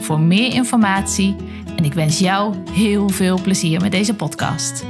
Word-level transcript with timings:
voor 0.00 0.20
meer 0.20 0.52
informatie 0.54 1.36
en 1.76 1.84
ik 1.84 1.94
wens 1.94 2.18
jou 2.18 2.70
heel 2.70 3.08
veel 3.08 3.40
plezier 3.40 3.80
met 3.80 3.92
deze 3.92 4.14
podcast. 4.14 4.84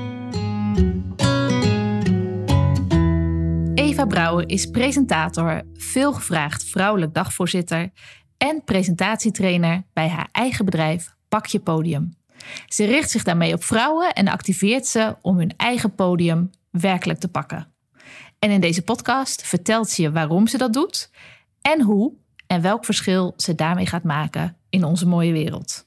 Eva 3.75 4.05
Brouwer 4.07 4.49
is 4.49 4.67
presentator, 4.67 5.63
veelgevraagd 5.75 6.65
vrouwelijk 6.65 7.15
dagvoorzitter 7.15 7.91
en 8.39 8.65
presentatietrainer 8.65 9.83
bij 9.93 10.09
haar 10.09 10.29
eigen 10.33 10.65
bedrijf 10.65 11.15
Pak 11.29 11.47
je 11.47 11.61
Podium. 11.61 12.17
Ze 12.67 12.85
richt 12.85 13.11
zich 13.11 13.23
daarmee 13.23 13.55
op 13.55 13.65
vrouwen 13.65 14.13
en 14.13 14.29
activeert 14.29 14.87
ze 14.87 15.17
om 15.21 15.39
hun 15.39 15.53
eigen 15.57 15.95
podium 15.95 16.51
werkelijk 16.71 17.19
te 17.19 17.29
pakken. 17.29 17.73
En 18.39 18.51
in 18.51 18.61
deze 18.61 18.83
podcast 18.83 19.43
vertelt 19.43 19.89
ze 19.89 20.03
je 20.03 20.13
waarom 20.13 20.47
ze 20.47 20.59
dat 20.59 20.73
doet 20.73 21.11
en 21.61 21.83
hoe 21.83 22.13
en 22.51 22.61
welk 22.61 22.85
verschil 22.85 23.35
ze 23.37 23.55
daarmee 23.55 23.87
gaat 23.87 24.03
maken 24.03 24.57
in 24.69 24.85
onze 24.85 25.07
mooie 25.07 25.33
wereld. 25.33 25.87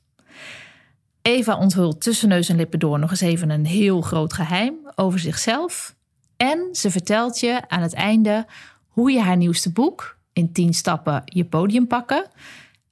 Eva 1.21 1.57
onthult 1.57 2.01
tussen 2.01 2.29
neus 2.29 2.49
en 2.49 2.55
lippen 2.55 2.79
door 2.79 2.99
nog 2.99 3.09
eens 3.09 3.21
even 3.21 3.49
een 3.49 3.65
heel 3.65 4.01
groot 4.01 4.33
geheim 4.33 4.73
over 4.95 5.19
zichzelf. 5.19 5.95
En 6.37 6.67
ze 6.71 6.91
vertelt 6.91 7.39
je 7.39 7.61
aan 7.67 7.81
het 7.81 7.93
einde 7.93 8.45
hoe 8.87 9.11
je 9.11 9.21
haar 9.21 9.37
nieuwste 9.37 9.71
boek, 9.71 10.17
in 10.33 10.51
10 10.51 10.73
stappen 10.73 11.21
je 11.25 11.45
podium 11.45 11.87
pakken, 11.87 12.27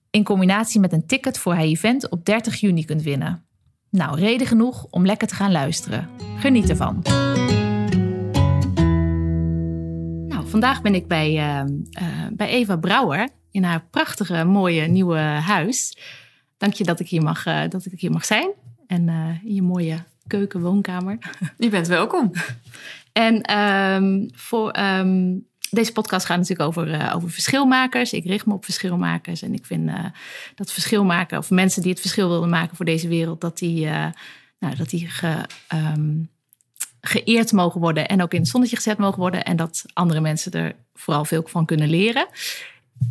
in 0.09 0.23
combinatie 0.23 0.79
met 0.79 0.93
een 0.93 1.05
ticket 1.05 1.37
voor 1.37 1.53
haar 1.53 1.63
event 1.63 2.09
op 2.09 2.25
30 2.25 2.59
juni 2.59 2.85
kunt 2.85 3.01
winnen. 3.01 3.45
Nou, 3.89 4.19
reden 4.19 4.47
genoeg 4.47 4.87
om 4.89 5.05
lekker 5.05 5.27
te 5.27 5.35
gaan 5.35 5.51
luisteren. 5.51 6.09
Geniet 6.37 6.69
ervan. 6.69 6.99
Nou, 10.27 10.47
vandaag 10.47 10.81
ben 10.81 10.95
ik 10.95 11.07
bij, 11.07 11.31
uh, 11.31 11.69
uh, 12.01 12.27
bij 12.31 12.47
Eva 12.47 12.75
Brouwer 12.75 13.39
in 13.51 13.63
haar 13.63 13.83
prachtige, 13.89 14.43
mooie 14.43 14.87
nieuwe 14.87 15.17
huis. 15.19 15.97
Dank 16.57 16.73
je 16.73 16.83
dat 16.83 16.99
ik 16.99 17.09
hier 17.09 17.23
mag, 17.23 17.45
uh, 17.45 17.61
dat 17.69 17.85
ik 17.85 17.99
hier 17.99 18.11
mag 18.11 18.25
zijn. 18.25 18.49
En 18.87 19.09
in 19.43 19.53
je 19.53 19.61
mooie 19.61 20.03
keuken, 20.27 20.61
woonkamer. 20.61 21.17
Je 21.57 21.69
bent 21.69 21.87
welkom. 21.87 22.31
en 23.13 23.57
um, 23.57 24.29
voor 24.33 24.77
um, 24.79 25.45
deze 25.71 25.91
podcast 25.91 26.25
gaat 26.25 26.37
natuurlijk 26.37 26.69
over, 26.69 26.87
uh, 26.87 27.11
over 27.15 27.29
verschilmakers. 27.29 28.13
Ik 28.13 28.25
richt 28.25 28.45
me 28.45 28.53
op 28.53 28.63
verschilmakers. 28.63 29.41
En 29.41 29.53
ik 29.53 29.65
vind 29.65 29.89
uh, 29.89 30.05
dat 30.55 30.71
verschilmaken, 30.71 31.37
of 31.37 31.49
mensen 31.49 31.81
die 31.81 31.91
het 31.91 31.99
verschil 31.99 32.29
willen 32.29 32.49
maken 32.49 32.75
voor 32.75 32.85
deze 32.85 33.07
wereld, 33.07 33.41
dat 33.41 33.57
die, 33.57 33.85
uh, 33.85 34.07
nou, 34.59 34.75
dat 34.75 34.89
die 34.89 35.07
ge, 35.09 35.45
um, 35.73 36.29
geëerd 37.01 37.51
mogen 37.51 37.81
worden 37.81 38.07
en 38.07 38.21
ook 38.21 38.33
in 38.33 38.39
het 38.39 38.49
zonnetje 38.49 38.75
gezet 38.75 38.97
mogen 38.97 39.19
worden. 39.19 39.43
En 39.43 39.55
dat 39.55 39.83
andere 39.93 40.19
mensen 40.19 40.51
er 40.51 40.75
vooral 40.93 41.25
veel 41.25 41.43
van 41.47 41.65
kunnen 41.65 41.89
leren. 41.89 42.27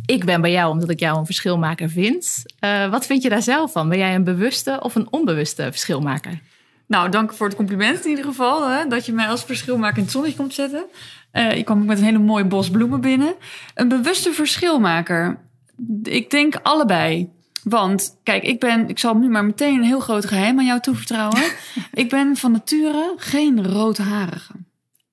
Ik 0.05 0.25
ben 0.25 0.41
bij 0.41 0.51
jou 0.51 0.71
omdat 0.71 0.89
ik 0.89 0.99
jou 0.99 1.17
een 1.17 1.25
verschilmaker 1.25 1.89
vind. 1.89 2.43
wat 2.89 3.05
vind 3.05 3.23
je 3.23 3.29
daar 3.29 3.41
zelf 3.41 3.71
van? 3.71 3.89
Ben 3.89 3.97
jij 3.97 4.15
een 4.15 4.23
bewuste 4.23 4.79
of 4.81 4.95
een 4.95 5.07
onbewuste 5.11 5.63
verschilmaker? 5.63 6.39
Nou, 6.91 7.09
dank 7.09 7.33
voor 7.33 7.47
het 7.47 7.55
compliment 7.55 8.03
in 8.03 8.09
ieder 8.09 8.25
geval. 8.25 8.69
Hè, 8.69 8.87
dat 8.87 9.05
je 9.05 9.13
mij 9.13 9.27
als 9.27 9.43
verschilmaker 9.43 9.97
in 9.97 10.03
het 10.03 10.11
zonnetje 10.11 10.37
komt 10.37 10.53
zetten. 10.53 10.85
Uh, 11.33 11.55
ik 11.57 11.65
kwam 11.65 11.85
met 11.85 11.97
een 11.97 12.03
hele 12.03 12.17
mooie 12.17 12.45
bos 12.45 12.69
bloemen 12.69 13.01
binnen. 13.01 13.33
Een 13.73 13.87
bewuste 13.87 14.33
verschilmaker. 14.33 15.37
Ik 16.03 16.29
denk 16.29 16.59
allebei. 16.63 17.29
Want, 17.63 18.19
kijk, 18.23 18.43
ik 18.43 18.59
ben, 18.59 18.89
ik 18.89 18.99
zal 18.99 19.15
nu 19.15 19.29
maar 19.29 19.45
meteen 19.45 19.77
een 19.77 19.83
heel 19.83 19.99
groot 19.99 20.25
geheim 20.25 20.59
aan 20.59 20.65
jou 20.65 20.79
toevertrouwen. 20.79 21.43
ik 21.93 22.09
ben 22.09 22.37
van 22.37 22.51
nature 22.51 23.13
geen 23.17 23.67
roodharige. 23.67 24.53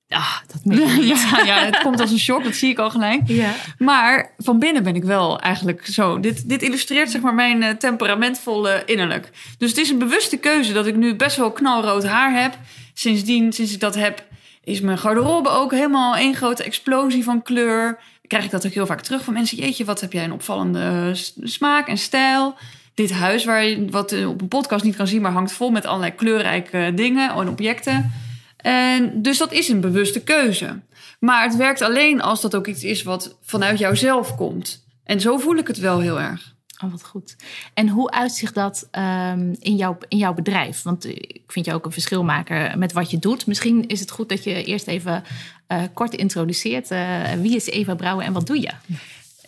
Ah, 0.09 0.37
dat 0.47 0.65
meen 0.65 1.07
ja, 1.15 1.43
ja, 1.45 1.65
het 1.65 1.79
komt 1.83 2.01
als 2.01 2.11
een 2.11 2.19
shock, 2.19 2.45
dat 2.45 2.55
zie 2.55 2.71
ik 2.71 2.79
al 2.79 2.91
gelijk. 2.91 3.21
Ja. 3.27 3.55
Maar 3.79 4.35
van 4.39 4.59
binnen 4.59 4.83
ben 4.83 4.95
ik 4.95 5.05
wel 5.05 5.41
eigenlijk 5.41 5.87
zo. 5.87 6.21
Dit, 6.21 6.49
dit 6.49 6.63
illustreert 6.63 7.11
zeg 7.11 7.21
maar 7.21 7.35
mijn 7.35 7.63
uh, 7.63 7.71
temperamentvolle 7.71 8.83
innerlijk. 8.87 9.31
Dus 9.59 9.71
het 9.71 9.79
is 9.79 9.91
een 9.91 9.99
bewuste 9.99 10.37
keuze 10.37 10.73
dat 10.73 10.87
ik 10.87 10.97
nu 10.97 11.17
best 11.17 11.37
wel 11.37 11.53
knalrood 11.53 12.05
haar 12.05 12.41
heb. 12.41 12.59
Sindsdien, 12.95 13.53
sinds 13.53 13.73
ik 13.73 13.81
dat 13.81 13.95
heb, 13.95 14.25
is 14.65 14.81
mijn 14.81 14.99
garderobe 14.99 15.49
ook 15.49 15.73
helemaal 15.73 16.17
één 16.17 16.35
grote 16.35 16.63
explosie 16.63 17.25
van 17.25 17.43
kleur. 17.43 17.99
Krijg 18.27 18.45
ik 18.45 18.51
dat 18.51 18.67
ook 18.67 18.73
heel 18.73 18.87
vaak 18.87 19.01
terug 19.01 19.25
van 19.25 19.35
mensen. 19.35 19.59
Jeetje, 19.59 19.85
wat 19.85 20.01
heb 20.01 20.13
jij 20.13 20.25
een 20.25 20.33
opvallende 20.33 21.11
smaak 21.43 21.89
en 21.89 21.99
stijl. 21.99 22.55
Dit 22.95 23.13
huis, 23.13 23.45
waar 23.45 23.65
je 23.65 23.85
wat 23.91 24.25
op 24.27 24.41
een 24.41 24.49
podcast 24.49 24.85
niet 24.85 24.97
kan 24.97 25.07
zien, 25.07 25.23
maar 25.23 25.33
hangt 25.33 25.53
vol 25.53 25.71
met 25.71 25.87
allerlei 25.87 26.15
kleurrijke 26.15 26.93
dingen 26.95 27.31
en 27.31 27.49
objecten. 27.49 28.13
En 28.59 29.23
dus 29.23 29.39
dat 29.39 29.53
is 29.53 29.69
een 29.69 29.81
bewuste 29.81 30.23
keuze. 30.23 30.81
Maar 31.21 31.43
het 31.43 31.57
werkt 31.57 31.83
alleen 31.83 32.21
als 32.21 32.41
dat 32.41 32.55
ook 32.55 32.67
iets 32.67 32.85
is 32.85 33.03
wat 33.03 33.39
vanuit 33.43 33.79
jouzelf 33.79 34.37
komt. 34.37 34.87
En 35.05 35.21
zo 35.21 35.39
voel 35.39 35.57
ik 35.57 35.67
het 35.67 35.79
wel 35.79 36.01
heel 36.01 36.21
erg. 36.21 36.57
Oh, 36.85 36.91
wat 36.91 37.05
goed. 37.05 37.37
En 37.75 37.89
hoe 37.89 38.11
uitzicht 38.11 38.55
dat 38.55 38.89
um, 38.93 39.57
in, 39.59 39.77
jouw, 39.77 39.99
in 40.09 40.19
jouw 40.19 40.35
bedrijf? 40.35 40.83
Want 40.83 41.07
ik 41.07 41.43
vind 41.47 41.67
je 41.67 41.75
ook 41.75 41.85
een 41.85 41.93
verschil 41.93 42.25
maken 42.25 42.79
met 42.79 42.93
wat 42.93 43.11
je 43.11 43.19
doet. 43.19 43.47
Misschien 43.47 43.87
is 43.87 44.01
het 44.01 44.11
goed 44.11 44.29
dat 44.29 44.45
je 44.45 44.65
eerst 44.65 44.87
even 44.87 45.25
uh, 45.69 45.83
kort 45.95 46.15
introduceert. 46.15 46.91
Uh, 46.91 47.33
wie 47.33 47.57
is 47.57 47.67
Eva 47.67 47.95
Brouwer 47.95 48.27
en 48.27 48.33
wat 48.33 48.47
doe 48.47 48.61
je? 48.61 48.71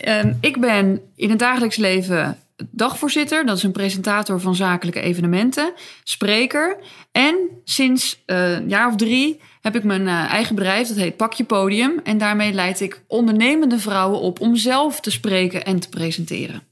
Um, 0.09 0.38
ik 0.41 0.60
ben 0.60 1.00
in 1.16 1.31
het 1.31 1.38
dagelijks 1.38 1.77
leven 1.77 2.38
dagvoorzitter. 2.71 3.47
Dat 3.47 3.56
is 3.56 3.62
een 3.62 3.72
presentator 3.72 4.41
van 4.41 4.54
zakelijke 4.54 5.00
evenementen. 5.00 5.72
Spreker. 6.04 6.76
En 7.12 7.37
sinds 7.65 8.22
uh, 8.26 8.53
een 8.53 8.69
jaar 8.69 8.88
of 8.88 8.97
drie 8.97 9.41
heb 9.60 9.76
ik 9.76 9.84
mijn 9.84 10.09
eigen 10.09 10.54
bedrijf. 10.54 10.88
Dat 10.88 10.97
heet 10.97 11.16
Pak 11.16 11.32
je 11.32 11.44
Podium. 11.44 12.00
En 12.04 12.19
daarmee 12.19 12.53
leid 12.53 12.81
ik 12.81 13.03
ondernemende 13.06 13.78
vrouwen 13.78 14.21
op 14.21 14.41
om 14.41 14.56
zelf 14.56 15.00
te 15.00 15.10
spreken 15.10 15.65
en 15.65 15.81
te 15.81 15.88
presenteren. 15.88 16.62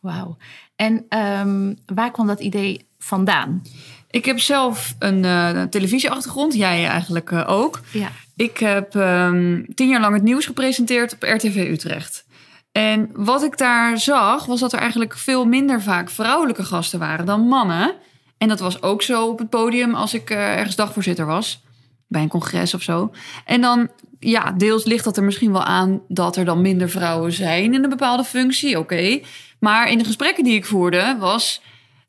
Wauw. 0.00 0.36
En 0.76 1.06
um, 1.18 1.78
waar 1.86 2.10
kwam 2.10 2.26
dat 2.26 2.40
idee 2.40 2.86
vandaan? 2.98 3.62
Ik 4.10 4.24
heb 4.24 4.40
zelf 4.40 4.94
een 4.98 5.24
uh, 5.24 5.62
televisieachtergrond, 5.62 6.54
jij 6.54 6.86
eigenlijk 6.86 7.32
ook. 7.32 7.80
Ja. 7.92 8.10
Ik 8.36 8.58
heb 8.58 8.94
um, 8.94 9.66
tien 9.74 9.88
jaar 9.88 10.00
lang 10.00 10.14
het 10.14 10.22
nieuws 10.22 10.46
gepresenteerd 10.46 11.12
op 11.12 11.22
RTV 11.22 11.68
Utrecht. 11.70 12.26
En 12.72 13.10
wat 13.12 13.42
ik 13.42 13.58
daar 13.58 13.98
zag, 13.98 14.46
was 14.46 14.60
dat 14.60 14.72
er 14.72 14.78
eigenlijk 14.78 15.16
veel 15.16 15.44
minder 15.44 15.82
vaak 15.82 16.10
vrouwelijke 16.10 16.64
gasten 16.64 16.98
waren 16.98 17.26
dan 17.26 17.40
mannen. 17.40 17.94
En 18.38 18.48
dat 18.48 18.60
was 18.60 18.82
ook 18.82 19.02
zo 19.02 19.26
op 19.26 19.38
het 19.38 19.48
podium 19.48 19.94
als 19.94 20.14
ik 20.14 20.30
uh, 20.30 20.56
ergens 20.56 20.76
dagvoorzitter 20.76 21.26
was. 21.26 21.62
Bij 22.06 22.22
een 22.22 22.28
congres 22.28 22.74
of 22.74 22.82
zo. 22.82 23.12
En 23.44 23.60
dan, 23.60 23.88
ja, 24.18 24.52
deels 24.52 24.84
ligt 24.84 25.04
dat 25.04 25.16
er 25.16 25.24
misschien 25.24 25.52
wel 25.52 25.64
aan 25.64 26.02
dat 26.08 26.36
er 26.36 26.44
dan 26.44 26.60
minder 26.60 26.90
vrouwen 26.90 27.32
zijn 27.32 27.74
in 27.74 27.84
een 27.84 27.90
bepaalde 27.90 28.24
functie. 28.24 28.78
Oké. 28.78 29.20
Maar 29.60 29.88
in 29.88 29.98
de 29.98 30.04
gesprekken 30.04 30.44
die 30.44 30.54
ik 30.54 30.64
voerde, 30.64 31.16
was, 31.18 31.62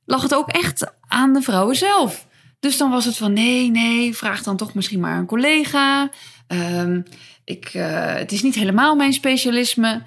lag 0.05 0.21
het 0.21 0.35
ook 0.35 0.49
echt 0.49 0.91
aan 1.07 1.33
de 1.33 1.41
vrouwen 1.41 1.75
zelf. 1.75 2.27
Dus 2.59 2.77
dan 2.77 2.89
was 2.89 3.05
het 3.05 3.17
van 3.17 3.33
nee, 3.33 3.71
nee, 3.71 4.15
vraag 4.15 4.43
dan 4.43 4.57
toch 4.57 4.73
misschien 4.73 4.99
maar 4.99 5.17
een 5.17 5.25
collega. 5.25 6.09
Um, 6.47 7.03
ik, 7.43 7.73
uh, 7.73 8.13
het 8.13 8.31
is 8.31 8.41
niet 8.41 8.55
helemaal 8.55 8.95
mijn 8.95 9.13
specialisme. 9.13 10.01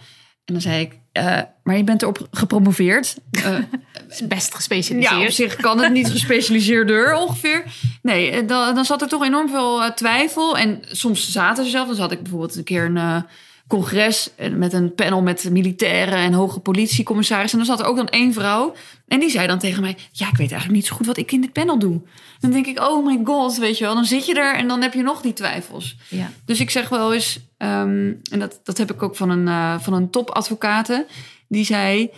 En 0.52 0.58
dan 0.58 0.72
zei 0.72 0.80
ik, 0.80 0.98
uh, 1.12 1.40
maar 1.62 1.76
je 1.76 1.84
bent 1.84 2.02
erop 2.02 2.28
gepromoveerd. 2.30 3.16
Uh, 3.46 4.28
best 4.28 4.54
gespecialiseerd. 4.54 5.14
Ja, 5.14 5.24
op 5.24 5.30
zich 5.30 5.56
kan 5.56 5.80
het 5.80 5.92
niet 5.92 6.10
gespecialiseerder 6.10 7.14
ongeveer. 7.14 7.64
Nee, 8.02 8.44
dan, 8.44 8.74
dan 8.74 8.84
zat 8.84 9.02
er 9.02 9.08
toch 9.08 9.24
enorm 9.24 9.48
veel 9.48 9.82
uh, 9.82 9.90
twijfel. 9.90 10.58
En 10.58 10.82
soms 10.90 11.30
zaten 11.30 11.64
ze 11.64 11.70
zelf. 11.70 11.88
Dan 11.88 11.96
had 11.96 12.12
ik 12.12 12.22
bijvoorbeeld 12.22 12.56
een 12.56 12.64
keer 12.64 12.84
een 12.84 13.24
congres 13.72 14.30
met 14.50 14.72
een 14.72 14.94
panel 14.94 15.22
met 15.22 15.50
militairen 15.50 16.18
en 16.18 16.32
hoge 16.32 16.60
politiecommissarissen. 16.60 17.58
En 17.58 17.66
dan 17.66 17.76
zat 17.76 17.84
er 17.84 17.90
ook 17.90 17.96
dan 17.96 18.08
één 18.08 18.32
vrouw. 18.32 18.74
En 19.08 19.20
die 19.20 19.30
zei 19.30 19.46
dan 19.46 19.58
tegen 19.58 19.82
mij: 19.82 19.96
Ja, 20.12 20.28
ik 20.28 20.36
weet 20.36 20.50
eigenlijk 20.50 20.72
niet 20.72 20.86
zo 20.86 20.96
goed 20.96 21.06
wat 21.06 21.16
ik 21.16 21.32
in 21.32 21.40
dit 21.40 21.52
panel 21.52 21.78
doe. 21.78 22.00
Dan 22.40 22.50
denk 22.50 22.66
ik: 22.66 22.80
Oh 22.80 23.06
my 23.06 23.20
god, 23.24 23.58
weet 23.58 23.78
je 23.78 23.84
wel. 23.84 23.94
Dan 23.94 24.04
zit 24.04 24.26
je 24.26 24.34
er 24.34 24.54
en 24.54 24.68
dan 24.68 24.82
heb 24.82 24.94
je 24.94 25.02
nog 25.02 25.20
die 25.20 25.32
twijfels. 25.32 25.96
Ja. 26.08 26.30
Dus 26.44 26.60
ik 26.60 26.70
zeg 26.70 26.88
wel 26.88 27.14
eens, 27.14 27.38
um, 27.58 28.20
en 28.30 28.38
dat, 28.38 28.60
dat 28.62 28.78
heb 28.78 28.92
ik 28.92 29.02
ook 29.02 29.16
van 29.16 29.30
een, 29.30 29.46
uh, 29.46 29.80
van 29.80 29.92
een 29.92 30.10
topadvocate. 30.10 31.06
Die 31.48 31.64
zei: 31.64 32.10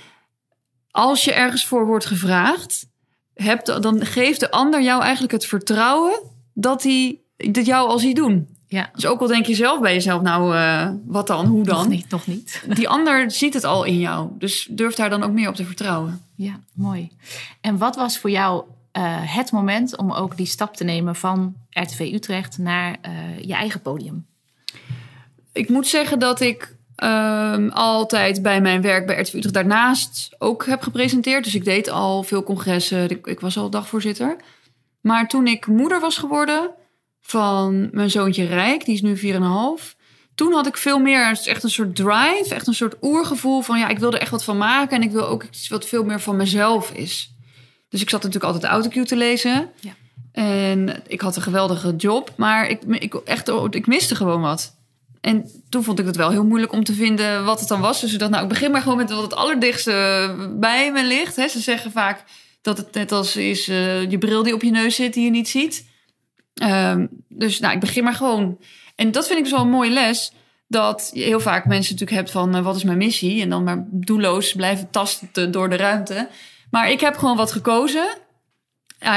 Als 0.90 1.24
je 1.24 1.32
ergens 1.32 1.64
voor 1.66 1.86
wordt 1.86 2.06
gevraagd, 2.06 2.86
heb, 3.34 3.64
dan 3.64 4.06
geeft 4.06 4.40
de 4.40 4.50
ander 4.50 4.82
jou 4.82 5.02
eigenlijk 5.02 5.32
het 5.32 5.46
vertrouwen 5.46 6.20
dat 6.54 6.82
hij 6.82 7.18
dat 7.36 7.66
jou 7.66 7.88
al 7.88 7.98
ziet 7.98 8.16
doen. 8.16 8.53
Ja. 8.74 8.90
Dus 8.94 9.06
ook 9.06 9.20
al 9.20 9.26
denk 9.26 9.46
je 9.46 9.54
zelf 9.54 9.80
bij 9.80 9.92
jezelf, 9.92 10.22
nou, 10.22 10.54
uh, 10.54 10.88
wat 11.04 11.26
dan, 11.26 11.46
hoe 11.46 11.64
dan? 11.64 11.76
Nog 11.76 11.88
niet, 11.88 12.10
nog 12.10 12.26
niet. 12.26 12.64
Die 12.74 12.88
ander 12.88 13.30
ziet 13.30 13.54
het 13.54 13.64
al 13.64 13.84
in 13.84 13.98
jou. 13.98 14.28
Dus 14.38 14.68
durf 14.70 14.94
daar 14.94 15.10
dan 15.10 15.22
ook 15.22 15.32
meer 15.32 15.48
op 15.48 15.54
te 15.54 15.64
vertrouwen. 15.64 16.22
Ja, 16.34 16.60
mooi. 16.74 17.10
En 17.60 17.78
wat 17.78 17.96
was 17.96 18.18
voor 18.18 18.30
jou 18.30 18.64
eh, 18.92 19.02
het 19.36 19.52
moment 19.52 19.96
om 19.96 20.12
ook 20.12 20.36
die 20.36 20.46
stap 20.46 20.76
te 20.76 20.84
nemen 20.84 21.16
van 21.16 21.54
RTV 21.70 22.00
Utrecht 22.00 22.58
naar 22.58 22.96
eh, 23.00 23.12
je 23.40 23.54
eigen 23.54 23.80
podium? 23.80 24.26
Ik 25.52 25.68
moet 25.68 25.86
zeggen 25.86 26.18
dat 26.18 26.40
ik 26.40 26.76
ehm, 26.96 27.68
altijd 27.68 28.42
bij 28.42 28.60
mijn 28.60 28.82
werk 28.82 29.06
bij 29.06 29.20
RTV 29.20 29.34
Utrecht 29.34 29.54
daarnaast 29.54 30.34
ook 30.38 30.66
heb 30.66 30.82
gepresenteerd. 30.82 31.44
Dus 31.44 31.54
ik 31.54 31.64
deed 31.64 31.88
al 31.88 32.22
veel 32.22 32.42
congressen. 32.42 33.10
Ik, 33.10 33.26
ik 33.26 33.40
was 33.40 33.56
al 33.56 33.70
dagvoorzitter. 33.70 34.36
Maar 35.00 35.28
toen 35.28 35.46
ik 35.46 35.66
moeder 35.66 36.00
was 36.00 36.18
geworden 36.18 36.70
van 37.26 37.88
mijn 37.92 38.10
zoontje 38.10 38.44
Rijk, 38.44 38.84
die 38.84 38.94
is 38.94 39.02
nu 39.02 39.16
4,5. 39.16 39.94
Toen 40.34 40.52
had 40.52 40.66
ik 40.66 40.76
veel 40.76 40.98
meer, 40.98 41.28
het 41.28 41.38
is 41.38 41.46
echt 41.46 41.62
een 41.62 41.70
soort 41.70 41.96
drive, 41.96 42.54
echt 42.54 42.66
een 42.66 42.74
soort 42.74 42.94
oergevoel 43.02 43.60
van 43.60 43.78
ja, 43.78 43.88
ik 43.88 43.98
wil 43.98 44.12
er 44.12 44.20
echt 44.20 44.30
wat 44.30 44.44
van 44.44 44.56
maken 44.56 44.96
en 44.96 45.02
ik 45.02 45.10
wil 45.10 45.26
ook 45.26 45.42
iets 45.42 45.68
wat 45.68 45.86
veel 45.86 46.04
meer 46.04 46.20
van 46.20 46.36
mezelf 46.36 46.90
is. 46.90 47.34
Dus 47.88 48.00
ik 48.00 48.10
zat 48.10 48.22
natuurlijk 48.22 48.52
altijd 48.52 48.72
autocue 48.72 49.04
te 49.04 49.16
lezen. 49.16 49.70
Ja. 49.80 49.92
En 50.32 51.02
ik 51.06 51.20
had 51.20 51.36
een 51.36 51.42
geweldige 51.42 51.96
job, 51.96 52.32
maar 52.36 52.68
ik, 52.68 52.82
ik, 52.82 53.14
echt, 53.14 53.48
ik 53.70 53.86
miste 53.86 54.14
gewoon 54.14 54.40
wat. 54.40 54.76
En 55.20 55.50
toen 55.68 55.84
vond 55.84 55.98
ik 55.98 56.06
het 56.06 56.16
wel 56.16 56.30
heel 56.30 56.44
moeilijk 56.44 56.72
om 56.72 56.84
te 56.84 56.94
vinden 56.94 57.44
wat 57.44 57.60
het 57.60 57.68
dan 57.68 57.80
was. 57.80 58.00
Dus 58.00 58.12
ik 58.12 58.18
dacht, 58.18 58.30
nou, 58.30 58.42
ik 58.42 58.48
begin 58.48 58.70
maar 58.70 58.82
gewoon 58.82 58.96
met 58.96 59.10
wat 59.10 59.22
het 59.22 59.34
allerdichtste 59.34 60.34
bij 60.60 60.92
me 60.92 61.04
ligt. 61.04 61.34
Ze 61.34 61.60
zeggen 61.60 61.92
vaak 61.92 62.24
dat 62.62 62.76
het 62.76 62.94
net 62.94 63.12
als 63.12 63.36
is 63.36 63.68
uh, 63.68 64.10
je 64.10 64.18
bril 64.18 64.42
die 64.42 64.54
op 64.54 64.62
je 64.62 64.70
neus 64.70 64.94
zit 64.94 65.14
die 65.14 65.24
je 65.24 65.30
niet 65.30 65.48
ziet. 65.48 65.86
Um, 66.62 67.08
dus 67.28 67.60
nou, 67.60 67.74
ik 67.74 67.80
begin 67.80 68.04
maar 68.04 68.14
gewoon. 68.14 68.58
En 68.94 69.12
dat 69.12 69.26
vind 69.26 69.38
ik 69.38 69.44
dus 69.44 69.52
wel 69.52 69.62
een 69.62 69.70
mooie 69.70 69.90
les. 69.90 70.32
Dat 70.68 71.10
je 71.14 71.22
heel 71.22 71.40
vaak 71.40 71.66
mensen 71.66 71.92
natuurlijk 71.92 72.20
hebt 72.20 72.30
van 72.30 72.56
uh, 72.56 72.62
wat 72.62 72.76
is 72.76 72.84
mijn 72.84 72.98
missie? 72.98 73.42
En 73.42 73.48
dan 73.48 73.64
maar 73.64 73.84
doelloos 73.90 74.52
blijven 74.52 74.90
tasten 74.90 75.50
door 75.50 75.68
de 75.68 75.76
ruimte. 75.76 76.28
Maar 76.70 76.90
ik 76.90 77.00
heb 77.00 77.16
gewoon 77.16 77.36
wat 77.36 77.52
gekozen. 77.52 78.06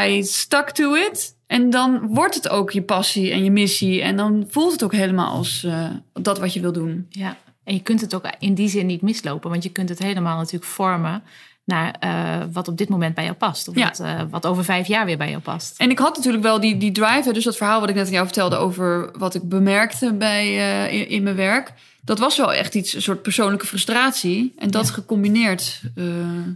I 0.07 0.23
stuck 0.23 0.69
to 0.69 0.95
it. 0.95 1.35
En 1.47 1.69
dan 1.69 2.07
wordt 2.07 2.35
het 2.35 2.49
ook 2.49 2.71
je 2.71 2.81
passie 2.81 3.31
en 3.31 3.43
je 3.43 3.51
missie. 3.51 4.01
En 4.01 4.15
dan 4.15 4.45
voelt 4.49 4.71
het 4.71 4.83
ook 4.83 4.93
helemaal 4.93 5.31
als 5.31 5.63
uh, 5.63 5.89
dat 6.13 6.39
wat 6.39 6.53
je 6.53 6.59
wil 6.59 6.71
doen. 6.71 7.05
Ja, 7.09 7.37
en 7.63 7.73
je 7.73 7.81
kunt 7.81 8.01
het 8.01 8.15
ook 8.15 8.29
in 8.39 8.53
die 8.53 8.69
zin 8.69 8.85
niet 8.85 9.01
mislopen. 9.01 9.49
Want 9.49 9.63
je 9.63 9.71
kunt 9.71 9.89
het 9.89 9.99
helemaal 9.99 10.37
natuurlijk 10.37 10.71
vormen 10.71 11.23
naar 11.67 11.95
uh, 12.03 12.45
wat 12.51 12.67
op 12.67 12.77
dit 12.77 12.89
moment 12.89 13.15
bij 13.15 13.23
jou 13.23 13.35
past. 13.35 13.67
Of 13.67 13.75
Ja. 13.75 13.87
wat, 13.87 13.99
uh, 13.99 14.21
wat 14.29 14.45
over 14.45 14.63
vijf 14.63 14.87
jaar 14.87 15.05
weer 15.05 15.17
bij 15.17 15.29
jou 15.29 15.41
past. 15.41 15.77
En 15.79 15.89
ik 15.89 15.99
had 15.99 16.15
natuurlijk 16.15 16.43
wel 16.43 16.59
die, 16.59 16.77
die 16.77 16.91
drive. 16.91 17.33
Dus 17.33 17.43
dat 17.43 17.57
verhaal 17.57 17.79
wat 17.79 17.89
ik 17.89 17.95
net 17.95 18.05
aan 18.05 18.11
jou 18.11 18.25
vertelde 18.25 18.55
over 18.55 19.11
wat 19.17 19.35
ik 19.35 19.49
bemerkte 19.49 20.13
bij, 20.13 20.47
uh, 20.55 20.93
in, 20.99 21.09
in, 21.09 21.23
mijn 21.23 21.35
werk. 21.35 21.73
Dat 22.03 22.19
was 22.19 22.37
wel 22.37 22.53
echt 22.53 22.75
iets, 22.75 22.93
een 22.93 23.01
soort 23.01 23.21
persoonlijke 23.21 23.65
frustratie. 23.65 24.53
En 24.57 24.71
dat 24.71 24.87
Ja. 24.87 24.93
gecombineerd 24.93 25.81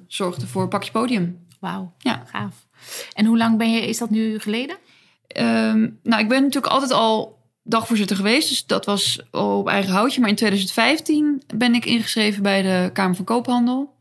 zorgde 0.08 0.48
voor 0.48 0.62
een 0.62 0.69
pakje 0.69 0.92
podium. 0.92 1.38
Wauw, 1.60 1.94
Ja. 1.98 2.24
gaaf. 2.25 2.56
En 3.13 3.25
hoe 3.25 3.38
lang 3.38 3.58
ben 3.58 3.72
je, 3.72 3.88
is 3.88 3.98
dat 3.98 4.10
nu 4.10 4.40
geleden? 4.40 4.75
Um, 5.38 6.00
nou, 6.04 6.22
ik 6.22 6.28
ben 6.30 6.42
natuurlijk 6.44 6.74
altijd 6.74 6.92
al 6.92 7.40
dagvoorzitter 7.63 8.16
geweest. 8.16 8.50
Dus 8.50 8.66
dat 8.66 8.86
was 8.86 9.22
op 9.31 9.68
eigen 9.68 9.92
houtje. 9.94 10.19
Maar 10.22 10.30
in 10.30 10.36
2015 10.36 11.44
ben 11.56 11.74
ik 11.75 11.86
ingeschreven 11.86 12.44
bij 12.44 12.62
de 12.62 12.90
Kamer 12.94 13.16
van 13.16 13.25
Koophandel. 13.25 13.94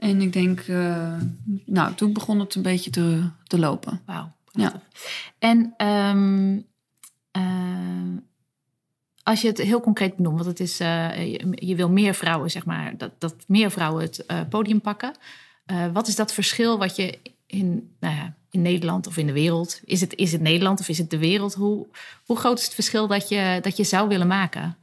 En 0.00 0.20
ik 0.20 0.32
denk, 0.32 0.66
uh, 0.66 1.12
nou, 1.64 1.94
toen 1.94 2.12
begon 2.12 2.40
het 2.40 2.54
een 2.54 2.62
beetje 2.62 2.90
te, 2.90 3.28
te 3.46 3.58
lopen. 3.58 4.02
Wauw. 4.06 4.32
Ja. 4.52 4.82
En 5.38 5.74
um, 5.86 6.66
uh, 7.36 8.18
als 9.22 9.40
je 9.40 9.48
het 9.48 9.58
heel 9.58 9.80
concreet 9.80 10.16
benoemt, 10.16 10.34
want 10.34 10.48
het 10.48 10.60
is, 10.60 10.80
uh, 10.80 11.32
je, 11.32 11.66
je, 11.66 11.74
wil 11.74 11.90
meer 11.90 12.14
vrouwen, 12.14 12.50
zeg 12.50 12.64
maar, 12.64 12.96
dat, 12.96 13.10
dat 13.18 13.34
meer 13.46 13.70
vrouwen 13.70 14.02
het 14.02 14.24
podium 14.48 14.80
pakken. 14.80 15.14
Wat 15.92 16.08
is 16.08 16.16
dat 16.16 16.32
verschil 16.32 16.78
wat 16.78 16.96
je 16.96 17.18
in, 17.46 17.94
nou 18.00 18.14
ja, 18.14 18.34
in 18.50 18.62
Nederland 18.62 19.06
of 19.06 19.16
in 19.16 19.26
de 19.26 19.32
wereld, 19.32 19.80
is 19.84 20.00
het, 20.00 20.14
is 20.14 20.32
het 20.32 20.40
Nederland 20.40 20.80
of 20.80 20.88
is 20.88 20.98
het 20.98 21.10
de 21.10 21.18
wereld? 21.18 21.54
Hoe, 21.54 21.86
hoe 22.24 22.36
groot 22.36 22.58
is 22.58 22.64
het 22.64 22.74
verschil 22.74 23.06
dat 23.06 23.28
je, 23.28 23.58
dat 23.62 23.76
je 23.76 23.84
zou 23.84 24.08
willen 24.08 24.26
maken? 24.26 24.76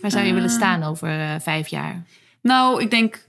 Waar 0.00 0.10
zou 0.10 0.24
je 0.24 0.34
willen 0.34 0.50
staan 0.50 0.82
over 0.82 1.40
vijf 1.40 1.68
jaar? 1.68 2.04
Nou, 2.40 2.82
ik 2.82 2.90
denk 2.90 3.24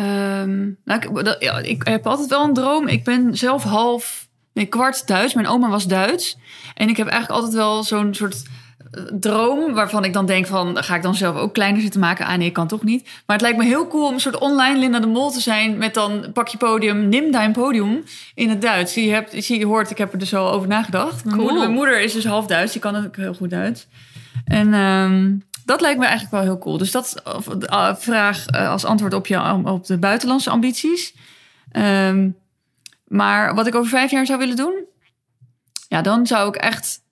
Um, 0.00 0.76
nou, 0.84 1.00
ik, 1.00 1.24
dat, 1.24 1.36
ja, 1.38 1.58
ik 1.58 1.82
heb 1.86 2.06
altijd 2.06 2.28
wel 2.28 2.44
een 2.44 2.54
droom. 2.54 2.88
Ik 2.88 3.04
ben 3.04 3.36
zelf 3.36 3.62
half, 3.62 4.28
nee, 4.52 4.66
kwart 4.66 5.06
Duits. 5.06 5.34
Mijn 5.34 5.46
oma 5.46 5.68
was 5.68 5.86
Duits. 5.86 6.38
En 6.74 6.88
ik 6.88 6.96
heb 6.96 7.06
eigenlijk 7.06 7.40
altijd 7.40 7.58
wel 7.58 7.82
zo'n 7.82 8.14
soort 8.14 8.42
uh, 8.92 9.02
droom 9.20 9.74
waarvan 9.74 10.04
ik 10.04 10.12
dan 10.12 10.26
denk 10.26 10.46
van... 10.46 10.82
ga 10.82 10.94
ik 10.94 11.02
dan 11.02 11.14
zelf 11.14 11.36
ook 11.36 11.54
kleiner 11.54 11.80
zitten 11.80 12.00
maken? 12.00 12.26
Ah 12.26 12.36
nee, 12.36 12.46
ik 12.46 12.52
kan 12.52 12.68
toch 12.68 12.82
niet. 12.82 13.02
Maar 13.04 13.36
het 13.36 13.40
lijkt 13.40 13.58
me 13.58 13.64
heel 13.64 13.88
cool 13.88 14.06
om 14.06 14.14
een 14.14 14.20
soort 14.20 14.38
online 14.38 14.78
Linda 14.78 15.00
de 15.00 15.06
Mol 15.06 15.30
te 15.30 15.40
zijn... 15.40 15.78
met 15.78 15.94
dan 15.94 16.26
pak 16.32 16.48
je 16.48 16.58
podium, 16.58 17.08
nimm 17.08 17.32
dein 17.32 17.52
podium 17.52 18.04
in 18.34 18.48
het 18.48 18.62
Duits. 18.62 18.94
Je, 18.94 19.10
hebt, 19.10 19.46
je 19.46 19.66
hoort, 19.66 19.90
ik 19.90 19.98
heb 19.98 20.12
er 20.12 20.18
dus 20.18 20.34
al 20.34 20.52
over 20.52 20.68
nagedacht. 20.68 21.24
Mijn, 21.24 21.36
Cool. 21.36 21.48
moeder, 21.48 21.64
mijn 21.64 21.78
moeder 21.78 22.00
is 22.00 22.12
dus 22.12 22.26
half 22.26 22.46
Duits. 22.46 22.72
Die 22.72 22.80
kan 22.80 23.04
ook 23.04 23.16
heel 23.16 23.34
goed 23.34 23.50
Duits. 23.50 23.86
En... 24.44 24.74
Um, 24.74 25.44
dat 25.66 25.80
lijkt 25.80 25.98
me 25.98 26.04
eigenlijk 26.04 26.34
wel 26.34 26.42
heel 26.42 26.58
cool. 26.58 26.78
Dus 26.78 26.90
dat 26.90 27.22
uh, 27.70 27.94
vraag 27.94 28.46
uh, 28.54 28.70
als 28.70 28.84
antwoord 28.84 29.14
op, 29.14 29.26
je, 29.26 29.62
op 29.64 29.86
de 29.86 29.98
buitenlandse 29.98 30.50
ambities. 30.50 31.14
Um, 31.72 32.36
maar 33.06 33.54
wat 33.54 33.66
ik 33.66 33.74
over 33.74 33.90
vijf 33.90 34.10
jaar 34.10 34.26
zou 34.26 34.38
willen 34.38 34.56
doen? 34.56 34.84
Ja, 35.88 36.02
dan 36.02 36.26
zou 36.26 36.48
ik 36.48 36.56
echt... 36.56 37.04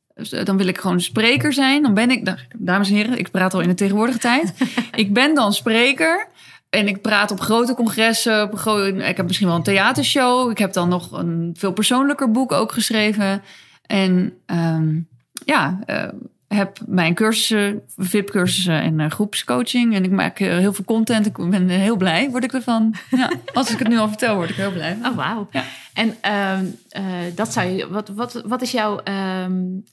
Dan 0.45 0.57
wil 0.57 0.67
ik 0.67 0.79
gewoon 0.79 1.01
spreker 1.01 1.53
zijn. 1.53 1.83
Dan 1.83 1.95
ben 1.95 2.11
ik... 2.11 2.35
Dames 2.59 2.89
en 2.89 2.95
heren, 2.95 3.19
ik 3.19 3.31
praat 3.31 3.55
al 3.55 3.61
in 3.61 3.69
de 3.69 3.75
tegenwoordige 3.75 4.19
tijd. 4.19 4.55
ik 4.95 5.13
ben 5.13 5.35
dan 5.35 5.53
spreker. 5.53 6.29
En 6.71 6.89
ik 6.89 7.03
praat 7.03 7.31
op 7.31 7.41
grote 7.41 7.75
congressen. 7.75 8.43
Op 8.43 8.55
grote, 8.55 8.97
ik 8.97 9.17
heb 9.17 9.27
misschien 9.27 9.47
wel 9.47 9.57
een 9.57 9.63
theatershow. 9.63 10.51
Ik 10.51 10.59
heb 10.59 10.73
dan 10.73 10.89
nog 10.89 11.13
een 11.13 11.55
veel 11.59 11.73
persoonlijker 11.73 12.31
boek 12.31 12.53
ook 12.53 12.73
geschreven. 12.73 13.43
En 13.87 14.33
um, 14.47 15.09
ja... 15.45 15.79
Uh, 15.87 16.09
heb 16.55 16.79
mijn 16.87 17.15
cursussen, 17.15 17.83
VIP-cursussen 17.97 18.81
en 18.81 18.99
uh, 18.99 19.11
groepscoaching. 19.11 19.95
En 19.95 20.05
ik 20.05 20.11
maak 20.11 20.41
uh, 20.41 20.57
heel 20.57 20.73
veel 20.73 20.85
content. 20.85 21.27
Ik 21.27 21.51
ben 21.51 21.71
uh, 21.71 21.77
heel 21.77 21.97
blij, 21.97 22.31
word 22.31 22.45
ik 22.45 22.53
ervan. 22.53 22.95
Ja, 23.11 23.31
als 23.53 23.71
ik 23.73 23.79
het 23.79 23.89
nu 23.89 23.99
al 23.99 24.09
vertel, 24.09 24.35
word 24.35 24.51
ik 24.51 24.57
heel 24.57 24.73
blij. 24.73 24.97
Oh, 25.03 25.17
wauw. 25.17 25.49
Ja. 25.51 25.65
En 25.95 26.17
uh, 26.25 26.61
dat 27.35 27.53
zou 27.53 27.69
je, 27.69 27.89
wat, 27.89 28.09
wat, 28.09 28.43
wat 28.47 28.63
is 28.63 28.71
jouw 28.71 29.01
um, 29.45 29.85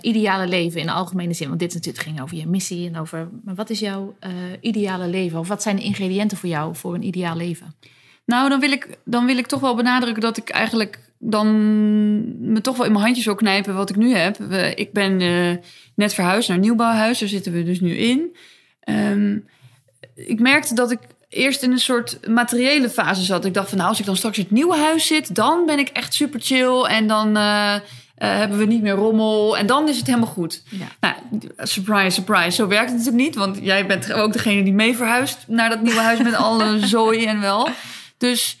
ideale 0.00 0.46
leven 0.46 0.80
in 0.80 0.86
de 0.86 0.92
algemene 0.92 1.32
zin? 1.32 1.48
Want 1.48 1.60
dit 1.60 1.74
natuurlijk 1.74 2.04
ging 2.04 2.20
over 2.20 2.36
je 2.36 2.46
missie 2.46 2.88
en 2.88 2.96
over... 2.96 3.28
Maar 3.44 3.54
wat 3.54 3.70
is 3.70 3.78
jouw 3.78 4.14
ideale 4.60 5.08
leven? 5.08 5.38
Of 5.38 5.48
wat 5.48 5.62
zijn 5.62 5.76
de 5.76 5.82
ingrediënten 5.82 6.36
voor 6.36 6.48
jou 6.48 6.74
voor 6.76 6.94
een 6.94 7.06
ideaal 7.06 7.36
leven? 7.36 7.74
Nou, 8.26 8.48
dan 8.48 8.60
wil 8.60 8.72
ik, 8.72 8.98
dan 9.04 9.26
wil 9.26 9.38
ik 9.38 9.46
toch 9.46 9.60
wel 9.60 9.74
benadrukken 9.74 10.22
dat 10.22 10.36
ik 10.36 10.48
eigenlijk 10.48 11.00
dan 11.30 12.52
me 12.52 12.60
toch 12.60 12.76
wel 12.76 12.86
in 12.86 12.92
mijn 12.92 13.04
handjes 13.04 13.24
wil 13.24 13.34
knijpen 13.34 13.74
wat 13.74 13.90
ik 13.90 13.96
nu 13.96 14.14
heb. 14.14 14.40
Ik 14.74 14.92
ben 14.92 15.20
uh, 15.20 15.56
net 15.94 16.14
verhuisd 16.14 16.48
naar 16.48 16.56
een 16.56 16.62
nieuwbouwhuis, 16.62 17.18
daar 17.18 17.28
zitten 17.28 17.52
we 17.52 17.62
dus 17.62 17.80
nu 17.80 17.96
in. 17.96 18.36
Um, 18.88 19.46
ik 20.14 20.40
merkte 20.40 20.74
dat 20.74 20.90
ik 20.90 20.98
eerst 21.28 21.62
in 21.62 21.70
een 21.70 21.78
soort 21.78 22.28
materiële 22.28 22.90
fase 22.90 23.22
zat. 23.22 23.44
Ik 23.44 23.54
dacht 23.54 23.68
van 23.68 23.78
nou, 23.78 23.90
als 23.90 23.98
ik 23.98 24.06
dan 24.06 24.16
straks 24.16 24.38
in 24.38 24.42
het 24.42 24.52
nieuwe 24.52 24.76
huis 24.76 25.06
zit, 25.06 25.34
dan 25.34 25.66
ben 25.66 25.78
ik 25.78 25.88
echt 25.88 26.14
super 26.14 26.40
chill 26.40 26.82
en 26.82 27.06
dan 27.06 27.36
uh, 27.36 27.74
uh, 27.74 27.78
hebben 28.18 28.58
we 28.58 28.64
niet 28.64 28.82
meer 28.82 28.94
rommel 28.94 29.58
en 29.58 29.66
dan 29.66 29.88
is 29.88 29.96
het 29.96 30.06
helemaal 30.06 30.28
goed. 30.28 30.62
Ja. 30.68 30.86
Nou, 31.00 31.14
surprise, 31.58 32.10
surprise. 32.10 32.50
Zo 32.50 32.66
werkt 32.66 32.88
het 32.88 32.98
natuurlijk 32.98 33.24
niet, 33.24 33.34
want 33.34 33.58
jij 33.62 33.86
bent 33.86 34.12
ook 34.12 34.32
degene 34.32 34.62
die 34.62 34.72
mee 34.72 34.96
verhuist 34.96 35.44
naar 35.46 35.68
dat 35.68 35.82
nieuwe 35.82 36.00
huis 36.00 36.22
met 36.22 36.34
alle 36.34 36.78
zooi 36.86 37.24
en 37.24 37.40
wel. 37.40 37.68
Dus 38.18 38.58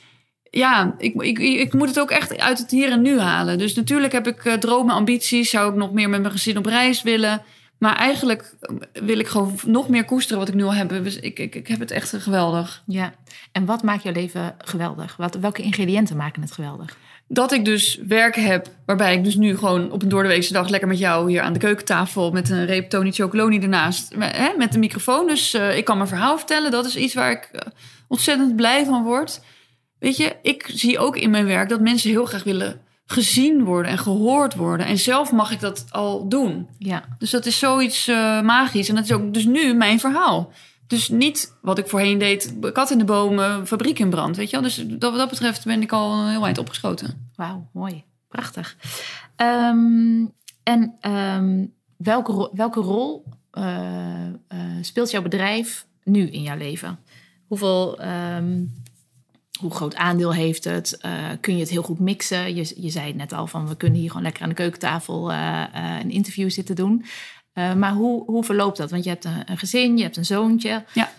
ja, 0.56 0.94
ik, 0.98 1.22
ik, 1.22 1.38
ik 1.38 1.72
moet 1.72 1.88
het 1.88 2.00
ook 2.00 2.10
echt 2.10 2.38
uit 2.38 2.58
het 2.58 2.70
hier 2.70 2.90
en 2.90 3.02
nu 3.02 3.18
halen. 3.18 3.58
Dus 3.58 3.74
natuurlijk 3.74 4.12
heb 4.12 4.26
ik 4.26 4.44
uh, 4.44 4.52
dromen, 4.52 4.94
ambities. 4.94 5.50
Zou 5.50 5.70
ik 5.70 5.76
nog 5.76 5.92
meer 5.92 6.08
met 6.08 6.20
mijn 6.20 6.32
gezin 6.32 6.58
op 6.58 6.66
reis 6.66 7.02
willen. 7.02 7.42
Maar 7.78 7.96
eigenlijk 7.96 8.54
wil 8.92 9.18
ik 9.18 9.26
gewoon 9.26 9.58
nog 9.66 9.88
meer 9.88 10.04
koesteren 10.04 10.38
wat 10.38 10.48
ik 10.48 10.54
nu 10.54 10.64
al 10.64 10.74
heb. 10.74 10.88
Dus 10.88 11.16
ik, 11.16 11.38
ik, 11.38 11.54
ik 11.54 11.68
heb 11.68 11.80
het 11.80 11.90
echt 11.90 12.16
geweldig. 12.16 12.82
Ja, 12.86 13.12
en 13.52 13.64
wat 13.64 13.82
maakt 13.82 14.02
jouw 14.02 14.12
leven 14.12 14.54
geweldig? 14.58 15.16
Wat, 15.16 15.34
welke 15.34 15.62
ingrediënten 15.62 16.16
maken 16.16 16.42
het 16.42 16.52
geweldig? 16.52 16.96
Dat 17.28 17.52
ik 17.52 17.64
dus 17.64 18.00
werk 18.06 18.36
heb 18.36 18.68
waarbij 18.86 19.14
ik 19.14 19.24
dus 19.24 19.34
nu 19.34 19.56
gewoon 19.56 19.90
op 19.90 20.02
een 20.02 20.08
doordeweekse 20.08 20.52
dag... 20.52 20.68
lekker 20.68 20.88
met 20.88 20.98
jou 20.98 21.30
hier 21.30 21.42
aan 21.42 21.52
de 21.52 21.58
keukentafel... 21.58 22.30
met 22.30 22.50
een 22.50 22.66
reep 22.66 22.90
Tony 22.90 23.10
Chocoloni 23.10 23.58
ernaast, 23.58 24.16
met, 24.16 24.36
hè, 24.36 24.48
met 24.56 24.72
de 24.72 24.78
microfoon. 24.78 25.26
Dus 25.26 25.54
uh, 25.54 25.76
ik 25.76 25.84
kan 25.84 25.96
mijn 25.96 26.08
verhaal 26.08 26.36
vertellen. 26.38 26.70
Dat 26.70 26.86
is 26.86 26.96
iets 26.96 27.14
waar 27.14 27.30
ik 27.30 27.48
uh, 27.52 27.60
ontzettend 28.08 28.56
blij 28.56 28.84
van 28.84 29.02
word... 29.02 29.40
Weet 30.04 30.16
je, 30.16 30.36
ik 30.42 30.70
zie 30.74 30.98
ook 30.98 31.16
in 31.16 31.30
mijn 31.30 31.46
werk 31.46 31.68
dat 31.68 31.80
mensen 31.80 32.10
heel 32.10 32.24
graag 32.24 32.44
willen 32.44 32.80
gezien 33.06 33.64
worden 33.64 33.90
en 33.90 33.98
gehoord 33.98 34.54
worden. 34.54 34.86
En 34.86 34.98
zelf 34.98 35.32
mag 35.32 35.50
ik 35.50 35.60
dat 35.60 35.86
al 35.90 36.28
doen. 36.28 36.68
Ja. 36.78 37.04
Dus 37.18 37.30
dat 37.30 37.46
is 37.46 37.58
zoiets 37.58 38.08
uh, 38.08 38.40
magisch. 38.42 38.88
En 38.88 38.94
dat 38.94 39.04
is 39.04 39.12
ook 39.12 39.34
dus 39.34 39.44
nu 39.44 39.74
mijn 39.74 40.00
verhaal. 40.00 40.52
Dus 40.86 41.08
niet 41.08 41.56
wat 41.62 41.78
ik 41.78 41.88
voorheen 41.88 42.18
deed, 42.18 42.54
kat 42.72 42.90
in 42.90 42.98
de 42.98 43.04
bomen, 43.04 43.66
fabriek 43.66 43.98
in 43.98 44.10
brand. 44.10 44.36
Weet 44.36 44.50
je 44.50 44.60
wel? 44.60 44.64
Dus 44.64 44.76
dat, 44.86 45.10
wat 45.10 45.18
dat 45.18 45.30
betreft 45.30 45.64
ben 45.64 45.82
ik 45.82 45.92
al 45.92 46.28
heel 46.28 46.44
eind 46.44 46.58
opgeschoten. 46.58 47.30
Wauw, 47.34 47.68
mooi. 47.72 48.04
Prachtig. 48.28 48.76
Um, 49.36 50.32
en 50.62 50.94
um, 51.00 51.72
welke, 51.96 52.32
ro 52.32 52.50
welke 52.52 52.80
rol 52.80 53.24
uh, 53.52 53.64
uh, 53.64 54.58
speelt 54.80 55.10
jouw 55.10 55.22
bedrijf 55.22 55.86
nu 56.02 56.30
in 56.30 56.42
jouw 56.42 56.56
leven? 56.56 56.98
Hoeveel... 57.46 58.00
Um, 58.36 58.82
hoe 59.60 59.70
groot 59.70 59.94
aandeel 59.94 60.34
heeft 60.34 60.64
het? 60.64 60.98
Uh, 61.06 61.12
kun 61.40 61.54
je 61.54 61.60
het 61.60 61.70
heel 61.70 61.82
goed 61.82 61.98
mixen? 61.98 62.54
Je, 62.54 62.72
je 62.76 62.90
zei 62.90 63.06
het 63.06 63.16
net 63.16 63.32
al 63.32 63.46
van 63.46 63.68
we 63.68 63.76
kunnen 63.76 63.98
hier 63.98 64.08
gewoon 64.08 64.22
lekker 64.22 64.42
aan 64.42 64.48
de 64.48 64.54
keukentafel 64.54 65.30
uh, 65.30 65.64
uh, 65.74 65.98
een 66.00 66.10
interview 66.10 66.50
zitten 66.50 66.76
doen. 66.76 67.04
maar 67.54 67.92
hoe, 67.92 68.24
hoe 68.24 68.44
verloopt 68.44 68.76
dat? 68.76 68.90
Want 68.90 69.04
je 69.04 69.10
hebt 69.10 69.24
een, 69.24 69.42
een 69.46 69.58
gezin, 69.58 69.96
je 69.96 70.02
hebt 70.02 70.16
een 70.16 70.24
zoontje. 70.24 70.84
Ja. 70.92 71.10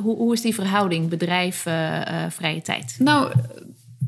hoe, 0.00 0.16
hoe 0.16 0.32
is 0.32 0.40
die 0.40 0.54
verhouding 0.54 1.08
bedrijf-vrije 1.08 2.62
tijd? 2.62 2.96
Nou, 2.98 3.32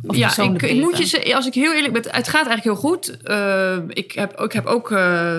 ja, 0.02 0.38
ik, 0.38 0.62
ik, 0.62 0.80
moet 0.80 1.10
je 1.10 1.34
als 1.34 1.46
ik 1.46 1.54
heel 1.54 1.74
eerlijk 1.74 1.92
ben, 1.92 2.02
het 2.02 2.28
gaat 2.28 2.46
eigenlijk 2.46 2.62
heel 2.62 2.90
goed. 2.90 3.16
Uh, 3.24 3.76
ik, 3.88 4.12
heb, 4.12 4.40
ik 4.40 4.52
heb 4.52 4.66
ook 4.66 4.90
uh, 4.90 5.36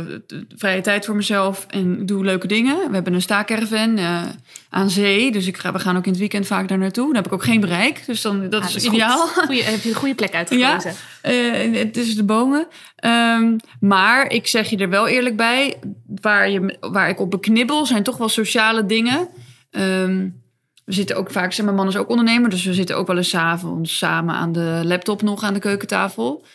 vrije 0.55 0.81
tijd 0.81 1.05
voor 1.05 1.15
mezelf 1.15 1.65
en 1.69 2.05
doe 2.05 2.25
leuke 2.25 2.47
dingen. 2.47 2.75
We 2.87 2.93
hebben 2.93 3.13
een 3.13 3.21
staakerven 3.21 3.97
uh, 3.97 4.21
aan 4.69 4.89
zee, 4.89 5.31
dus 5.31 5.47
ik 5.47 5.57
ga, 5.57 5.71
we 5.71 5.79
gaan 5.79 5.97
ook 5.97 6.05
in 6.05 6.11
het 6.11 6.19
weekend 6.19 6.47
vaak 6.47 6.67
daar 6.67 6.77
naartoe. 6.77 7.05
Dan 7.05 7.15
heb 7.15 7.25
ik 7.25 7.33
ook 7.33 7.43
geen 7.43 7.59
bereik, 7.59 8.03
dus 8.05 8.21
dan, 8.21 8.49
dat, 8.49 8.63
ah, 8.63 8.75
is, 8.75 8.85
ideaal. 8.85 9.27
Goeie, 9.27 9.63
heb 9.63 9.81
je 9.81 9.89
een 9.89 9.95
goede 9.95 10.15
plek 10.15 10.33
uitgekozen. 10.41 10.93
Ja, 11.21 11.85
tussen 11.91 12.15
de 12.15 12.23
bomen. 12.23 12.67
Um, 13.05 13.55
maar 13.79 14.31
ik 14.31 14.47
zeg 14.47 14.69
je 14.69 14.77
er 14.77 14.89
wel 14.89 15.07
eerlijk 15.07 15.35
bij, 15.35 15.79
waar, 16.21 16.49
je, 16.49 16.77
waar 16.79 17.09
ik 17.09 17.19
op 17.19 17.31
beknibbel 17.31 17.85
zijn 17.85 18.03
toch 18.03 18.17
wel 18.17 18.29
sociale 18.29 18.85
dingen. 18.85 19.27
Um, 19.71 20.45
we 20.87 20.93
zitten 20.93 21.15
ook 21.15 21.31
vaak, 21.31 21.53
zeg 21.53 21.65
mijn 21.65 21.77
man 21.77 21.87
is 21.87 21.97
ook 21.97 22.09
ondernemer, 22.09 22.49
dus 22.49 22.63
we 22.63 22.73
zitten 22.73 22.97
ook 22.97 23.07
wel 23.07 23.17
eens 23.17 23.35
avonds 23.35 23.97
samen 23.97 24.35
aan 24.35 24.51
de 24.51 24.81
laptop 24.83 25.21
nog 25.21 25.43
aan 25.43 25.53
de 25.53 25.59
keukentafel. 25.59 26.45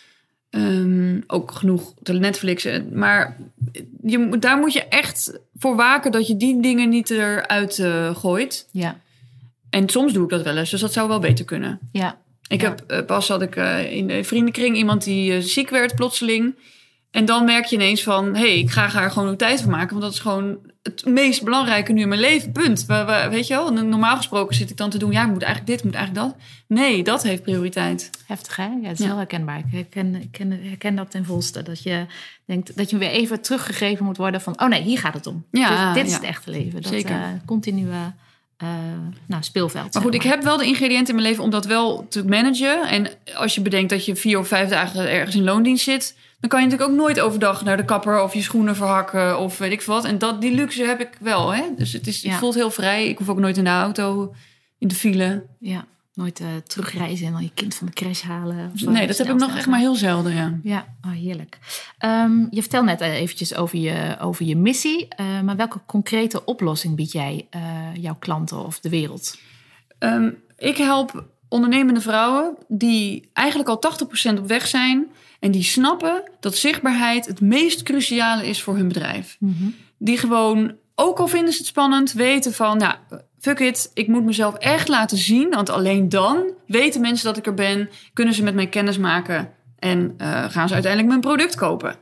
Um, 0.50 1.24
ook 1.26 1.50
genoeg 1.50 1.94
te 2.02 2.12
Netflixen. 2.12 2.88
Maar 2.92 3.36
je, 4.02 4.38
daar 4.38 4.58
moet 4.58 4.72
je 4.72 4.84
echt 4.84 5.38
voor 5.54 5.76
waken 5.76 6.12
dat 6.12 6.26
je 6.26 6.36
die 6.36 6.60
dingen 6.62 6.88
niet 6.88 7.10
eruit 7.10 7.78
uh, 7.78 8.16
gooit. 8.16 8.68
Ja. 8.70 9.00
En 9.70 9.88
soms 9.88 10.12
doe 10.12 10.24
ik 10.24 10.30
dat 10.30 10.42
wel 10.42 10.56
eens, 10.56 10.70
dus 10.70 10.80
dat 10.80 10.92
zou 10.92 11.08
wel 11.08 11.18
beter 11.18 11.44
kunnen. 11.44 11.78
Ja. 11.92 12.18
Ik 12.48 12.60
heb 12.60 12.84
uh, 12.88 13.00
pas 13.06 13.28
had 13.28 13.42
ik 13.42 13.56
uh, 13.56 13.92
in 13.92 14.06
de 14.06 14.24
vriendenkring 14.24 14.76
iemand 14.76 15.04
die 15.04 15.42
ziek 15.42 15.70
werd 15.70 15.94
plotseling. 15.94 16.54
En 17.12 17.24
dan 17.24 17.44
merk 17.44 17.64
je 17.64 17.76
ineens 17.76 18.02
van, 18.02 18.34
hé, 18.34 18.40
hey, 18.40 18.58
ik 18.58 18.70
ga 18.70 19.02
er 19.02 19.10
gewoon 19.10 19.28
ook 19.28 19.38
tijd 19.38 19.62
voor 19.62 19.70
maken. 19.70 19.90
Want 19.90 20.02
dat 20.02 20.12
is 20.12 20.18
gewoon 20.18 20.58
het 20.82 21.04
meest 21.06 21.44
belangrijke 21.44 21.92
nu 21.92 22.00
in 22.00 22.08
mijn 22.08 22.20
leven, 22.20 22.52
punt. 22.52 22.86
We, 22.86 23.04
we, 23.04 23.28
weet 23.30 23.46
je 23.46 23.54
wel, 23.54 23.72
normaal 23.72 24.16
gesproken 24.16 24.54
zit 24.54 24.70
ik 24.70 24.76
dan 24.76 24.90
te 24.90 24.98
doen... 24.98 25.12
ja, 25.12 25.22
ik 25.22 25.30
moet 25.30 25.42
eigenlijk 25.42 25.66
dit, 25.66 25.78
ik 25.78 25.84
moet 25.84 25.94
eigenlijk 25.94 26.26
dat. 26.26 26.36
Nee, 26.66 27.02
dat 27.02 27.22
heeft 27.22 27.42
prioriteit. 27.42 28.10
Heftig, 28.26 28.56
hè? 28.56 28.68
Ja, 28.82 28.88
het 28.88 28.98
is 28.98 29.06
heel 29.06 29.16
herkenbaar. 29.16 29.58
Ik 29.58 29.64
herken, 29.70 30.14
herken, 30.14 30.60
herken 30.62 30.94
dat 30.94 31.10
ten 31.10 31.24
volste. 31.24 31.62
Dat 31.62 31.82
je 31.82 32.06
denkt 32.44 32.76
dat 32.76 32.90
je 32.90 32.98
weer 32.98 33.10
even 33.10 33.40
teruggegeven 33.40 34.04
moet 34.04 34.16
worden 34.16 34.40
van... 34.40 34.60
oh 34.60 34.68
nee, 34.68 34.82
hier 34.82 34.98
gaat 34.98 35.14
het 35.14 35.26
om. 35.26 35.44
Ja, 35.50 35.92
dit 35.92 36.04
is 36.04 36.10
ja. 36.10 36.16
het 36.16 36.26
echte 36.26 36.50
leven. 36.50 36.82
Dat 36.82 36.92
Zeker. 36.92 37.10
Uh, 37.10 37.26
continue 37.46 37.86
uh, 38.62 38.68
nou, 39.26 39.42
speelveld. 39.42 39.94
Maar 39.94 40.02
goed, 40.02 40.14
ik 40.14 40.22
heb 40.22 40.42
wel 40.42 40.56
de 40.56 40.66
ingrediënten 40.66 41.08
in 41.08 41.14
mijn 41.14 41.28
leven 41.28 41.44
om 41.44 41.50
dat 41.50 41.66
wel 41.66 42.06
te 42.08 42.24
managen. 42.24 42.88
En 42.88 43.08
als 43.34 43.54
je 43.54 43.60
bedenkt 43.60 43.90
dat 43.90 44.04
je 44.04 44.16
vier 44.16 44.38
of 44.38 44.48
vijf 44.48 44.68
dagen 44.68 45.10
ergens 45.10 45.36
in 45.36 45.44
loondienst 45.44 45.84
zit 45.84 46.16
dan 46.42 46.50
kan 46.50 46.60
je 46.60 46.66
natuurlijk 46.66 46.90
ook 46.92 47.04
nooit 47.04 47.20
overdag 47.20 47.64
naar 47.64 47.76
de 47.76 47.84
kapper 47.84 48.22
of 48.22 48.34
je 48.34 48.42
schoenen 48.42 48.76
verhakken 48.76 49.38
of 49.38 49.58
weet 49.58 49.72
ik 49.72 49.82
wat. 49.82 50.04
En 50.04 50.18
dat, 50.18 50.40
die 50.40 50.54
luxe 50.54 50.84
heb 50.84 51.00
ik 51.00 51.10
wel. 51.20 51.54
Hè? 51.54 51.62
Dus 51.76 51.92
het, 51.92 52.06
is, 52.06 52.20
Ja. 52.20 52.30
het 52.30 52.38
voelt 52.38 52.54
heel 52.54 52.70
vrij. 52.70 53.08
Ik 53.08 53.18
hoef 53.18 53.28
ook 53.28 53.38
nooit 53.38 53.56
in 53.56 53.64
de 53.64 53.70
auto, 53.70 54.34
in 54.78 54.88
de 54.88 54.94
file. 54.94 55.46
Ja, 55.58 55.84
nooit 56.14 56.40
uh, 56.40 56.46
terugreizen 56.66 57.26
en 57.26 57.32
dan 57.32 57.42
je 57.42 57.50
kind 57.54 57.74
van 57.74 57.86
de 57.86 57.92
crash 57.92 58.22
halen. 58.22 58.70
Of 58.72 58.78
zo. 58.78 58.90
Nee, 58.90 59.06
dat 59.06 59.18
heb 59.18 59.28
ik 59.28 59.34
nog 59.34 59.56
echt 59.56 59.66
maar 59.66 59.78
heel 59.78 59.94
zelden, 59.94 60.34
ja. 60.34 60.58
Ja, 60.62 60.86
oh, 61.04 61.12
heerlijk. 61.12 61.58
Um, 62.04 62.48
je 62.50 62.60
vertelt 62.60 62.84
net 62.84 63.00
eventjes 63.00 63.54
over 63.54 63.78
je, 63.78 64.16
over 64.20 64.44
je 64.44 64.56
missie. 64.56 65.08
Uh, 65.20 65.40
maar 65.40 65.56
welke 65.56 65.80
concrete 65.86 66.44
oplossing 66.44 66.96
bied 66.96 67.12
jij 67.12 67.46
uh, 67.56 67.62
jouw 67.94 68.16
klanten 68.18 68.64
of 68.64 68.80
de 68.80 68.88
wereld? 68.88 69.38
Um, 69.98 70.36
ik 70.58 70.76
help 70.76 71.24
ondernemende 71.52 72.00
vrouwen 72.00 72.56
die 72.68 73.28
eigenlijk 73.32 73.68
al 73.68 73.82
80% 74.34 74.38
op 74.38 74.46
weg 74.46 74.66
zijn... 74.66 75.06
en 75.40 75.50
die 75.50 75.62
snappen 75.62 76.22
dat 76.40 76.56
zichtbaarheid 76.56 77.26
het 77.26 77.40
meest 77.40 77.82
cruciale 77.82 78.46
is 78.46 78.62
voor 78.62 78.76
hun 78.76 78.88
bedrijf. 78.88 79.36
Mm-hmm. 79.38 79.74
Die 79.98 80.18
gewoon, 80.18 80.74
ook 80.94 81.18
al 81.18 81.28
vinden 81.28 81.52
ze 81.52 81.58
het 81.58 81.66
spannend, 81.66 82.12
weten 82.12 82.52
van... 82.52 82.78
nou, 82.78 82.94
fuck 83.38 83.58
it, 83.58 83.90
ik 83.94 84.08
moet 84.08 84.24
mezelf 84.24 84.54
echt 84.54 84.88
laten 84.88 85.18
zien. 85.18 85.50
Want 85.50 85.70
alleen 85.70 86.08
dan 86.08 86.42
weten 86.66 87.00
mensen 87.00 87.26
dat 87.26 87.36
ik 87.36 87.46
er 87.46 87.54
ben... 87.54 87.90
kunnen 88.12 88.34
ze 88.34 88.42
met 88.42 88.54
mij 88.54 88.66
kennis 88.66 88.98
maken 88.98 89.52
en 89.78 90.14
uh, 90.18 90.44
gaan 90.50 90.68
ze 90.68 90.74
uiteindelijk 90.74 91.08
mijn 91.08 91.20
product 91.20 91.54
kopen. 91.54 91.96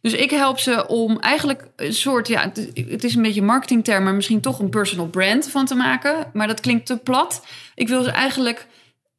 Dus 0.00 0.12
ik 0.12 0.30
help 0.30 0.58
ze 0.58 0.86
om 0.86 1.18
eigenlijk 1.18 1.68
een 1.76 1.92
soort, 1.92 2.28
ja, 2.28 2.52
het 2.74 3.04
is 3.04 3.14
een 3.14 3.22
beetje 3.22 3.42
marketingterm, 3.42 4.04
maar 4.04 4.14
misschien 4.14 4.40
toch 4.40 4.58
een 4.58 4.68
personal 4.68 5.06
brand 5.06 5.48
van 5.48 5.66
te 5.66 5.74
maken. 5.74 6.30
Maar 6.32 6.46
dat 6.46 6.60
klinkt 6.60 6.86
te 6.86 6.96
plat. 6.96 7.46
Ik 7.74 7.88
wil 7.88 8.02
ze 8.02 8.10
eigenlijk 8.10 8.66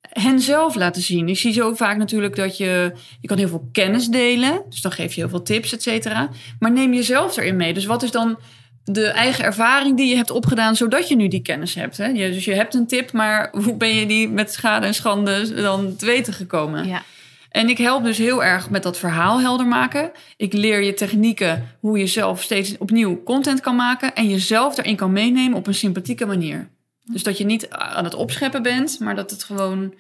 hen 0.10 0.40
zelf 0.40 0.76
laten 0.76 1.02
zien. 1.02 1.30
Ik 1.30 1.38
zie 1.38 1.54
zo 1.54 1.74
vaak 1.74 1.98
natuurlijk 1.98 2.36
dat 2.36 2.58
je, 2.58 2.92
je 3.22 3.28
kan 3.28 3.38
heel 3.38 3.48
veel 3.48 3.70
kennis 3.72 4.08
delen. 4.08 4.62
Dus 4.70 4.82
dan 4.82 4.92
geef 4.92 5.14
je 5.14 5.22
heel 5.22 5.30
veel 5.30 5.42
tips, 5.42 5.74
et 5.74 5.82
cetera. 5.82 6.30
Maar 6.60 6.72
neem 6.72 6.94
jezelf 6.94 7.38
erin 7.38 7.56
mee. 7.56 7.74
Dus 7.74 7.86
wat 7.86 8.04
is 8.04 8.12
dan 8.12 8.40
de 8.84 9.08
eigen 9.08 9.44
ervaring 9.44 9.98
die 9.98 10.08
je 10.08 10.16
hebt 10.16 10.32
opgedaan, 10.32 10.76
zodat 10.76 11.08
je 11.08 11.16
nu 11.16 11.28
die 11.28 11.42
kennis 11.42 11.76
hebt. 11.76 11.98
Hè? 11.98 12.14
Dus 12.14 12.46
je 12.46 12.54
hebt 12.54 12.74
een 12.74 12.88
tip, 12.88 13.12
maar 13.12 13.50
hoe 13.52 13.78
ben 13.78 13.96
je 13.96 14.06
die 14.06 14.30
met 14.30 14.54
schade 14.54 14.86
en 14.86 14.94
schande 14.94 15.54
dan 15.54 15.96
te 15.96 16.06
weten 16.06 16.34
gekomen? 16.34 16.88
Ja. 16.88 17.04
En 17.50 17.70
ik 17.70 17.78
help 17.78 18.04
dus 18.04 18.18
heel 18.18 18.44
erg 18.44 18.70
met 18.70 18.84
dat 18.84 18.98
verhaal 18.98 19.42
helder 19.42 19.66
maken. 19.66 20.12
Ik 20.38 20.54
leer 20.54 20.84
je 20.84 20.94
technieken 20.94 21.76
hoe 21.80 22.00
je 22.00 22.08
zelf 22.08 22.42
steeds 22.42 22.78
opnieuw 22.78 23.24
content 23.24 23.62
kan 23.62 23.76
maken 23.76 24.16
en 24.16 24.30
jezelf 24.30 24.78
erin 24.78 24.96
kan 24.96 25.12
meenemen 25.12 25.58
op 25.58 25.68
een 25.68 25.74
sympathieke 25.74 26.26
manier. 26.26 26.70
Dus 27.12 27.24
dat 27.24 27.38
je 27.38 27.46
niet 27.46 27.70
aan 27.70 28.04
het 28.04 28.14
opscheppen 28.14 28.62
bent, 28.62 29.00
maar 29.00 29.16
dat 29.16 29.32
het 29.32 29.44
gewoon 29.44 29.94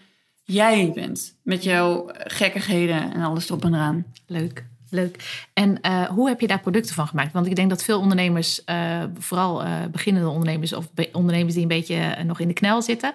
jij 0.43 0.91
bent 0.93 1.35
met 1.43 1.63
jouw 1.63 2.09
gekkigheden 2.13 3.13
en 3.13 3.21
alles 3.21 3.49
erop 3.49 3.63
en 3.63 3.73
eraan. 3.73 4.05
Leuk. 4.27 4.65
Leuk. 4.91 5.47
En 5.53 5.77
uh, 5.81 6.03
hoe 6.03 6.27
heb 6.27 6.39
je 6.39 6.47
daar 6.47 6.59
producten 6.59 6.95
van 6.95 7.07
gemaakt? 7.07 7.33
Want 7.33 7.45
ik 7.45 7.55
denk 7.55 7.69
dat 7.69 7.83
veel 7.83 7.99
ondernemers, 7.99 8.61
uh, 8.65 9.03
vooral 9.17 9.63
uh, 9.63 9.71
beginnende 9.91 10.29
ondernemers 10.29 10.73
of 10.73 10.89
ondernemers 11.11 11.53
die 11.53 11.61
een 11.61 11.67
beetje 11.67 12.15
nog 12.25 12.39
in 12.39 12.47
de 12.47 12.53
knel 12.53 12.81
zitten, 12.81 13.13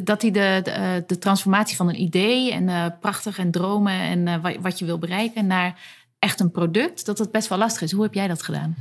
dat 0.00 0.20
die 0.20 0.30
de, 0.30 0.60
de, 1.06 1.18
transformatie 1.18 1.76
van 1.76 1.88
een 1.88 2.00
idee 2.00 2.52
en 2.52 2.96
prachtig 3.00 3.38
en 3.38 3.50
dromen 3.50 4.00
en 4.00 4.40
wat 4.60 4.78
je 4.78 4.84
wil 4.84 4.98
bereiken 4.98 5.46
naar 5.46 5.80
echt 6.18 6.40
een 6.40 6.50
product, 6.50 7.06
dat 7.06 7.16
dat 7.16 7.30
best 7.30 7.48
wel 7.48 7.58
lastig 7.58 7.82
is. 7.82 7.92
Hoe 7.92 8.02
heb 8.02 8.14
jij 8.14 8.28
dat 8.28 8.42
gedaan? 8.42 8.76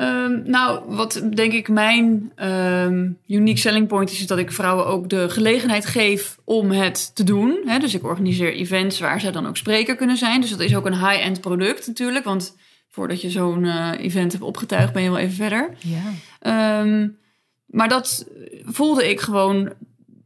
Um, 0.00 0.42
nou, 0.44 0.80
wat 0.86 1.22
denk 1.34 1.52
ik 1.52 1.68
mijn 1.68 2.32
um, 2.44 3.18
unique 3.26 3.58
selling 3.58 3.88
point 3.88 4.10
is, 4.10 4.20
is 4.20 4.26
dat 4.26 4.38
ik 4.38 4.52
vrouwen 4.52 4.86
ook 4.86 5.08
de 5.08 5.28
gelegenheid 5.28 5.86
geef 5.86 6.38
om 6.44 6.70
het 6.70 7.14
te 7.14 7.24
doen. 7.24 7.58
Dus 7.80 7.94
ik 7.94 8.04
organiseer 8.04 8.52
events 8.52 8.98
waar 8.98 9.20
zij 9.20 9.30
dan 9.30 9.46
ook 9.46 9.56
spreker 9.56 9.96
kunnen 9.96 10.16
zijn. 10.16 10.40
Dus 10.40 10.50
dat 10.50 10.60
is 10.60 10.76
ook 10.76 10.86
een 10.86 11.08
high-end 11.08 11.40
product 11.40 11.86
natuurlijk. 11.86 12.24
Want 12.24 12.56
voordat 12.88 13.20
je 13.20 13.30
zo'n 13.30 13.64
uh, 13.64 13.90
event 13.98 14.32
hebt 14.32 14.44
opgetuigd, 14.44 14.92
ben 14.92 15.02
je 15.02 15.10
wel 15.10 15.18
even 15.18 15.34
verder. 15.34 15.70
Ja. 15.78 16.80
Um, 16.80 17.18
maar 17.66 17.88
dat 17.88 18.26
voelde 18.64 19.10
ik 19.10 19.20
gewoon 19.20 19.72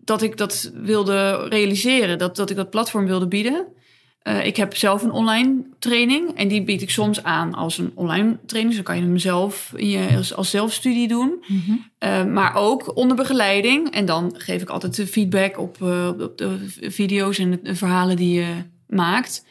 dat 0.04 0.22
ik 0.22 0.36
dat 0.36 0.72
wilde 0.74 1.48
realiseren. 1.48 2.18
Dat, 2.18 2.36
dat 2.36 2.50
ik 2.50 2.56
dat 2.56 2.70
platform 2.70 3.06
wilde 3.06 3.28
bieden. 3.28 3.66
Uh, 4.24 4.46
ik 4.46 4.56
heb 4.56 4.76
zelf 4.76 5.02
een 5.02 5.10
online 5.10 5.62
training 5.78 6.30
en 6.34 6.48
die 6.48 6.62
bied 6.62 6.82
ik 6.82 6.90
soms 6.90 7.22
aan 7.22 7.54
als 7.54 7.78
een 7.78 7.92
online 7.94 8.38
training. 8.46 8.74
Zo 8.74 8.82
kan 8.82 8.96
je 8.96 9.02
hem 9.02 9.18
zelf 9.18 9.72
in 9.76 9.88
je, 9.88 10.16
als, 10.16 10.34
als 10.34 10.50
zelfstudie 10.50 11.08
doen. 11.08 11.44
Mm 11.46 11.62
-hmm. 11.66 11.90
uh, 12.00 12.24
maar 12.24 12.54
ook 12.54 12.96
onder 12.96 13.16
begeleiding. 13.16 13.90
En 13.90 14.04
dan 14.04 14.34
geef 14.36 14.62
ik 14.62 14.68
altijd 14.68 14.96
de 14.96 15.06
feedback 15.06 15.58
op, 15.58 15.78
uh, 15.82 16.08
op 16.18 16.38
de 16.38 16.58
video's 16.80 17.38
en 17.38 17.60
de 17.62 17.74
verhalen 17.74 18.16
die 18.16 18.34
je 18.34 18.54
maakt. 18.86 19.44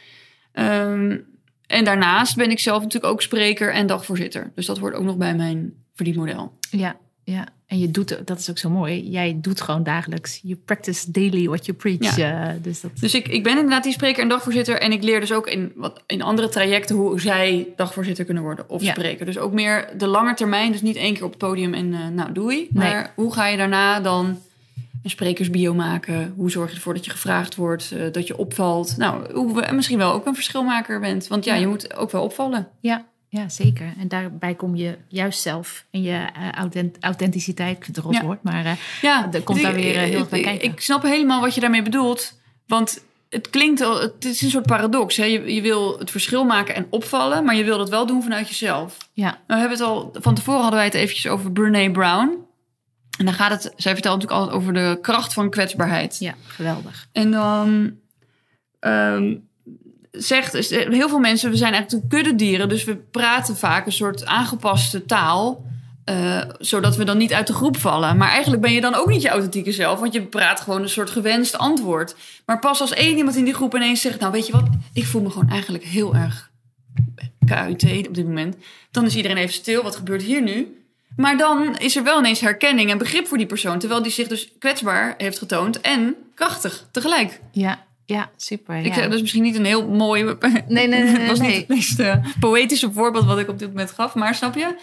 Um, 0.53 1.27
en 1.67 1.83
daarnaast 1.83 2.35
ben 2.35 2.51
ik 2.51 2.59
zelf 2.59 2.83
natuurlijk 2.83 3.13
ook 3.13 3.21
spreker 3.21 3.73
en 3.73 3.87
dagvoorzitter. 3.87 4.51
Dus 4.55 4.65
dat 4.65 4.77
hoort 4.77 4.93
ook 4.93 5.03
nog 5.03 5.17
bij 5.17 5.35
mijn 5.35 5.73
verdienmodel. 5.93 6.57
Ja, 6.71 6.97
ja. 7.23 7.47
En 7.69 7.79
je 7.79 7.91
doet, 7.91 8.21
dat 8.27 8.39
is 8.39 8.49
ook 8.49 8.57
zo 8.57 8.69
mooi, 8.69 9.09
jij 9.09 9.37
doet 9.41 9.61
gewoon 9.61 9.83
dagelijks. 9.83 10.39
You 10.43 10.55
practice 10.65 11.11
daily 11.11 11.47
what 11.47 11.65
you 11.65 11.77
preach. 11.77 12.15
Ja. 12.15 12.47
Uh, 12.47 12.53
dus 12.61 12.81
dat... 12.81 12.91
dus 12.99 13.13
ik, 13.13 13.27
ik 13.27 13.43
ben 13.43 13.55
inderdaad 13.55 13.83
die 13.83 13.91
spreker 13.93 14.23
en 14.23 14.29
dagvoorzitter. 14.29 14.79
En 14.79 14.91
ik 14.91 15.03
leer 15.03 15.19
dus 15.19 15.31
ook 15.33 15.47
in, 15.47 15.71
wat, 15.75 16.03
in 16.07 16.21
andere 16.21 16.49
trajecten 16.49 16.95
hoe 16.95 17.19
zij 17.21 17.67
dagvoorzitter 17.75 18.25
kunnen 18.25 18.43
worden 18.43 18.69
of 18.69 18.81
Ja. 18.83 18.91
spreker. 18.91 19.25
Dus 19.25 19.37
ook 19.37 19.53
meer 19.53 19.89
de 19.97 20.07
lange 20.07 20.33
termijn. 20.33 20.71
Dus 20.71 20.81
niet 20.81 20.95
één 20.95 21.13
keer 21.13 21.23
op 21.23 21.29
het 21.29 21.39
podium 21.39 21.73
en 21.73 21.85
uh, 21.85 22.07
nou 22.07 22.31
doei. 22.31 22.55
Nee. 22.69 22.83
Maar 22.91 23.11
hoe 23.15 23.33
ga 23.33 23.47
je 23.47 23.57
daarna 23.57 23.99
dan 23.99 24.25
een 25.03 25.09
sprekersbio 25.09 25.73
maken? 25.73 26.33
Hoe 26.35 26.51
zorg 26.51 26.69
je 26.69 26.75
ervoor 26.75 26.93
dat 26.93 27.05
je 27.05 27.11
gevraagd 27.11 27.55
wordt, 27.55 27.91
uh, 27.93 28.11
dat 28.11 28.27
je 28.27 28.37
opvalt? 28.37 28.97
Nou, 28.97 29.33
hoe, 29.33 29.61
en 29.61 29.75
misschien 29.75 29.97
wel 29.97 30.13
ook 30.13 30.25
een 30.25 30.35
verschilmaker 30.35 30.99
bent. 30.99 31.27
Want 31.27 31.45
ja, 31.45 31.53
Ja. 31.53 31.59
je 31.59 31.67
moet 31.67 31.95
ook 31.95 32.11
wel 32.11 32.23
opvallen. 32.23 32.67
Ja, 32.79 33.05
ja, 33.29 33.49
zeker. 33.49 33.93
En 33.99 34.07
daarbij 34.07 34.55
kom 34.55 34.75
je 34.75 34.97
juist 35.07 35.41
zelf 35.41 35.85
en 35.91 36.01
je 36.01 36.11
uh, 36.37 36.51
authent 36.51 36.97
authenticiteit, 36.99 37.77
ik 37.77 37.83
vind 37.83 37.95
het 37.95 38.05
een 38.05 38.11
Ja. 38.11 38.21
woord, 38.21 38.43
maar 38.43 38.65
uh, 38.65 38.71
Ja, 39.01 39.29
er 39.31 39.41
komt 39.43 39.61
daar 39.61 39.73
weer 39.73 39.95
uh, 39.95 40.01
heel 40.01 40.19
erg 40.19 40.29
bij 40.29 40.41
kijken. 40.41 40.69
Ik 40.71 40.79
snap 40.79 41.03
helemaal 41.03 41.41
wat 41.41 41.55
je 41.55 41.61
daarmee 41.61 41.81
bedoelt. 41.83 42.39
Want 42.67 43.03
het 43.29 43.49
klinkt 43.49 43.81
al, 43.81 44.01
het 44.01 44.25
is 44.25 44.41
een 44.41 44.49
soort 44.49 44.65
paradox. 44.65 45.17
Hè? 45.17 45.23
Je, 45.23 45.53
je 45.53 45.61
wil 45.61 45.99
het 45.99 46.11
verschil 46.11 46.45
maken 46.45 46.75
en 46.75 46.87
opvallen, 46.89 47.43
maar 47.45 47.55
je 47.55 47.63
wil 47.63 47.77
dat 47.77 47.89
wel 47.89 48.05
doen 48.05 48.23
vanuit 48.23 48.47
jezelf. 48.49 48.97
ja, 49.13 49.39
we 49.47 49.53
hebben 49.53 49.77
het 49.77 49.87
al, 49.87 50.09
van 50.13 50.35
tevoren 50.35 50.61
hadden 50.61 50.77
wij 50.79 50.87
het 50.87 50.97
eventjes 50.97 51.27
over 51.31 51.51
Brene 51.51 51.91
Brown. 51.91 52.37
En 53.17 53.25
dan 53.25 53.33
gaat 53.33 53.51
het, 53.51 53.73
zij 53.75 53.93
vertelt 53.93 54.15
natuurlijk 54.21 54.41
altijd 54.41 54.57
over 54.61 54.73
de 54.73 54.97
kracht 55.01 55.33
van 55.33 55.49
kwetsbaarheid. 55.49 56.17
Ja, 56.19 56.33
geweldig. 56.47 57.07
En 57.11 57.31
dan 57.31 57.97
ehm, 58.79 59.35
zegt 60.23 60.69
heel 60.69 61.09
veel 61.09 61.19
mensen, 61.19 61.49
we 61.49 61.57
zijn 61.57 61.73
eigenlijk 61.73 62.09
kuddedieren, 62.09 62.69
dus 62.69 62.83
we 62.83 62.95
praten 62.95 63.57
vaak 63.57 63.85
een 63.85 63.91
soort 63.91 64.25
aangepaste 64.25 65.05
taal. 65.05 65.67
eh, 66.03 66.41
zodat 66.59 66.95
we 66.95 67.03
dan 67.03 67.17
niet 67.17 67.33
uit 67.33 67.47
de 67.47 67.53
groep 67.53 67.77
vallen. 67.77 68.17
Maar 68.17 68.29
eigenlijk 68.29 68.61
ben 68.61 68.71
je 68.71 68.81
dan 68.81 68.95
ook 68.95 69.07
niet 69.07 69.21
je 69.21 69.29
authentieke 69.29 69.71
zelf, 69.71 69.99
want 69.99 70.13
je 70.13 70.21
praat 70.21 70.61
gewoon 70.61 70.81
een 70.81 70.89
soort 70.89 71.09
gewenst 71.09 71.57
antwoord. 71.57 72.15
Maar 72.45 72.59
pas 72.59 72.81
als 72.81 72.93
één 72.93 73.17
iemand 73.17 73.35
in 73.35 73.43
die 73.43 73.53
groep 73.53 73.75
ineens 73.75 74.01
zegt: 74.01 74.19
Nou, 74.19 74.31
weet 74.31 74.45
je 74.45 74.51
wat, 74.51 74.67
ik 74.93 75.05
voel 75.05 75.21
me 75.21 75.29
gewoon 75.29 75.49
eigenlijk 75.49 75.83
heel 75.83 76.15
erg 76.15 76.49
KUT 77.45 78.07
op 78.07 78.15
dit 78.15 78.25
moment. 78.25 78.55
Dan 78.91 79.05
is 79.05 79.15
iedereen 79.15 79.37
even 79.37 79.53
stil. 79.53 79.83
Wat 79.83 79.95
gebeurt 79.95 80.21
hier 80.21 80.41
nu? 80.41 80.83
Maar 81.15 81.37
dan 81.37 81.77
is 81.77 81.95
er 81.95 82.03
wel 82.03 82.19
ineens 82.19 82.39
herkenning 82.39 82.89
en 82.91 82.97
begrip 82.97 83.27
voor 83.27 83.37
die 83.37 83.47
persoon. 83.47 83.79
Terwijl 83.79 84.01
die 84.01 84.11
zich 84.11 84.27
dus 84.27 84.51
kwetsbaar 84.59 85.13
heeft 85.17 85.37
getoond 85.37 85.81
en 85.81 86.15
krachtig 86.35 86.87
tegelijk. 86.91 87.41
Ja, 87.51 87.85
ja 88.09 88.29
super. 88.35 88.75
Ik 88.75 88.85
ja. 88.85 88.93
zeg, 88.93 89.03
dat 89.03 89.13
is 89.13 89.21
misschien 89.21 89.43
niet 89.43 89.55
een 89.55 89.65
heel 89.65 89.87
mooi... 89.87 90.23
Nee, 90.67 90.87
nee, 90.87 90.87
nee, 90.87 91.27
was 91.27 91.39
nee. 91.39 91.47
niet 91.47 91.57
het 91.57 91.67
meest 91.67 91.99
eh, 91.99 92.15
poëtische 92.39 92.91
voorbeeld 92.91 93.25
wat 93.25 93.39
ik 93.39 93.49
op 93.49 93.59
dit 93.59 93.67
moment 93.67 93.91
gaf. 93.91 94.15
Maar 94.15 94.35
snap 94.35 94.55
je? 94.55 94.75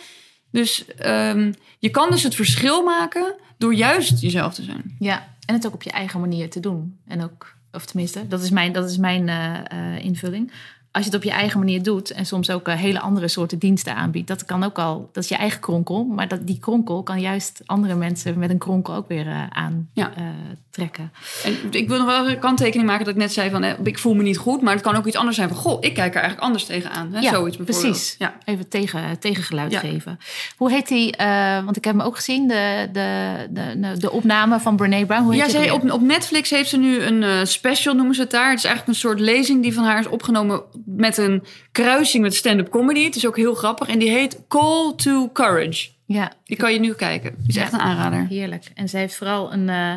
Dus 0.50 0.84
ehm, 0.84 1.52
je 1.78 1.90
kan 1.90 2.10
dus 2.10 2.22
het 2.22 2.34
verschil 2.34 2.84
maken 2.84 3.34
door 3.58 3.74
juist 3.74 4.20
jezelf 4.20 4.54
te 4.54 4.62
zijn. 4.62 4.96
Ja, 4.98 5.34
en 5.46 5.54
het 5.54 5.66
ook 5.66 5.74
op 5.74 5.82
je 5.82 5.90
eigen 5.90 6.20
manier 6.20 6.50
te 6.50 6.60
doen. 6.60 6.98
En 7.06 7.22
ook, 7.22 7.54
of 7.72 7.86
tenminste, 7.86 8.28
dat 8.28 8.42
is 8.42 8.50
mijn, 8.50 8.72
dat 8.72 8.90
is 8.90 8.96
mijn 8.96 9.28
eh, 9.28 9.94
eh, 9.94 10.04
invulling. 10.04 10.52
Als 10.96 11.04
je 11.04 11.10
het 11.10 11.18
op 11.24 11.24
je 11.30 11.36
eigen 11.36 11.58
manier 11.58 11.82
doet 11.82 12.10
en 12.10 12.26
soms 12.26 12.50
ook 12.50 12.68
eh, 12.68 12.74
hele 12.76 13.00
andere 13.00 13.28
soorten 13.28 13.58
diensten 13.58 13.94
aanbiedt, 13.94 14.28
dat 14.28 14.44
kan 14.44 14.62
ook 14.64 14.78
al, 14.78 15.08
dat 15.12 15.22
is 15.22 15.28
je 15.28 15.36
eigen 15.36 15.60
kronkel. 15.60 16.04
Maar 16.04 16.28
dat, 16.28 16.46
die 16.46 16.58
kronkel 16.58 17.02
kan 17.02 17.20
juist 17.20 17.60
andere 17.66 17.94
mensen 17.94 18.38
met 18.38 18.50
een 18.50 18.58
kronkel 18.58 18.94
ook 18.94 19.08
weer 19.08 19.26
eh, 19.26 19.42
aan 19.48 19.88
Ja. 19.92 20.12
eh, 20.16 20.22
trekken. 20.70 21.12
En 21.44 21.56
ik 21.70 21.88
wil 21.88 21.98
nog 21.98 22.06
wel 22.06 22.28
een 22.28 22.38
kanttekening 22.38 22.88
maken 22.88 23.04
dat 23.04 23.14
ik 23.14 23.20
net 23.20 23.32
zei 23.32 23.50
van... 23.50 23.62
eh, 23.62 23.72
ik 23.82 23.98
voel 23.98 24.14
me 24.14 24.22
niet 24.22 24.38
goed, 24.38 24.62
maar 24.62 24.72
het 24.72 24.82
kan 24.82 24.96
ook 24.96 25.06
iets 25.06 25.16
anders 25.16 25.36
zijn 25.36 25.48
van... 25.48 25.56
goh, 25.56 25.76
ik 25.80 25.94
kijk 25.94 26.08
er 26.14 26.20
eigenlijk 26.20 26.42
anders 26.42 26.64
tegenaan. 26.64 27.12
Hè? 27.12 27.20
Ja, 27.20 27.30
Zoiets 27.32 27.56
bijvoorbeeld. 27.56 27.90
precies. 27.92 28.14
Ja. 28.18 28.34
Even 28.44 28.68
tegen, 28.68 29.18
tegengeluid 29.18 29.72
Ja. 29.72 29.78
geven. 29.80 30.18
Hoe 30.56 30.70
heet 30.70 30.88
die? 30.88 31.16
eh, 31.16 31.64
want 31.64 31.76
ik 31.76 31.84
heb 31.84 31.94
hem 31.96 32.02
ook 32.06 32.16
gezien, 32.16 32.48
de, 32.48 32.88
de, 32.92 33.46
de, 33.50 33.94
de 33.98 34.10
opname 34.10 34.60
van 34.60 34.76
Brene 34.76 35.06
Brown. 35.06 35.22
Hoe 35.22 35.32
heet 35.34 35.42
Ja, 35.44 35.48
zij, 35.48 35.70
op, 35.70 35.90
op 35.92 36.00
Netflix 36.00 36.50
heeft 36.50 36.68
ze 36.68 36.76
nu 36.78 37.00
een 37.02 37.22
eh, 37.22 37.44
special, 37.44 37.94
noemen 37.94 38.14
ze 38.14 38.20
het 38.20 38.30
daar. 38.30 38.48
Het 38.50 38.58
is 38.58 38.64
eigenlijk 38.64 38.94
een 38.94 39.00
soort 39.08 39.20
lezing 39.20 39.62
die 39.62 39.74
van 39.74 39.84
haar 39.84 39.98
is 39.98 40.06
opgenomen 40.08 40.60
met 40.96 41.16
een 41.16 41.42
kruising 41.72 42.22
met 42.22 42.34
stand-up 42.34 42.68
comedy. 42.70 43.04
Het 43.04 43.16
is 43.16 43.26
ook 43.26 43.36
heel 43.36 43.54
grappig. 43.54 43.88
En 43.88 43.98
die 43.98 44.10
heet 44.10 44.38
Call 44.48 44.92
to 44.96 45.30
Courage. 45.32 45.88
Ja, 46.06 46.32
Die 46.44 46.56
kan 46.56 46.72
je 46.72 46.80
nu 46.80 46.92
kijken. 46.94 47.34
Die 47.38 47.48
is 47.48 47.54
Ja. 47.54 47.62
echt 47.62 47.72
een 47.72 47.80
aanrader. 47.80 48.26
Heerlijk. 48.26 48.64
En 48.74 48.88
zij 48.88 49.00
heeft 49.00 49.14
vooral 49.16 49.52
een. 49.52 49.68
eh, 49.68 49.92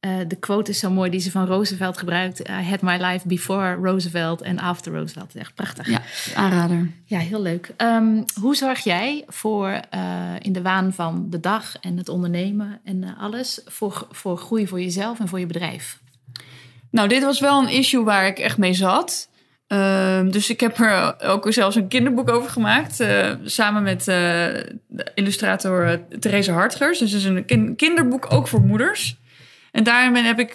eh, 0.00 0.10
de 0.28 0.36
quote 0.36 0.70
is 0.70 0.78
zo 0.78 0.90
mooi 0.90 1.10
die 1.10 1.20
ze 1.20 1.30
van 1.30 1.46
Roosevelt 1.46 1.98
gebruikt. 1.98 2.48
I 2.48 2.52
had 2.68 2.80
my 2.80 2.96
life 2.96 3.28
before 3.28 3.74
Roosevelt 3.74 4.42
and 4.44 4.60
after 4.60 4.92
Roosevelt. 4.92 5.34
Echt 5.34 5.54
prachtig. 5.54 5.88
Ja, 5.88 6.02
aanrader. 6.34 6.90
Ja, 7.04 7.18
heel 7.18 7.42
leuk. 7.42 7.72
Ehm, 7.76 8.22
hoe 8.40 8.56
zorg 8.56 8.78
jij 8.84 9.24
voor 9.26 9.68
eh, 9.90 10.00
in 10.38 10.52
de 10.52 10.62
waan 10.62 10.92
van 10.92 11.26
de 11.30 11.40
dag 11.40 11.76
en 11.80 11.96
het 11.96 12.08
ondernemen 12.08 12.80
en 12.84 13.16
alles 13.18 13.60
voor, 13.66 14.06
voor 14.10 14.38
groei 14.38 14.66
voor 14.66 14.80
jezelf 14.80 15.18
en 15.20 15.28
voor 15.28 15.38
je 15.40 15.46
bedrijf? 15.46 15.98
Nou, 16.90 17.08
dit 17.08 17.22
was 17.22 17.40
wel 17.40 17.62
een 17.62 17.68
issue 17.68 18.04
waar 18.04 18.26
ik 18.26 18.38
echt 18.38 18.58
mee 18.58 18.74
zat. 18.74 19.28
Ehm, 19.70 20.30
dus 20.30 20.50
ik 20.50 20.60
heb 20.60 20.78
er 20.78 21.14
ook 21.22 21.52
zelfs 21.52 21.76
een 21.76 21.88
kinderboek 21.88 22.30
over 22.30 22.50
gemaakt. 22.50 23.00
eh, 23.00 23.30
samen 23.44 23.82
met 23.82 24.04
de 24.04 24.64
illustrator 25.14 25.86
eh, 25.88 25.98
Therese 26.18 26.52
Hartgers. 26.52 26.98
Dus 26.98 27.10
het 27.12 27.20
is 27.20 27.26
een 27.26 27.44
kin- 27.44 27.76
kinderboek 27.76 28.26
ook 28.32 28.48
voor 28.48 28.60
moeders. 28.60 29.16
En 29.72 29.84
daarin 29.84 30.24
heb 30.24 30.38
ik 30.38 30.54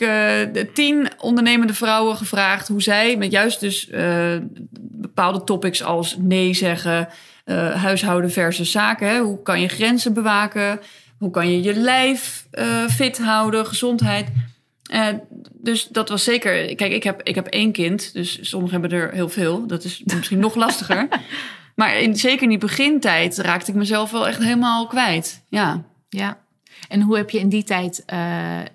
de 0.54 0.70
tien 0.74 1.08
ondernemende 1.18 1.74
vrouwen 1.74 2.16
gevraagd 2.18 2.68
hoe 2.68 2.82
zij 2.82 3.18
met 3.18 3.32
juist 3.32 3.60
dus 3.60 3.90
bepaalde 4.82 5.44
topics 5.44 5.84
als 5.84 6.18
nee 6.20 6.54
zeggen, 6.54 7.08
huishouden 7.76 8.32
versus 8.32 8.72
zaken. 8.72 9.20
Hoe 9.20 9.42
kan 9.42 9.62
je 9.62 9.68
grenzen 9.68 10.14
bewaken? 10.14 10.80
Hoe 11.18 11.32
kan 11.32 11.52
je 11.52 11.64
je 11.64 11.76
lijf 11.76 12.46
fit 12.90 13.18
houden, 13.18 13.66
gezondheid? 13.66 14.28
Eh, 14.86 15.08
dus 15.52 15.88
dat 15.88 16.10
was 16.10 16.24
zeker. 16.24 16.76
Kijk, 16.76 16.92
ik 16.92 17.04
heb, 17.04 17.22
ik 17.24 17.36
heb 17.36 17.48
één 17.48 17.72
kind, 17.72 18.14
dus 18.14 18.50
sommigen 18.50 18.82
hebben 18.82 19.00
er 19.00 19.12
heel 19.12 19.30
veel. 19.30 19.68
Dat 19.68 19.84
is 19.84 20.02
misschien 20.06 20.40
nog 20.40 20.56
lastiger. 20.56 21.08
Maar 21.76 21.98
in, 21.98 22.16
zeker 22.16 22.44
in 22.44 22.50
die 22.50 22.58
begintijd 22.58 23.38
raakte 23.38 23.72
ik 23.72 23.78
mezelf 23.78 24.12
wel 24.12 24.28
echt 24.28 24.40
helemaal 24.40 24.88
kwijt. 24.88 25.44
Ja. 25.50 25.84
Ja. 26.10 26.45
En 26.88 27.02
hoe 27.02 27.18
heb 27.18 27.30
je 27.30 27.40
in 27.40 27.50
die 27.50 27.64
tijd 27.64 28.04
eh, 28.06 28.60
eh, 28.60 28.66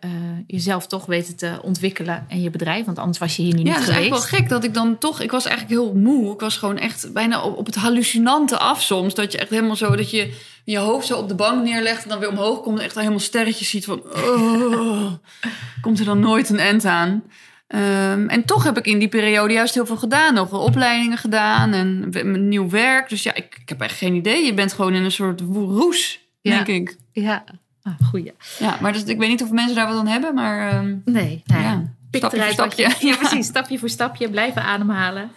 jezelf 0.46 0.86
toch 0.86 1.06
weten 1.06 1.36
te 1.36 1.58
ontwikkelen 1.62 2.24
en 2.28 2.42
je 2.42 2.50
bedrijf? 2.50 2.84
Want 2.84 2.98
anders 2.98 3.18
was 3.18 3.36
je 3.36 3.42
hier 3.42 3.54
nu 3.54 3.58
Ja, 3.58 3.64
niet 3.64 3.74
het 3.74 3.82
is 3.82 3.88
geweest. 3.88 4.00
eigenlijk 4.10 4.30
wel 4.30 4.40
gek 4.40 4.48
dat 4.48 4.64
ik 4.64 4.74
dan 4.74 4.98
toch... 4.98 5.20
Ik 5.20 5.30
was 5.30 5.46
eigenlijk 5.46 5.80
heel 5.80 5.94
moe. 5.94 6.32
Ik 6.32 6.40
was 6.40 6.56
gewoon 6.56 6.78
echt 6.78 7.12
bijna 7.12 7.42
op, 7.42 7.56
op 7.56 7.66
het 7.66 7.74
hallucinante 7.74 8.58
af 8.58 8.82
soms. 8.82 9.14
Dat 9.14 9.32
je 9.32 9.38
echt 9.38 9.50
helemaal 9.50 9.76
zo... 9.76 9.96
Dat 9.96 10.10
je 10.10 10.34
je 10.64 10.78
hoofd 10.78 11.06
zo 11.06 11.18
op 11.18 11.28
de 11.28 11.34
bank 11.34 11.62
neerlegt 11.64 12.02
en 12.02 12.08
dan 12.08 12.18
weer 12.18 12.28
omhoog 12.28 12.60
komt... 12.60 12.78
en 12.78 12.84
echt 12.84 12.94
helemaal 12.94 13.18
sterretjes 13.18 13.70
ziet 13.70 13.84
van... 13.84 14.02
Oh, 14.26 15.12
komt 15.82 15.98
er 15.98 16.04
dan 16.04 16.20
nooit 16.20 16.48
een 16.48 16.58
end 16.58 16.84
aan? 16.84 17.22
Ehm, 17.66 18.28
en 18.28 18.44
toch 18.44 18.64
heb 18.64 18.78
ik 18.78 18.86
in 18.86 18.98
die 18.98 19.08
periode 19.08 19.52
juist 19.52 19.74
heel 19.74 19.86
veel 19.86 19.96
gedaan. 19.96 20.34
Nog 20.34 20.52
opleidingen 20.52 21.18
gedaan 21.18 21.72
en 21.72 22.48
nieuw 22.48 22.68
werk. 22.68 23.08
Dus 23.08 23.22
ja, 23.22 23.34
ik, 23.34 23.58
ik 23.62 23.68
heb 23.68 23.80
echt 23.80 23.96
geen 23.98 24.14
idee. 24.14 24.44
Je 24.44 24.54
bent 24.54 24.72
gewoon 24.72 24.94
in 24.94 25.04
een 25.04 25.12
soort 25.12 25.40
roes, 25.50 26.20
Ja. 26.40 26.62
denk 26.62 26.66
ik. 26.88 26.96
Ja, 27.12 27.44
ah, 27.82 27.92
goeie. 28.08 28.32
Ja, 28.58 28.76
maar 28.80 28.92
dus, 28.92 29.02
ik 29.04 29.18
weet 29.18 29.28
niet 29.28 29.42
of 29.42 29.50
mensen 29.50 29.74
daar 29.74 29.86
wat 29.88 29.96
aan 29.98 30.06
hebben, 30.06 30.34
maar... 30.34 30.70
ehm, 30.70 30.96
Nee, 31.04 31.42
nou 31.44 31.62
ja. 31.62 31.68
ja, 31.70 31.94
Pik 32.10 32.20
stapje 32.20 32.36
eruit 32.38 32.52
stapje. 32.52 32.82
je- 33.00 33.06
ja, 33.08 33.16
precies. 33.26 33.46
Stapje 33.46 33.78
voor 33.78 33.88
stapje, 33.88 34.30
blijven 34.30 34.62
ademhalen. 34.62 35.30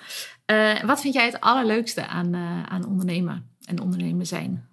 Eh, 0.45 0.83
wat 0.85 1.01
vind 1.01 1.13
jij 1.13 1.25
het 1.25 1.39
allerleukste 1.41 2.07
aan, 2.07 2.33
eh, 2.33 2.63
aan 2.69 2.85
ondernemen 2.87 3.45
en 3.65 3.81
ondernemen 3.81 4.25
zijn? 4.25 4.67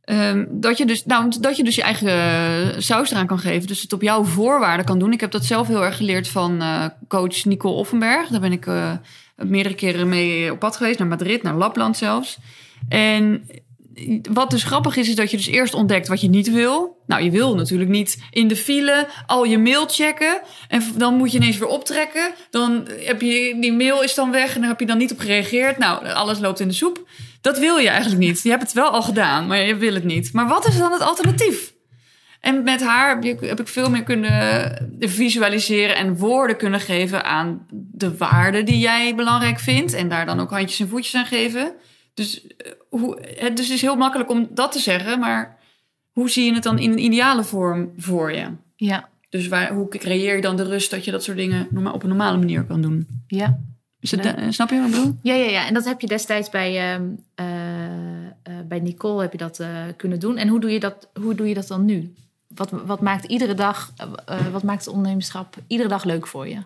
Ehm, 0.00 0.44
dat, 0.50 0.78
je 0.78 0.86
dus, 0.86 1.04
nou, 1.04 1.32
dat 1.40 1.56
je 1.56 1.64
dus 1.64 1.74
je 1.74 1.82
eigen 1.82 2.08
eh, 2.10 2.80
saus 2.80 3.10
eraan 3.10 3.26
kan 3.26 3.38
geven. 3.38 3.66
Dus 3.66 3.82
het 3.82 3.92
op 3.92 4.02
jouw 4.02 4.24
voorwaarden 4.24 4.86
kan 4.86 4.98
doen. 4.98 5.12
Ik 5.12 5.20
heb 5.20 5.30
dat 5.30 5.44
zelf 5.44 5.66
heel 5.66 5.84
erg 5.84 5.96
geleerd 5.96 6.28
van 6.28 6.62
coach 7.08 7.44
Nicole 7.44 7.74
Offenberg. 7.74 8.28
Daar 8.28 8.40
ben 8.40 8.52
ik 8.52 8.66
meerdere 9.36 9.74
keren 9.74 10.08
mee 10.08 10.52
op 10.52 10.58
pad 10.58 10.76
geweest. 10.76 10.98
Naar 10.98 11.08
Madrid, 11.08 11.42
naar 11.42 11.54
Lapland 11.54 11.96
zelfs. 11.96 12.38
En 12.88 13.44
wat 14.32 14.50
dus 14.50 14.62
grappig 14.62 14.96
is, 14.96 15.08
is 15.08 15.14
dat 15.14 15.30
je 15.30 15.36
dus 15.36 15.46
eerst 15.46 15.74
ontdekt 15.74 16.08
wat 16.08 16.20
je 16.20 16.28
niet 16.28 16.50
wil. 16.50 17.02
Nou, 17.06 17.22
je 17.22 17.30
wil 17.30 17.54
natuurlijk 17.54 17.90
niet 17.90 18.22
in 18.30 18.48
de 18.48 18.56
file 18.56 19.08
al 19.26 19.44
je 19.44 19.58
mail 19.58 19.86
checken. 19.86 20.40
En 20.68 20.82
dan 20.96 21.14
moet 21.14 21.32
je 21.32 21.38
ineens 21.38 21.58
weer 21.58 21.68
optrekken. 21.68 22.30
Dan 22.50 22.88
heb 22.98 23.20
je, 23.20 23.56
die 23.60 23.72
mail 23.72 24.02
is 24.02 24.14
dan 24.14 24.30
weg 24.30 24.54
en 24.54 24.60
daar 24.60 24.70
heb 24.70 24.80
je 24.80 24.86
dan 24.86 24.98
niet 24.98 25.12
op 25.12 25.18
gereageerd. 25.18 25.78
Nou, 25.78 26.06
alles 26.06 26.38
loopt 26.38 26.60
in 26.60 26.68
de 26.68 26.74
soep. 26.74 27.08
Dat 27.40 27.58
wil 27.58 27.76
je 27.76 27.88
eigenlijk 27.88 28.20
niet. 28.20 28.42
Je 28.42 28.50
hebt 28.50 28.62
het 28.62 28.72
wel 28.72 28.90
al 28.90 29.02
gedaan, 29.02 29.46
maar 29.46 29.60
je 29.62 29.76
wil 29.76 29.94
het 29.94 30.04
niet. 30.04 30.32
Maar 30.32 30.48
wat 30.48 30.66
is 30.66 30.78
dan 30.78 30.92
het 30.92 31.02
alternatief? 31.02 31.72
En 32.40 32.62
met 32.62 32.82
haar 32.82 33.18
heb 33.40 33.60
ik 33.60 33.68
veel 33.68 33.90
meer 33.90 34.02
kunnen 34.02 34.96
visualiseren 34.98 35.96
en 35.96 36.16
woorden 36.16 36.56
kunnen 36.56 36.80
geven 36.80 37.24
aan 37.24 37.66
de 37.70 38.16
waarden 38.16 38.64
die 38.64 38.78
jij 38.78 39.14
belangrijk 39.14 39.58
vindt. 39.58 39.92
En 39.92 40.08
daar 40.08 40.26
dan 40.26 40.40
ook 40.40 40.50
handjes 40.50 40.80
en 40.80 40.88
voetjes 40.88 41.14
aan 41.14 41.26
geven. 41.26 41.74
Dus, 42.14 42.46
eh, 42.46 42.72
hoe, 42.88 43.18
het 43.36 43.56
dus 43.56 43.70
is 43.70 43.80
heel 43.80 43.96
makkelijk 43.96 44.30
om 44.30 44.48
dat 44.50 44.72
te 44.72 44.78
zeggen, 44.78 45.18
maar 45.18 45.58
hoe 46.10 46.30
zie 46.30 46.44
je 46.44 46.54
het 46.54 46.62
dan 46.62 46.78
in 46.78 46.90
een 46.90 47.04
ideale 47.04 47.44
vorm 47.44 47.92
voor 47.96 48.32
je? 48.32 48.48
Ja, 48.76 49.08
Dus 49.28 49.48
waar, 49.48 49.72
hoe 49.72 49.88
creëer 49.88 50.34
je 50.36 50.42
dan 50.42 50.56
de 50.56 50.64
rust 50.64 50.90
dat 50.90 51.04
je 51.04 51.10
dat 51.10 51.24
soort 51.24 51.36
dingen 51.36 51.68
op 51.92 52.02
een 52.02 52.08
normale 52.08 52.38
manier 52.38 52.64
kan 52.64 52.82
doen? 52.82 53.06
ja. 53.26 53.58
Is 54.00 54.10
het, 54.10 54.54
snap 54.54 54.70
je 54.70 54.76
wat 54.80 54.86
ik 54.88 54.94
bedoel? 54.94 55.16
Ja, 55.22 55.34
ja, 55.34 55.50
ja. 55.50 55.66
En 55.66 55.74
dat 55.74 55.84
heb 55.84 56.00
je 56.00 56.06
destijds 56.06 56.48
bij, 56.50 56.92
ehm, 56.92 57.04
eh, 57.34 58.26
eh, 58.26 58.32
bij 58.68 58.80
Nicole 58.80 59.22
heb 59.22 59.32
je 59.32 59.38
dat 59.38 59.64
kunnen 59.96 60.20
doen. 60.20 60.36
En 60.36 60.48
hoe 60.48 60.60
doe 60.60 60.70
je 60.70 60.80
dat, 60.80 61.08
hoe 61.20 61.34
doe 61.34 61.48
je 61.48 61.54
dat 61.54 61.66
dan 61.66 61.84
nu? 61.84 62.14
Wat, 62.48 62.70
wat 62.70 63.00
maakt 63.00 63.24
iedere 63.24 63.54
dag, 63.54 63.92
wat 64.52 64.62
maakt 64.62 64.84
het 64.84 64.94
ondernemerschap 64.94 65.56
iedere 65.66 65.88
dag 65.88 66.04
leuk 66.04 66.26
voor 66.26 66.48
je? 66.48 66.62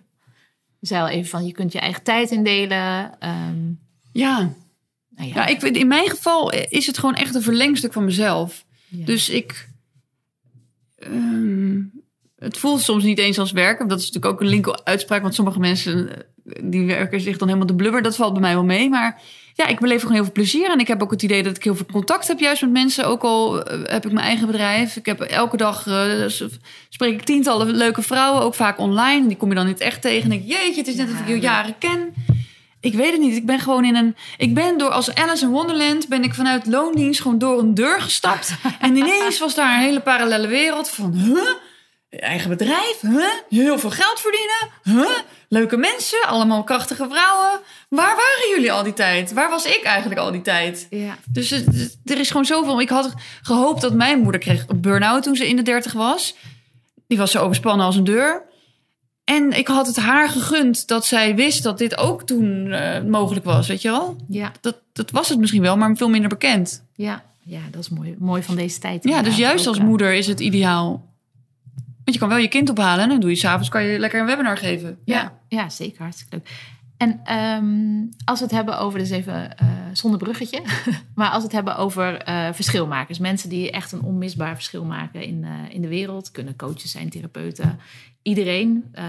Je 0.78 0.86
zei 0.86 1.02
al 1.02 1.08
even 1.08 1.30
van, 1.30 1.46
je 1.46 1.52
kunt 1.52 1.72
je 1.72 1.78
eigen 1.78 2.02
tijd 2.02 2.30
indelen. 2.30 3.20
ehm, 3.20 3.72
Ja. 4.12 4.52
Nou 5.16 5.28
ja, 5.34 5.46
ik 5.46 5.60
vind 5.60 5.76
in 5.76 5.88
mijn 5.88 6.08
geval 6.08 6.52
is 6.52 6.86
het 6.86 6.98
gewoon 6.98 7.14
echt 7.14 7.34
een 7.34 7.42
verlengstuk 7.42 7.92
van 7.92 8.04
mezelf. 8.04 8.64
ja. 8.88 9.04
Dus 9.04 9.28
ik. 9.28 9.68
ehm, 10.98 11.80
het 12.38 12.58
voelt 12.58 12.80
soms 12.80 13.04
niet 13.04 13.18
eens 13.18 13.38
als 13.38 13.52
werken. 13.52 13.88
Dat 13.88 13.98
is 14.00 14.06
natuurlijk 14.06 14.34
ook 14.34 14.40
een 14.40 14.46
linker-uitspraak. 14.46 15.22
Want 15.22 15.34
sommige 15.34 15.58
mensen 15.58 16.08
eh, 16.08 16.62
die 16.62 16.86
werken 16.86 17.20
zich 17.20 17.36
dan 17.38 17.48
helemaal 17.48 17.68
de 17.68 17.74
blubber. 17.74 18.02
Dat 18.02 18.16
valt 18.16 18.32
bij 18.32 18.40
mij 18.42 18.54
wel 18.54 18.64
mee. 18.64 18.88
Maar 18.88 19.20
ja, 19.54 19.66
ik 19.66 19.80
beleef 19.80 20.00
gewoon 20.00 20.14
heel 20.14 20.24
veel 20.24 20.32
plezier. 20.32 20.70
En 20.70 20.78
ik 20.78 20.88
heb 20.88 21.02
ook 21.02 21.10
het 21.10 21.22
idee 21.22 21.42
dat 21.42 21.56
ik 21.56 21.64
heel 21.64 21.74
veel 21.74 21.86
contact 21.92 22.28
heb 22.28 22.38
juist 22.38 22.62
met 22.62 22.70
mensen. 22.70 23.06
Ook 23.06 23.22
al 23.22 23.62
eh, 23.62 23.92
heb 23.92 24.06
ik 24.06 24.12
mijn 24.12 24.26
eigen 24.26 24.46
bedrijf. 24.46 24.96
Ik 24.96 25.06
heb 25.06 25.20
elke 25.20 25.56
dag 25.56 25.86
eh, 25.86 26.24
spreek 26.88 27.12
ik 27.12 27.22
tientallen 27.22 27.70
leuke 27.70 28.02
vrouwen. 28.02 28.42
Ook 28.42 28.54
vaak 28.54 28.78
online. 28.78 29.26
Die 29.26 29.36
kom 29.36 29.48
je 29.48 29.54
dan 29.54 29.66
niet 29.66 29.80
echt 29.80 30.02
tegen. 30.02 30.22
En 30.22 30.28
denk 30.28 30.42
ik, 30.42 30.48
jeetje, 30.48 30.78
het 30.80 30.86
is 30.88 30.94
net 30.96 31.08
Ja, 31.08 31.14
of 31.14 31.20
ik 31.20 31.28
je 31.28 31.40
jaren 31.40 31.78
ken. 31.78 32.14
Ik 32.84 32.94
weet 32.94 33.10
het 33.10 33.20
niet. 33.20 33.36
Ik 33.36 33.46
ben 33.46 33.60
gewoon 33.60 33.84
in 33.84 33.96
een. 33.96 34.16
Ik 34.36 34.54
ben 34.54 34.78
door 34.78 34.90
als 34.90 35.14
Alice 35.14 35.44
in 35.44 35.50
Wonderland 35.50 36.08
ben 36.08 36.24
ik 36.24 36.34
vanuit 36.34 36.66
loondienst 36.66 37.20
gewoon 37.20 37.38
door 37.38 37.58
een 37.58 37.74
deur 37.74 38.00
gestapt. 38.00 38.54
en 38.80 38.96
ineens 38.96 39.38
was 39.38 39.54
daar 39.54 39.74
een 39.74 39.84
hele 39.84 40.00
parallele 40.00 40.46
wereld 40.46 40.90
van. 40.90 41.12
Huh? 41.14 41.48
Eigen 42.10 42.48
bedrijf, 42.48 43.00
huh? 43.00 43.26
heel 43.48 43.78
veel 43.78 43.90
geld 43.90 44.20
verdienen, 44.20 44.70
huh? 44.82 45.16
leuke 45.48 45.76
mensen, 45.76 46.26
allemaal 46.26 46.64
krachtige 46.64 47.06
vrouwen. 47.10 47.60
Waar 47.88 48.16
waren 48.16 48.48
jullie 48.54 48.72
al 48.72 48.82
die 48.82 48.92
tijd? 48.92 49.32
Waar 49.32 49.50
was 49.50 49.66
ik 49.66 49.82
eigenlijk 49.82 50.20
al 50.20 50.32
die 50.32 50.42
tijd? 50.42 50.86
Ja. 50.90 51.18
Dus 51.28 51.50
er 52.04 52.18
is 52.18 52.28
gewoon 52.28 52.44
zoveel. 52.44 52.80
Ik 52.80 52.88
had 52.88 53.14
gehoopt 53.42 53.80
dat 53.80 53.94
mijn 53.94 54.18
moeder 54.18 54.40
kreeg 54.40 54.64
een 54.68 54.80
burn-out 54.80 55.22
toen 55.22 55.36
ze 55.36 55.48
in 55.48 55.56
de 55.56 55.62
dertig 55.62 55.92
was. 55.92 56.34
Die 57.06 57.18
was 57.18 57.30
zo 57.30 57.42
overspannen 57.42 57.86
als 57.86 57.96
een 57.96 58.04
deur. 58.04 58.42
En 59.24 59.58
ik 59.58 59.66
had 59.68 59.86
het 59.86 59.96
haar 59.96 60.28
gegund 60.28 60.88
dat 60.88 61.06
zij 61.06 61.34
wist 61.34 61.62
dat 61.62 61.78
dit 61.78 61.96
ook 61.96 62.22
toen 62.22 62.72
eh, 62.72 63.02
mogelijk 63.02 63.44
was, 63.44 63.68
weet 63.68 63.82
je 63.82 63.90
wel? 63.90 64.16
Ja, 64.28 64.52
Dat, 64.60 64.76
dat 64.92 65.10
was 65.10 65.28
het 65.28 65.38
misschien 65.38 65.62
wel, 65.62 65.76
maar 65.76 65.96
veel 65.96 66.08
minder 66.08 66.28
bekend. 66.28 66.84
ja, 66.94 67.24
ja, 67.46 67.60
dat 67.70 67.80
is 67.80 67.88
mooi, 67.88 68.14
mooi 68.18 68.42
van 68.42 68.56
deze 68.56 68.78
tijd. 68.78 69.04
Ja, 69.04 69.22
dus 69.22 69.36
juist 69.36 69.68
ook, 69.68 69.74
als 69.74 69.84
moeder 69.84 70.12
is 70.14 70.26
het 70.26 70.40
ideaal. 70.40 71.12
Want 71.84 72.16
je 72.16 72.18
kan 72.18 72.28
wel 72.28 72.38
je 72.38 72.48
kind 72.48 72.70
ophalen 72.70 73.02
en 73.02 73.08
dan 73.08 73.20
doe 73.20 73.30
je 73.30 73.36
s'avonds 73.36 73.68
kan 73.68 73.84
je 73.84 73.98
lekker 73.98 74.20
een 74.20 74.26
webinar 74.26 74.56
geven. 74.56 74.98
Ja, 75.04 75.32
ja, 75.48 75.68
zeker. 75.68 76.02
Hartstikke 76.02 76.36
leuk. 76.36 76.48
En 76.96 77.20
ehm, 77.24 78.06
als 78.24 78.38
we 78.38 78.44
het 78.44 78.54
hebben 78.54 78.78
over, 78.78 78.98
dus 78.98 79.10
even 79.10 79.56
eh, 79.58 79.66
zonder 79.92 80.18
bruggetje, 80.18 80.62
maar 81.14 81.28
als 81.28 81.36
we 81.36 81.42
het 81.42 81.52
hebben 81.52 81.76
over 81.76 82.16
eh, 82.16 82.48
verschilmakers, 82.52 83.18
mensen 83.18 83.48
die 83.48 83.70
echt 83.70 83.92
een 83.92 84.02
onmisbaar 84.02 84.54
verschil 84.54 84.84
maken 84.84 85.22
in, 85.22 85.46
in 85.70 85.82
de 85.82 85.88
wereld, 85.88 86.30
kunnen 86.30 86.56
coaches 86.56 86.90
zijn, 86.90 87.10
therapeuten, 87.10 87.78
iedereen. 88.24 88.84
eh, 88.92 89.06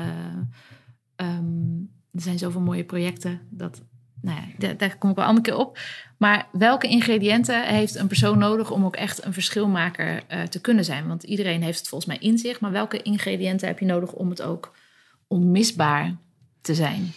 ehm, 1.16 1.78
er 2.12 2.22
zijn 2.22 2.38
zoveel 2.38 2.62
mooie 2.62 2.84
projecten 2.84 3.42
dat, 3.50 3.82
nou 4.22 4.40
ja, 4.58 4.74
daar, 4.74 4.98
kom 4.98 5.10
ik 5.10 5.16
wel 5.16 5.24
een 5.24 5.30
andere 5.30 5.52
keer 5.52 5.66
op. 5.66 5.80
Maar 6.18 6.48
welke 6.52 6.88
ingrediënten 6.88 7.64
heeft 7.64 7.96
een 7.96 8.08
persoon 8.08 8.38
nodig 8.38 8.72
om 8.72 8.86
ook 8.86 8.96
echt 8.96 9.26
een 9.26 9.34
verschilmaker 9.34 10.24
eh, 10.28 10.44
te 10.44 10.62
kunnen 10.62 10.86
zijn? 10.86 11.08
Want 11.08 11.24
iedereen 11.24 11.62
heeft 11.64 11.80
het 11.80 11.88
volgens 11.88 12.10
mij 12.10 12.30
in 12.30 12.38
zich, 12.38 12.60
maar 12.60 12.72
welke 12.72 13.02
ingrediënten 13.02 13.68
heb 13.68 13.80
je 13.80 13.86
nodig 13.86 14.14
om 14.14 14.30
het 14.30 14.42
ook 14.42 14.76
onmisbaar 15.28 16.16
te 16.62 16.76
zijn? 16.76 17.14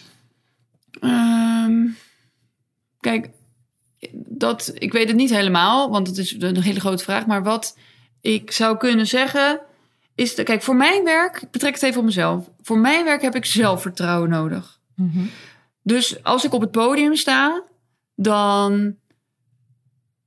Ehm, 0.99 1.87
kijk, 2.99 3.29
dat, 4.27 4.71
ik 4.73 4.91
weet 4.91 5.07
het 5.07 5.17
niet 5.17 5.29
helemaal, 5.29 5.89
want 5.89 6.07
het 6.07 6.17
is 6.17 6.41
een 6.41 6.61
hele 6.61 6.79
grote 6.79 7.03
vraag. 7.03 7.25
Maar 7.25 7.43
wat 7.43 7.77
ik 8.21 8.51
zou 8.51 8.77
kunnen 8.77 9.07
zeggen 9.07 9.61
is... 10.19 10.35
De, 10.35 10.43
kijk, 10.43 10.63
voor 10.63 10.75
mijn 10.75 11.03
werk, 11.03 11.41
ik 11.41 11.51
betrek 11.51 11.73
het 11.73 11.83
even 11.83 11.99
op 11.99 12.05
mezelf. 12.05 12.49
Voor 12.61 12.77
mijn 12.77 13.05
werk 13.05 13.21
heb 13.21 13.35
ik 13.35 13.45
zelfvertrouwen 13.45 14.29
nodig. 14.29 14.79
Dus 15.83 16.23
als 16.23 16.45
ik 16.45 16.53
op 16.53 16.61
het 16.61 16.71
podium 16.71 17.15
sta, 17.15 17.63
dan, 18.15 18.95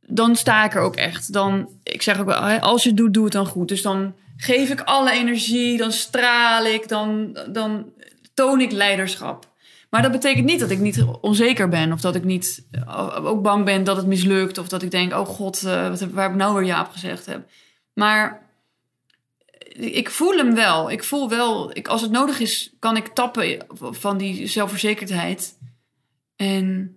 dan 0.01 0.37
sta 0.37 0.65
ik 0.65 0.75
er 0.75 0.81
ook 0.81 0.97
echt. 0.97 1.33
Dan, 1.33 1.69
ik 1.83 2.03
zeg 2.03 2.21
ook 2.21 2.27
wel, 2.27 2.59
als 2.59 2.83
je 2.83 2.89
het 2.89 2.99
doet, 2.99 3.15
doe 3.15 3.25
het 3.25 3.33
dan 3.33 3.47
goed. 3.47 3.69
Dus 3.69 3.83
dan 3.83 4.15
geef 4.37 4.71
ik 4.71 4.81
alle 4.81 5.13
energie, 5.13 5.77
dan 5.77 5.93
straal 5.93 6.65
ik, 6.65 6.89
dan, 6.89 7.39
dan 7.51 7.93
toon 8.35 8.61
ik 8.61 8.73
leiderschap. 8.73 9.51
Maar 9.91 10.03
dat 10.03 10.13
betekent 10.13 10.47
niet 10.47 10.61
dat 10.61 10.71
ik 10.71 10.79
niet 10.79 11.05
onzeker 11.21 11.69
ben. 11.69 11.93
Of 11.93 12.01
dat 12.01 12.15
ik 12.15 12.25
niet 12.25 12.67
eh, 12.71 13.25
ook 13.25 13.43
bang 13.43 13.65
ben 13.65 13.85
dat 13.85 13.97
het 13.97 14.07
mislukt. 14.07 14.59
Of 14.59 14.69
dat 14.69 14.83
ik 14.83 14.91
denk, 14.91 15.13
oh 15.13 15.27
god, 15.27 15.57
eh, 15.57 15.95
waar 16.11 16.23
heb 16.23 16.31
ik 16.31 16.37
nou 16.37 16.55
weer 16.55 16.65
ja 16.65 16.81
op 16.81 16.89
gezegd 16.89 17.27
heb. 17.27 17.51
Maar 17.93 18.52
ik 19.79 20.11
voel 20.11 20.37
hem 20.37 20.55
wel. 20.55 20.91
Ik 20.91 21.05
voel 21.05 21.29
wel, 21.29 21.77
ik, 21.77 21.89
als 21.89 22.01
het 22.01 22.11
nodig 22.11 22.41
is, 22.41 22.73
kan 22.79 22.97
ik 22.97 23.07
tappen 23.07 23.67
van 23.79 24.19
die 24.19 24.47
zelfverzekerdheid. 24.47 25.59
En 26.37 26.97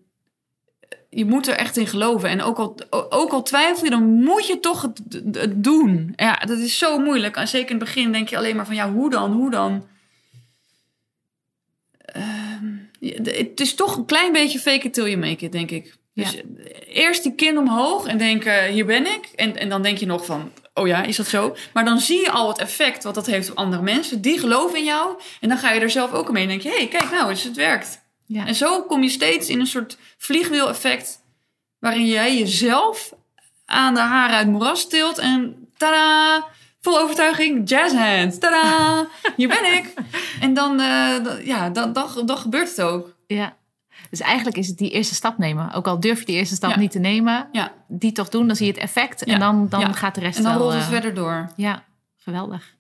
je 1.09 1.25
moet 1.25 1.47
er 1.47 1.55
echt 1.55 1.77
in 1.77 1.87
geloven. 1.87 2.29
En 2.29 2.41
ook 2.41 2.57
al, 2.57 2.77
ook 3.09 3.31
al 3.31 3.43
twijfel 3.43 3.83
je, 3.83 3.89
dan 3.89 4.03
moet 4.03 4.47
je 4.47 4.59
toch 4.59 4.81
het, 4.81 5.01
het 5.31 5.63
doen. 5.63 6.13
Ja, 6.15 6.35
dat 6.35 6.57
is 6.59 6.77
zo 6.77 6.99
moeilijk. 6.99 7.35
En 7.35 7.47
zeker 7.47 7.69
in 7.71 7.75
het 7.75 7.85
begin 7.85 8.11
denk 8.11 8.29
je 8.29 8.37
alleen 8.37 8.55
maar 8.55 8.65
van, 8.65 8.75
ja, 8.75 8.91
hoe 8.91 9.09
dan, 9.09 9.31
hoe 9.31 9.51
dan? 9.51 9.87
Ehm, 12.05 12.65
het 13.23 13.59
is 13.59 13.75
toch 13.75 13.97
een 13.97 14.05
klein 14.05 14.31
beetje 14.31 14.59
fake 14.59 14.85
it 14.87 14.93
till 14.93 15.05
you 15.05 15.17
make 15.17 15.45
it, 15.45 15.51
denk 15.51 15.71
ik. 15.71 15.95
Dus 16.13 16.31
Ja. 16.31 16.41
eerst 16.85 17.23
die 17.23 17.35
kin 17.35 17.57
omhoog 17.57 18.05
en 18.07 18.17
denken, 18.17 18.71
hier 18.71 18.85
ben 18.85 19.05
ik. 19.05 19.25
En, 19.35 19.57
en 19.57 19.69
dan 19.69 19.81
denk 19.81 19.97
je 19.97 20.05
nog 20.05 20.25
van, 20.25 20.51
oh 20.77 20.87
ja, 20.87 21.03
is 21.03 21.15
dat 21.15 21.27
zo? 21.27 21.55
Maar 21.73 21.85
dan 21.85 21.99
zie 21.99 22.19
je 22.21 22.31
al 22.31 22.47
het 22.47 22.57
effect 22.57 23.03
wat 23.03 23.15
dat 23.15 23.25
heeft 23.25 23.51
op 23.51 23.57
andere 23.57 23.81
mensen. 23.81 24.21
Die 24.21 24.39
geloven 24.39 24.77
in 24.77 24.83
jou. 24.83 25.19
En 25.39 25.49
dan 25.49 25.57
ga 25.57 25.71
je 25.71 25.79
er 25.79 25.89
zelf 25.89 26.11
ook 26.11 26.31
mee 26.31 26.43
en 26.43 26.49
denk 26.49 26.61
je, 26.61 26.69
hé, 26.69 26.75
hey, 26.75 26.87
kijk 26.87 27.11
nou 27.11 27.29
eens, 27.29 27.43
het 27.43 27.55
werkt. 27.55 28.03
Ja. 28.25 28.45
En 28.45 28.55
zo 28.55 28.81
kom 28.83 29.03
je 29.03 29.09
steeds 29.09 29.49
in 29.49 29.59
een 29.59 29.67
soort 29.67 29.97
vliegwiel-effect... 30.17 31.19
waarin 31.79 32.05
jij 32.05 32.37
jezelf 32.37 33.13
aan 33.65 33.93
de 33.93 33.99
haren 33.99 34.35
uit 34.35 34.47
moeras 34.47 34.87
tilt... 34.87 35.17
en 35.17 35.67
tada, 35.77 36.45
vol 36.81 36.99
overtuiging, 36.99 37.69
jazz 37.69 37.93
hands, 37.95 38.37
tada, 38.39 39.07
hier 39.35 39.47
ben 39.47 39.73
ik. 39.73 39.93
En 40.41 40.53
dan, 40.53 40.79
eh, 40.79 41.23
dan- 41.23 41.45
ja, 41.45 41.69
dan, 41.69 41.93
dan, 41.93 42.09
dan 42.25 42.37
gebeurt 42.37 42.69
het 42.69 42.81
ook. 42.81 43.15
ja. 43.27 43.57
Dus 44.09 44.19
eigenlijk 44.19 44.57
is 44.57 44.67
het 44.67 44.77
die 44.77 44.89
eerste 44.91 45.15
stap 45.15 45.37
nemen. 45.37 45.73
Ook 45.73 45.87
al 45.87 45.99
durf 45.99 46.19
je 46.19 46.25
die 46.25 46.35
eerste 46.35 46.55
stap 46.55 46.69
Ja. 46.69 46.77
niet 46.77 46.91
te 46.91 46.99
nemen, 46.99 47.47
Ja, 47.51 47.71
die 47.87 48.11
toch 48.11 48.29
doen, 48.29 48.47
dan 48.47 48.55
zie 48.55 48.65
je 48.65 48.71
het 48.71 48.81
effect. 48.81 49.23
En 49.23 49.39
dan, 49.39 49.69
dan 49.69 49.93
gaat 49.93 50.15
de 50.15 50.21
rest 50.21 50.37
en 50.37 50.43
dan 50.43 50.53
wel... 50.53 50.61
rolt 50.61 50.73
het 50.73 50.83
eh, 50.83 50.89
verder 50.89 51.13
door. 51.13 51.49
Ja, 51.55 51.83
geweldig. 52.17 52.75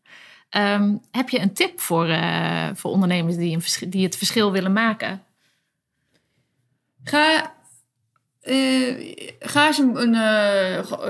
Ehm, 0.49 0.95
heb 1.11 1.29
je 1.29 1.39
een 1.39 1.53
tip 1.53 1.79
voor, 1.81 2.07
eh, 2.07 2.67
voor 2.73 2.91
ondernemers 2.91 3.35
die, 3.35 3.57
een 3.81 3.89
die 3.89 4.03
het 4.03 4.17
verschil 4.17 4.51
willen 4.51 4.73
maken? 4.73 5.23
Ga, 7.03 7.53
eh, 8.41 9.15
ga 9.39 9.67
eens 9.67 9.77
een, 9.77 10.15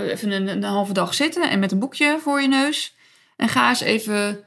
even 0.10 0.32
een, 0.32 0.47
een 0.47 0.63
halve 0.63 0.93
dag 0.93 1.13
zitten 1.13 1.49
en 1.49 1.60
met 1.60 1.71
een 1.71 1.80
boekje 1.80 2.17
voor 2.21 2.41
je 2.41 2.47
neus. 2.47 2.95
En 3.36 3.49
ga 3.49 3.69
eens 3.69 3.82
even 3.82 4.45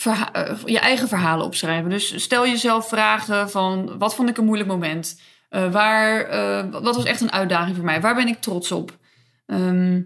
verha- 0.00 0.32
eh, 0.32 0.56
je 0.64 0.78
eigen 0.78 1.08
verhalen 1.08 1.46
opschrijven. 1.46 1.90
Dus 1.90 2.22
stel 2.22 2.46
jezelf 2.46 2.88
vragen 2.88 3.50
van 3.50 3.98
wat 3.98 4.14
vond 4.14 4.28
ik 4.28 4.36
een 4.38 4.44
moeilijk 4.44 4.68
moment? 4.68 5.20
Eh, 5.48 5.72
waar, 5.72 6.20
eh, 6.24 6.64
wat 6.70 6.96
was 6.96 7.04
echt 7.04 7.20
een 7.20 7.32
uitdaging 7.32 7.76
voor 7.76 7.84
mij? 7.84 8.00
Waar 8.00 8.14
ben 8.14 8.28
ik 8.28 8.40
trots 8.40 8.72
op? 8.72 8.98
Ehm, 9.46 10.00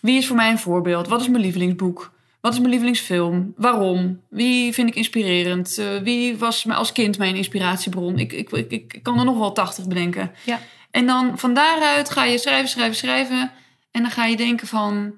wie 0.00 0.18
is 0.18 0.26
voor 0.26 0.36
mij 0.36 0.50
een 0.50 0.58
voorbeeld? 0.58 1.08
Wat 1.08 1.20
is 1.20 1.28
mijn 1.28 1.42
lievelingsboek? 1.42 2.12
Wat 2.40 2.52
is 2.52 2.58
mijn 2.58 2.70
lievelingsfilm? 2.70 3.52
Waarom? 3.56 4.20
Wie 4.28 4.72
vind 4.72 4.88
ik 4.88 4.94
inspirerend? 4.94 5.82
Wie 6.02 6.38
was 6.38 6.68
als 6.68 6.92
kind 6.92 7.18
mijn 7.18 7.36
inspiratiebron? 7.36 8.18
Ik, 8.18 8.32
ik, 8.32 8.50
ik, 8.50 8.70
ik 8.70 9.02
kan 9.02 9.18
er 9.18 9.24
nog 9.24 9.38
wel 9.38 9.52
tachtig 9.52 9.86
bedenken. 9.88 10.30
Ja. 10.44 10.58
En 10.90 11.06
dan 11.06 11.38
van 11.38 11.54
daaruit 11.54 12.10
ga 12.10 12.24
je 12.24 12.38
schrijven, 12.38 12.68
schrijven, 12.68 12.96
schrijven. 12.96 13.50
En 13.90 14.02
dan 14.02 14.10
ga 14.10 14.24
je 14.24 14.36
denken 14.36 14.66
van... 14.66 15.14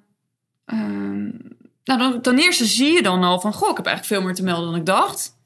ehm, 0.64 1.28
nou, 1.96 2.12
dan, 2.12 2.20
ten 2.20 2.38
eerste 2.38 2.64
zie 2.64 2.92
je 2.92 3.02
dan 3.02 3.22
al 3.22 3.40
van... 3.40 3.52
Goh, 3.52 3.70
ik 3.70 3.76
heb 3.76 3.86
eigenlijk 3.86 4.16
veel 4.16 4.26
meer 4.26 4.36
te 4.36 4.42
melden 4.42 4.70
dan 4.70 4.80
ik 4.80 4.86
dacht. 4.86 5.38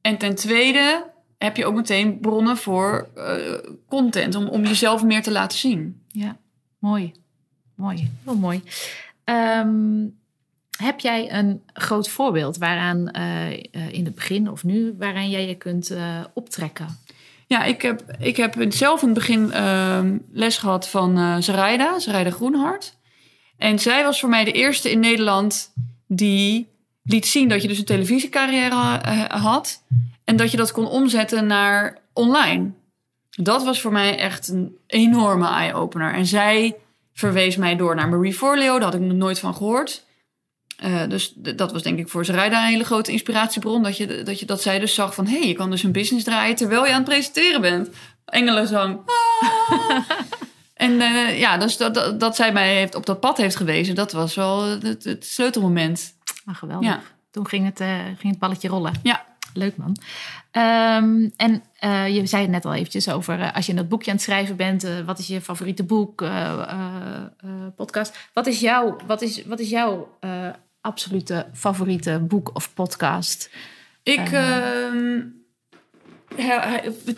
En 0.00 0.18
ten 0.18 0.34
tweede 0.34 1.04
heb 1.38 1.56
je 1.56 1.66
ook 1.66 1.74
meteen 1.74 2.20
bronnen 2.20 2.56
voor 2.56 3.08
eh, 3.14 3.72
content. 3.88 4.34
Om, 4.34 4.48
om 4.48 4.64
jezelf 4.64 5.02
meer 5.02 5.22
te 5.22 5.30
laten 5.30 5.58
zien. 5.58 6.02
Ja, 6.08 6.36
mooi. 6.78 7.12
Mooi, 7.74 8.10
heel 8.24 8.36
mooi. 8.36 8.62
Ehm, 9.24 10.06
heb 10.76 11.00
jij 11.00 11.32
een 11.32 11.62
groot 11.72 12.08
voorbeeld 12.08 12.56
waaraan 12.56 13.10
eh, 13.10 13.50
eh, 13.50 13.92
in 13.92 14.04
het 14.04 14.14
begin 14.14 14.50
of 14.50 14.64
nu, 14.64 14.94
waaraan 14.98 15.30
jij 15.30 15.46
je 15.46 15.54
kunt 15.54 15.94
optrekken? 16.34 16.98
Ja, 17.46 17.64
ik 17.64 17.82
heb, 17.82 18.16
ik 18.18 18.36
heb 18.36 18.54
zelf 18.68 19.00
in 19.00 19.08
het 19.08 19.16
begin 19.16 19.52
ehm, 19.52 20.18
les 20.32 20.58
gehad 20.58 20.88
van 20.88 21.42
Zaraida, 21.42 21.98
Zaraida 21.98 22.30
Groenhart. 22.30 22.98
En 23.60 23.78
zij 23.78 24.04
was 24.04 24.20
voor 24.20 24.28
mij 24.28 24.44
de 24.44 24.52
eerste 24.52 24.90
in 24.90 25.00
Nederland 25.00 25.72
die 26.06 26.68
liet 27.02 27.26
zien 27.26 27.48
dat 27.48 27.62
je 27.62 27.68
dus 27.68 27.78
een 27.78 27.84
televisiecarrière 27.84 29.00
eh, 29.00 29.24
had. 29.24 29.82
En 30.24 30.36
dat 30.36 30.50
je 30.50 30.56
dat 30.56 30.72
kon 30.72 30.86
omzetten 30.86 31.46
naar 31.46 31.98
online. 32.12 32.70
Dat 33.30 33.64
was 33.64 33.80
voor 33.80 33.92
mij 33.92 34.18
echt 34.18 34.48
een 34.48 34.76
enorme 34.86 35.48
eye-opener. 35.48 36.14
En 36.14 36.26
zij 36.26 36.76
verwees 37.12 37.56
mij 37.56 37.76
door 37.76 37.94
naar 37.94 38.08
Marie 38.08 38.34
Forleo. 38.34 38.72
Daar 38.72 38.82
had 38.82 38.94
ik 38.94 39.00
nog 39.00 39.16
nooit 39.16 39.38
van 39.38 39.54
gehoord. 39.54 40.04
Eh, 40.76 41.08
dus 41.08 41.32
dat 41.36 41.72
was 41.72 41.82
denk 41.82 41.98
ik 41.98 42.08
voor 42.08 42.24
Zaraida 42.24 42.62
een 42.62 42.70
hele 42.70 42.84
grote 42.84 43.12
inspiratiebron. 43.12 43.82
Dat, 43.82 43.96
je, 43.96 44.22
dat, 44.22 44.40
je, 44.40 44.46
dat 44.46 44.62
zij 44.62 44.78
dus 44.78 44.94
zag 44.94 45.14
van... 45.14 45.26
hé, 45.26 45.38
hey, 45.38 45.48
je 45.48 45.54
kan 45.54 45.70
dus 45.70 45.82
een 45.82 45.92
business 45.92 46.24
draaien 46.24 46.56
terwijl 46.56 46.86
je 46.86 46.90
aan 46.90 47.00
het 47.00 47.08
presenteren 47.08 47.60
bent. 47.60 47.88
Engelenzang. 48.24 49.00
Ah. 49.40 50.00
en 50.80 51.00
eh, 51.00 51.38
ja, 51.38 51.56
dus 51.58 51.76
dat, 51.76 51.94
dat, 51.94 52.20
dat 52.20 52.36
zij 52.36 52.52
mij 52.52 52.74
heeft, 52.74 52.94
op 52.94 53.06
dat 53.06 53.20
pad 53.20 53.36
heeft 53.36 53.56
gewezen... 53.56 53.94
dat 53.94 54.12
was 54.12 54.34
wel 54.34 54.62
het, 54.64 55.04
het 55.04 55.26
sleutelmoment. 55.26 56.14
Ah, 56.44 56.56
geweldig. 56.56 56.88
Ja. 56.88 57.00
Toen 57.30 57.48
ging 57.48 57.64
het, 57.64 57.80
eh, 57.80 58.04
ging 58.04 58.30
het 58.30 58.38
balletje 58.38 58.68
rollen. 58.68 58.92
Ja. 59.02 59.24
Leuk 59.54 59.76
man. 59.76 59.96
Ehm, 60.50 61.28
en 61.36 61.62
eh, 61.78 62.14
je 62.14 62.26
zei 62.26 62.42
het 62.42 62.50
net 62.50 62.64
al 62.64 62.74
eventjes 62.74 63.08
over 63.08 63.52
als 63.52 63.64
je 63.64 63.70
in 63.70 63.78
dat 63.78 63.88
boekje 63.88 64.10
aan 64.10 64.16
het 64.16 64.24
schrijven 64.24 64.56
bent. 64.56 64.86
wat 65.04 65.18
is 65.18 65.26
je 65.26 65.40
favoriete 65.40 65.84
boek, 65.84 66.24
podcast? 67.76 68.28
Wat 68.32 68.46
is 68.46 68.60
jouw, 68.60 68.96
wat 69.06 69.22
is, 69.22 69.44
wat 69.44 69.60
is 69.60 69.70
jouw 69.70 70.18
absolute 70.80 71.46
favoriete 71.52 72.18
boek 72.18 72.50
of 72.54 72.74
podcast? 72.74 73.50
Ik, 74.02 74.32
Eh. 74.32 75.39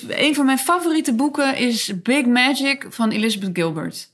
Een 0.08 0.34
van 0.34 0.46
mijn 0.46 0.58
favoriete 0.58 1.14
boeken 1.14 1.56
is 1.56 1.92
Big 2.02 2.26
Magic 2.26 2.86
van 2.88 3.10
Elizabeth 3.10 3.50
Gilbert. 3.52 4.10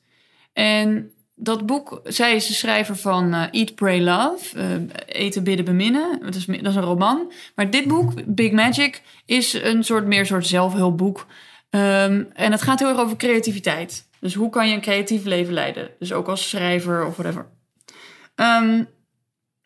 En 0.53 1.11
dat 1.35 1.67
boek, 1.67 2.01
zij 2.05 2.35
is 2.35 2.47
de 2.47 2.53
schrijver 2.53 2.97
van 2.97 3.35
eh, 3.35 3.43
Eat, 3.51 3.75
Pray, 3.75 4.01
Love. 4.01 4.59
eh, 4.59 5.23
eten, 5.23 5.45
bidden, 5.45 5.65
beminnen. 5.65 6.19
Dat 6.23 6.35
is, 6.35 6.45
dat 6.47 6.67
is 6.67 6.75
een 6.75 6.83
roman. 6.83 7.33
Maar 7.55 7.71
dit 7.71 7.87
boek, 7.87 8.13
Big 8.27 8.53
Magic, 8.53 9.03
is 9.27 9.53
een 9.53 9.85
soort 9.85 10.07
meer 10.07 10.27
soort 10.27 10.47
zelfhulpboek. 10.47 11.27
Ehm, 11.71 12.25
en 12.33 12.53
het 12.53 12.63
gaat 12.63 12.79
heel 12.79 12.89
erg 12.89 12.99
over 12.99 13.17
creativiteit. 13.17 14.09
Dus 14.21 14.35
hoe 14.35 14.51
kan 14.51 14.69
je 14.69 14.75
een 14.75 14.81
creatief 14.81 15.25
leven 15.25 15.53
leiden? 15.55 15.91
Dus 15.99 16.13
ook 16.13 16.29
als 16.29 16.49
schrijver 16.49 17.07
of 17.07 17.17
whatever. 17.17 17.47
Ehm, 18.35 18.85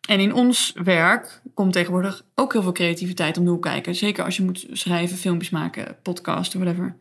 en 0.07 0.19
in 0.19 0.33
ons 0.33 0.73
werk 0.83 1.41
komt 1.53 1.73
tegenwoordig 1.73 2.25
ook 2.35 2.53
heel 2.53 2.61
veel 2.61 2.71
creativiteit 2.71 3.37
om 3.37 3.43
de 3.43 3.49
hoek 3.49 3.61
kijken. 3.61 3.95
Zeker 3.95 4.23
als 4.23 4.37
je 4.37 4.43
moet 4.43 4.65
schrijven, 4.71 5.17
filmpjes 5.17 5.49
maken, 5.49 5.97
podcasten, 6.01 6.59
whatever. 6.59 6.97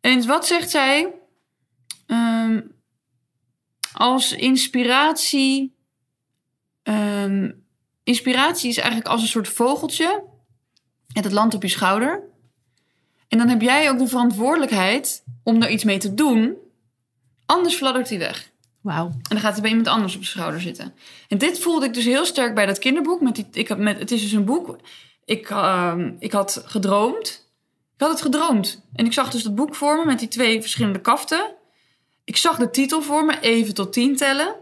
En 0.00 0.26
wat 0.26 0.46
zegt 0.46 0.70
zij? 0.70 1.12
Ehm, 2.06 2.60
als 3.92 4.32
inspiratie. 4.32 5.80
ehm, 6.82 7.50
inspiratie 8.02 8.68
is 8.68 8.76
eigenlijk 8.76 9.08
als 9.08 9.22
een 9.22 9.28
soort 9.28 9.48
vogeltje. 9.48 10.24
En 11.12 11.22
het 11.22 11.32
landt 11.32 11.54
op 11.54 11.62
je 11.62 11.68
schouder. 11.68 12.22
En 13.28 13.38
dan 13.38 13.48
heb 13.48 13.60
jij 13.62 13.90
ook 13.90 13.98
de 13.98 14.08
verantwoordelijkheid 14.08 15.24
om 15.42 15.62
er 15.62 15.70
iets 15.70 15.84
mee 15.84 15.98
te 15.98 16.14
doen. 16.14 16.56
Anders 17.46 17.74
fladdert 17.74 18.08
hij 18.08 18.18
weg. 18.18 18.51
En 18.84 19.22
dan 19.22 19.40
gaat 19.40 19.52
hij 19.52 19.60
bij 19.60 19.70
iemand 19.70 19.88
anders 19.88 20.14
op 20.14 20.20
de 20.20 20.26
schouder 20.26 20.60
zitten. 20.60 20.94
En 21.28 21.38
dit 21.38 21.58
voelde 21.58 21.86
ik 21.86 21.94
dus 21.94 22.04
heel 22.04 22.24
sterk 22.24 22.54
bij 22.54 22.66
dat 22.66 22.78
kinderboek. 22.78 23.20
Met 23.20 23.34
die, 23.34 23.46
ik 23.52 23.76
met, 23.76 23.98
het 23.98 24.10
is 24.10 24.22
dus 24.22 24.32
een 24.32 24.44
boek. 24.44 24.76
Ik, 25.24 25.50
ehm, 25.50 26.12
ik 26.18 26.32
had 26.32 26.62
gedroomd. 26.66 27.50
Ik 27.94 28.00
had 28.00 28.10
het 28.10 28.22
gedroomd. 28.22 28.82
En 28.92 29.04
ik 29.04 29.12
zag 29.12 29.30
dus 29.30 29.42
dat 29.42 29.54
boek 29.54 29.74
voor 29.74 29.96
me 29.96 30.04
met 30.04 30.18
die 30.18 30.28
twee 30.28 30.60
verschillende 30.60 31.00
kaften. 31.00 31.54
Ik 32.24 32.36
zag 32.36 32.56
de 32.56 32.70
titel 32.70 33.02
voor 33.02 33.24
me, 33.24 33.40
even 33.40 33.74
tot 33.74 33.92
tien 33.92 34.16
tellen. 34.16 34.54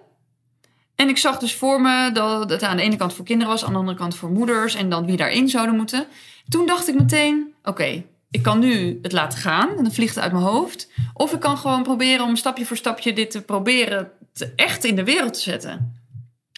En 0.94 1.08
ik 1.08 1.18
zag 1.18 1.38
dus 1.38 1.54
voor 1.54 1.80
me 1.80 2.10
dat 2.12 2.50
het 2.50 2.62
aan 2.62 2.76
de 2.76 2.82
ene 2.82 2.96
kant 2.96 3.14
voor 3.14 3.24
kinderen 3.24 3.52
was, 3.52 3.64
aan 3.64 3.72
de 3.72 3.78
andere 3.78 3.96
kant 3.96 4.16
voor 4.16 4.30
moeders 4.30 4.74
en 4.74 4.90
dan 4.90 5.06
wie 5.06 5.16
daarin 5.16 5.48
zouden 5.48 5.76
moeten. 5.76 6.06
Toen 6.48 6.66
dacht 6.66 6.88
ik 6.88 6.94
meteen: 6.94 7.54
oké, 7.62 8.04
ik 8.30 8.42
kan 8.42 8.58
nu 8.58 8.98
het 9.02 9.12
laten 9.12 9.38
gaan 9.38 9.68
en 9.68 9.82
dan 9.82 9.92
vliegt 9.92 10.14
het 10.14 10.24
uit 10.24 10.32
mijn 10.32 10.44
hoofd. 10.44 10.90
Of 11.14 11.32
ik 11.32 11.40
kan 11.40 11.58
gewoon 11.58 11.82
proberen 11.82 12.24
om 12.24 12.36
stapje 12.36 12.66
voor 12.66 12.76
stapje 12.76 13.12
dit 13.12 13.30
te 13.30 13.42
proberen 13.42 14.10
te 14.32 14.52
echt 14.56 14.84
in 14.84 14.96
de 14.96 15.04
wereld 15.04 15.34
te 15.34 15.40
zetten. 15.40 15.98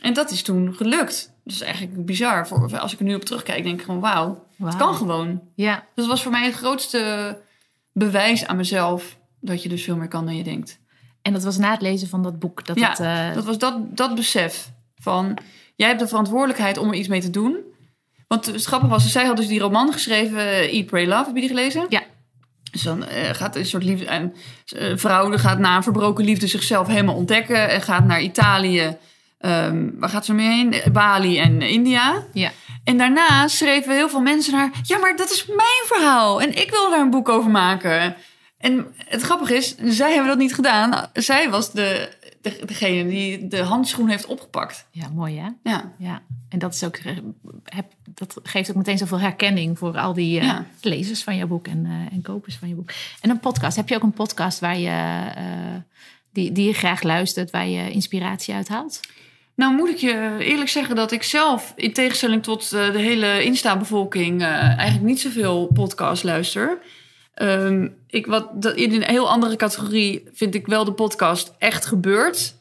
En 0.02 0.14
dat 0.14 0.30
is 0.30 0.42
toen 0.42 0.74
gelukt. 0.74 1.32
Dat 1.44 1.54
is 1.54 1.60
eigenlijk 1.60 2.06
bizar. 2.06 2.46
Voor, 2.48 2.78
als 2.78 2.92
ik 2.92 2.98
er 2.98 3.04
nu 3.04 3.14
op 3.14 3.24
terugkijk, 3.24 3.64
denk 3.64 3.78
ik 3.78 3.84
gewoon: 3.84 4.00
wauw, 4.00 4.46
het 4.62 4.76
kan 4.76 4.94
gewoon. 4.94 5.42
Ja, 5.54 5.86
Dat 5.94 6.06
was 6.06 6.22
voor 6.22 6.32
mij 6.32 6.44
het 6.44 6.54
grootste 6.54 7.38
bewijs 7.92 8.46
aan 8.46 8.56
mezelf 8.56 9.18
dat 9.40 9.62
je 9.62 9.68
dus 9.68 9.84
veel 9.84 9.96
meer 9.96 10.08
kan 10.08 10.24
dan 10.24 10.36
je 10.36 10.44
denkt. 10.44 10.80
en 11.22 11.32
dat 11.32 11.42
was 11.42 11.58
na 11.58 11.70
het 11.70 11.82
lezen 11.82 12.08
van 12.08 12.22
dat 12.22 12.38
boek. 12.38 12.66
Dat 12.66 12.78
Ja, 12.78 12.88
het, 12.88 13.00
eh, 13.00 13.34
Dat 13.34 13.44
was 13.44 13.58
dat, 13.58 13.96
dat 13.96 14.14
besef 14.14 14.70
van... 14.94 15.38
jij 15.76 15.88
hebt 15.88 16.00
de 16.00 16.08
verantwoordelijkheid 16.08 16.78
om 16.78 16.88
er 16.88 16.94
iets 16.94 17.08
mee 17.08 17.20
te 17.20 17.30
doen. 17.30 17.56
Want 18.32 18.46
het 18.46 18.64
grappige 18.64 18.92
was, 18.92 19.10
zij 19.10 19.24
had 19.24 19.36
dus 19.36 19.46
die 19.46 19.60
roman 19.60 19.92
geschreven... 19.92 20.38
eh, 20.38 20.74
Eat, 20.74 20.86
Pray, 20.86 21.06
Love. 21.06 21.24
Heb 21.24 21.34
je 21.34 21.40
die 21.40 21.48
gelezen? 21.48 21.86
Ja. 21.88 22.02
Dus 22.70 22.82
dan 22.82 23.04
eh, 23.04 23.34
gaat 23.34 23.56
een 23.56 23.66
soort 23.66 23.84
liefde... 23.84 24.10
Een 24.10 24.34
uh, 24.76 24.96
vrouw 24.96 25.38
gaat 25.38 25.58
na 25.58 25.76
een 25.76 25.82
verbroken 25.82 26.24
liefde 26.24 26.46
zichzelf 26.46 26.86
helemaal 26.86 27.14
ontdekken... 27.14 27.68
en 27.68 27.82
gaat 27.82 28.04
naar 28.04 28.20
Italië. 28.20 28.96
Ehm, 29.38 29.90
waar 29.94 30.08
gaat 30.08 30.24
ze 30.24 30.32
mee 30.32 30.46
heen? 30.46 30.92
Bali 30.92 31.38
en 31.38 31.62
India. 31.62 32.24
Ja. 32.32 32.50
En 32.84 32.98
daarna 32.98 33.48
schreven 33.48 33.94
heel 33.94 34.08
veel 34.08 34.20
mensen 34.20 34.52
naar... 34.52 34.70
ja, 34.82 34.98
maar 34.98 35.16
dat 35.16 35.30
is 35.30 35.46
mijn 35.46 35.82
verhaal 35.84 36.42
en 36.42 36.60
ik 36.60 36.70
wil 36.70 36.90
daar 36.90 37.00
een 37.00 37.10
boek 37.10 37.28
over 37.28 37.50
maken... 37.50 38.16
En 38.58 38.94
het 38.96 39.22
grappige 39.22 39.54
is, 39.54 39.74
zij 39.76 40.10
hebben 40.10 40.28
dat 40.28 40.38
niet 40.38 40.54
gedaan. 40.54 41.10
Zij 41.12 41.50
was 41.50 41.72
de, 41.72 42.08
degene 42.66 43.08
die 43.10 43.48
de 43.48 43.62
handschoen 43.62 44.08
heeft 44.08 44.26
opgepakt. 44.26 44.86
ja, 44.90 45.08
mooi 45.08 45.38
hè? 45.38 45.48
Ja, 45.62 45.92
Ja, 45.98 46.22
en 46.48 46.58
dat, 46.58 46.74
is 46.74 46.84
ook, 46.84 46.96
eh, 46.96 47.16
heb, 47.64 47.92
dat 48.14 48.40
geeft 48.42 48.70
ook 48.70 48.76
meteen 48.76 48.98
zoveel 48.98 49.20
herkenning 49.20 49.78
voor 49.78 49.98
al 49.98 50.12
die 50.14 50.38
eh, 50.40 50.44
Ja. 50.46 50.66
lezers 50.80 51.22
van 51.22 51.36
jouw 51.36 51.46
boek 51.46 51.66
en, 51.66 51.86
eh, 51.86 51.92
en 52.14 52.22
kopers 52.22 52.56
van 52.56 52.68
je 52.68 52.74
boek. 52.74 52.90
En 53.20 53.30
een 53.30 53.40
podcast. 53.40 53.76
Heb 53.76 53.88
je 53.88 53.94
ook 53.96 54.02
een 54.02 54.12
podcast 54.12 54.60
waar 54.60 54.78
je, 54.78 55.24
die, 56.32 56.52
die 56.52 56.66
je 56.66 56.72
graag 56.72 57.02
luistert, 57.02 57.50
waar 57.50 57.66
je 57.68 57.90
inspiratie 57.90 58.54
uit 58.54 58.68
haalt? 58.68 59.00
nou 59.54 59.74
moet 59.74 59.88
ik 59.88 59.96
je 59.96 60.36
eerlijk 60.40 60.68
zeggen 60.70 60.96
dat 60.96 61.12
ik 61.12 61.22
zelf, 61.22 61.72
in 61.76 61.92
tegenstelling 61.92 62.42
tot 62.42 62.70
de 62.70 62.92
hele 62.98 63.44
Insta-bevolking, 63.44 64.42
eigenlijk 64.42 65.02
niet 65.02 65.20
zoveel 65.20 65.66
podcast 65.66 66.22
luister. 66.24 66.78
Ehm, 67.34 67.88
ik 68.06 68.26
wat, 68.26 68.62
dat- 68.62 68.76
in 68.76 68.92
een 68.92 69.02
heel 69.04 69.30
andere 69.30 69.56
categorie 69.56 70.22
vind 70.32 70.54
ik 70.54 70.66
wel 70.66 70.84
de 70.84 70.92
podcast 70.92 71.54
Echt 71.58 71.86
Gebeurd. 71.86 72.54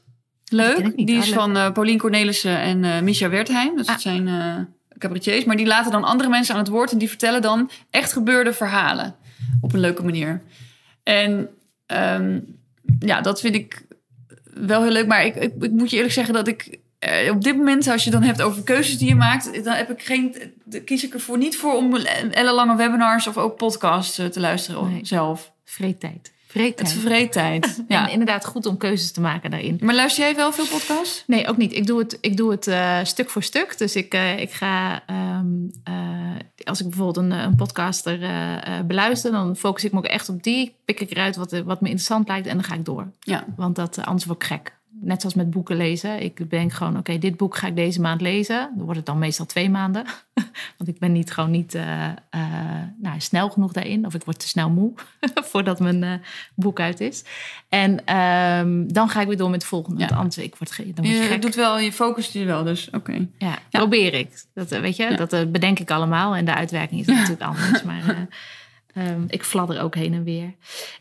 Leuk. 0.45 0.95
Die 0.97 1.15
Ah, 1.15 1.21
is 1.21 1.25
leuk. 1.29 1.35
van 1.39 1.57
eh 1.57 1.71
Paulien 1.71 1.97
Cornelissen 1.97 2.59
en 2.59 2.83
eh 2.83 3.01
Misha 3.01 3.29
Wertheim. 3.29 3.77
Dus 3.77 3.85
Ah. 3.87 3.93
dat 3.93 4.01
zijn 4.01 4.27
eh 4.27 4.55
cabaretiers. 4.97 5.43
Maar 5.45 5.55
die 5.57 5.65
laten 5.67 5.91
dan 5.91 6.03
andere 6.03 6.29
mensen 6.29 6.53
aan 6.53 6.59
het 6.59 6.69
woord 6.69 6.91
en 6.91 6.97
die 6.97 7.09
vertellen 7.09 7.41
dan 7.41 7.69
echt 7.89 8.13
gebeurde 8.13 8.53
verhalen. 8.53 9.15
Op 9.61 9.73
een 9.73 9.79
leuke 9.79 10.03
manier. 10.03 10.41
En 11.03 11.49
ehm, 11.85 12.39
ja, 12.99 13.21
dat 13.21 13.39
vind 13.41 13.55
ik 13.55 13.85
wel 14.43 14.81
heel 14.83 14.91
leuk. 14.91 15.07
Maar 15.07 15.25
ik, 15.25 15.35
ik, 15.35 15.53
ik 15.59 15.71
moet 15.71 15.89
je 15.89 15.95
eerlijk 15.95 16.13
zeggen 16.13 16.33
dat 16.33 16.47
ik 16.47 16.79
eh, 17.01 17.31
op 17.31 17.43
dit 17.43 17.57
moment, 17.57 17.87
als 17.87 18.03
je 18.03 18.09
dan 18.09 18.21
hebt 18.23 18.41
over 18.41 18.63
keuzes 18.63 18.97
die 18.97 19.07
je 19.07 19.15
maakt, 19.15 19.63
dan 19.63 19.73
heb 19.75 19.89
ik 19.91 20.01
geen, 20.01 20.35
kies 20.85 21.03
ik 21.03 21.13
ervoor 21.13 21.37
niet 21.37 21.57
voor 21.57 21.73
om 21.75 21.95
ellenlange 21.95 22.75
webinars 22.75 23.27
of 23.27 23.37
ook 23.37 23.57
podcasts 23.57 24.17
eh, 24.17 24.25
te 24.25 24.39
luisteren 24.39 24.91
Nee. 24.91 24.99
zelf. 25.05 25.51
Vreedtijd. 25.63 26.13
Het 26.23 26.59
Vreedtijd. 26.59 26.91
vervreet 26.91 27.31
tijd. 27.31 27.83
Ja. 27.87 28.05
En 28.05 28.11
inderdaad 28.11 28.45
goed 28.45 28.65
om 28.65 28.77
keuzes 28.77 29.11
te 29.11 29.21
maken 29.21 29.51
daarin. 29.51 29.79
Maar 29.81 29.95
luister 29.95 30.23
jij 30.23 30.35
wel 30.35 30.51
veel 30.51 30.67
podcasts? 30.67 31.23
Nee, 31.27 31.47
ook 31.47 31.57
niet. 31.57 31.73
Ik 31.75 31.87
doe 31.87 31.99
het, 31.99 32.17
ik 32.21 32.37
doe 32.37 32.51
het 32.51 32.67
eh, 32.67 32.99
stuk 33.03 33.29
voor 33.29 33.43
stuk. 33.43 33.77
Dus 33.77 33.95
ik, 33.95 34.13
ik 34.37 34.51
ga, 34.51 35.03
ehm, 35.05 35.45
eh, 35.83 35.95
als 36.63 36.79
ik 36.79 36.87
bijvoorbeeld 36.87 37.17
een, 37.17 37.31
een 37.31 37.55
podcaster 37.55 38.19
beluister, 38.87 39.31
dan 39.31 39.55
focus 39.55 39.83
ik 39.83 39.91
me 39.91 39.97
ook 39.97 40.05
echt 40.05 40.29
op 40.29 40.43
die. 40.43 40.75
Pik 40.85 40.99
ik 40.99 41.11
eruit 41.11 41.35
wat, 41.35 41.51
wat 41.51 41.81
me 41.81 41.87
interessant 41.87 42.27
lijkt 42.27 42.47
en 42.47 42.55
dan 42.55 42.63
ga 42.63 42.73
ik 42.73 42.85
door. 42.85 43.11
Ja. 43.19 43.45
Want 43.55 43.75
dat, 43.75 44.05
anders 44.05 44.25
word 44.25 44.41
ik 44.41 44.47
gek. 44.47 44.79
Net 45.03 45.21
zoals 45.21 45.35
met 45.35 45.49
boeken 45.49 45.75
lezen. 45.75 46.21
Ik 46.21 46.49
denk 46.49 46.73
gewoon, 46.73 46.97
oké, 46.97 47.17
dit 47.17 47.37
boek 47.37 47.55
ga 47.57 47.67
ik 47.67 47.75
deze 47.75 48.01
maand 48.01 48.21
lezen. 48.21 48.71
Dan 48.75 48.83
wordt 48.83 48.97
het 48.97 49.05
dan 49.05 49.19
meestal 49.19 49.45
twee 49.45 49.69
maanden. 49.69 50.05
Want 50.77 50.89
ik 50.89 50.99
ben 50.99 51.11
niet 51.11 51.31
gewoon 51.31 51.51
niet 51.51 51.75
eh, 51.75 52.07
eh, 52.07 52.13
nou, 52.97 53.19
snel 53.19 53.49
genoeg 53.49 53.71
daarin. 53.71 54.05
Of 54.05 54.13
ik 54.13 54.23
word 54.23 54.39
te 54.39 54.47
snel 54.47 54.69
moe 54.69 54.93
voordat 55.51 55.79
mijn 55.79 56.03
eh, 56.03 56.13
boek 56.55 56.79
uit 56.79 56.99
is. 56.99 57.23
En 57.69 58.05
ehm, 58.05 58.87
dan 58.87 59.09
ga 59.09 59.21
ik 59.21 59.27
weer 59.27 59.37
door 59.37 59.49
met 59.49 59.59
het 59.61 59.69
volgende. 59.69 59.99
Ja. 59.99 60.05
Want 60.07 60.19
anders 60.19 60.37
ik 60.37 60.55
word, 60.55 60.71
ge- 60.71 60.93
dan 60.93 61.05
word 61.05 61.29
Je 61.31 61.39
doet 61.39 61.55
wel, 61.55 61.79
je 61.79 61.91
focust 61.91 62.33
je 62.33 62.45
wel, 62.45 62.63
dus 62.63 62.89
oké. 62.89 63.27
Ja, 63.37 63.57
probeer 63.69 64.13
ik. 64.13 64.43
Dat, 64.53 64.69
weet 64.69 64.95
je, 64.95 65.15
dat 65.15 65.51
bedenk 65.51 65.79
ik 65.79 65.91
allemaal. 65.91 66.35
En 66.35 66.45
de 66.45 66.53
uitwerking 66.55 66.99
is 67.01 67.07
natuurlijk 67.07 67.41
anders. 67.41 67.83
Maar 67.83 68.27
ehm, 68.93 69.23
ik 69.27 69.43
fladder 69.43 69.81
ook 69.81 69.95
heen 69.95 70.13
en 70.13 70.23
weer. 70.23 70.53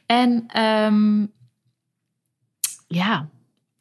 En 0.06 0.44
ehm, 0.46 1.26
ja, 2.86 3.28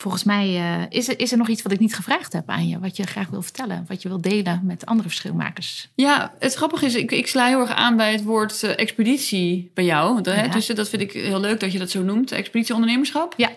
volgens 0.01 0.23
mij 0.23 0.45
eh, 0.45 0.85
is, 0.89 1.07
er, 1.07 1.19
is 1.19 1.31
er 1.31 1.37
nog 1.37 1.47
iets 1.47 1.61
wat 1.61 1.71
ik 1.71 1.79
niet 1.79 1.95
gevraagd 1.95 2.33
heb 2.33 2.49
aan 2.49 2.67
je. 2.67 2.79
Wat 2.79 2.97
je 2.97 3.03
graag 3.03 3.29
wil 3.29 3.41
vertellen. 3.41 3.85
Wat 3.87 4.01
je 4.01 4.07
wil 4.07 4.21
delen 4.21 4.61
met 4.63 4.85
andere 4.85 5.09
verschilmakers. 5.09 5.89
Ja, 5.95 6.33
het 6.39 6.53
grappige 6.53 6.85
is, 6.85 6.95
ik, 6.95 7.11
ik 7.11 7.27
sla 7.27 7.47
heel 7.47 7.59
erg 7.59 7.71
aan 7.71 7.97
bij 7.97 8.11
het 8.11 8.23
woord 8.23 8.63
eh, 8.63 8.79
expeditie 8.79 9.71
bij 9.73 9.85
jou. 9.85 10.13
Want, 10.13 10.25
hè. 10.25 10.47
Dus 10.47 10.67
dat 10.67 10.89
vind 10.89 11.01
ik 11.01 11.11
heel 11.11 11.39
leuk 11.39 11.59
dat 11.59 11.71
je 11.71 11.79
dat 11.79 11.89
zo 11.89 12.01
noemt. 12.01 12.31
Expeditie 12.31 12.73
ondernemerschap. 12.73 13.33
Ja. 13.37 13.49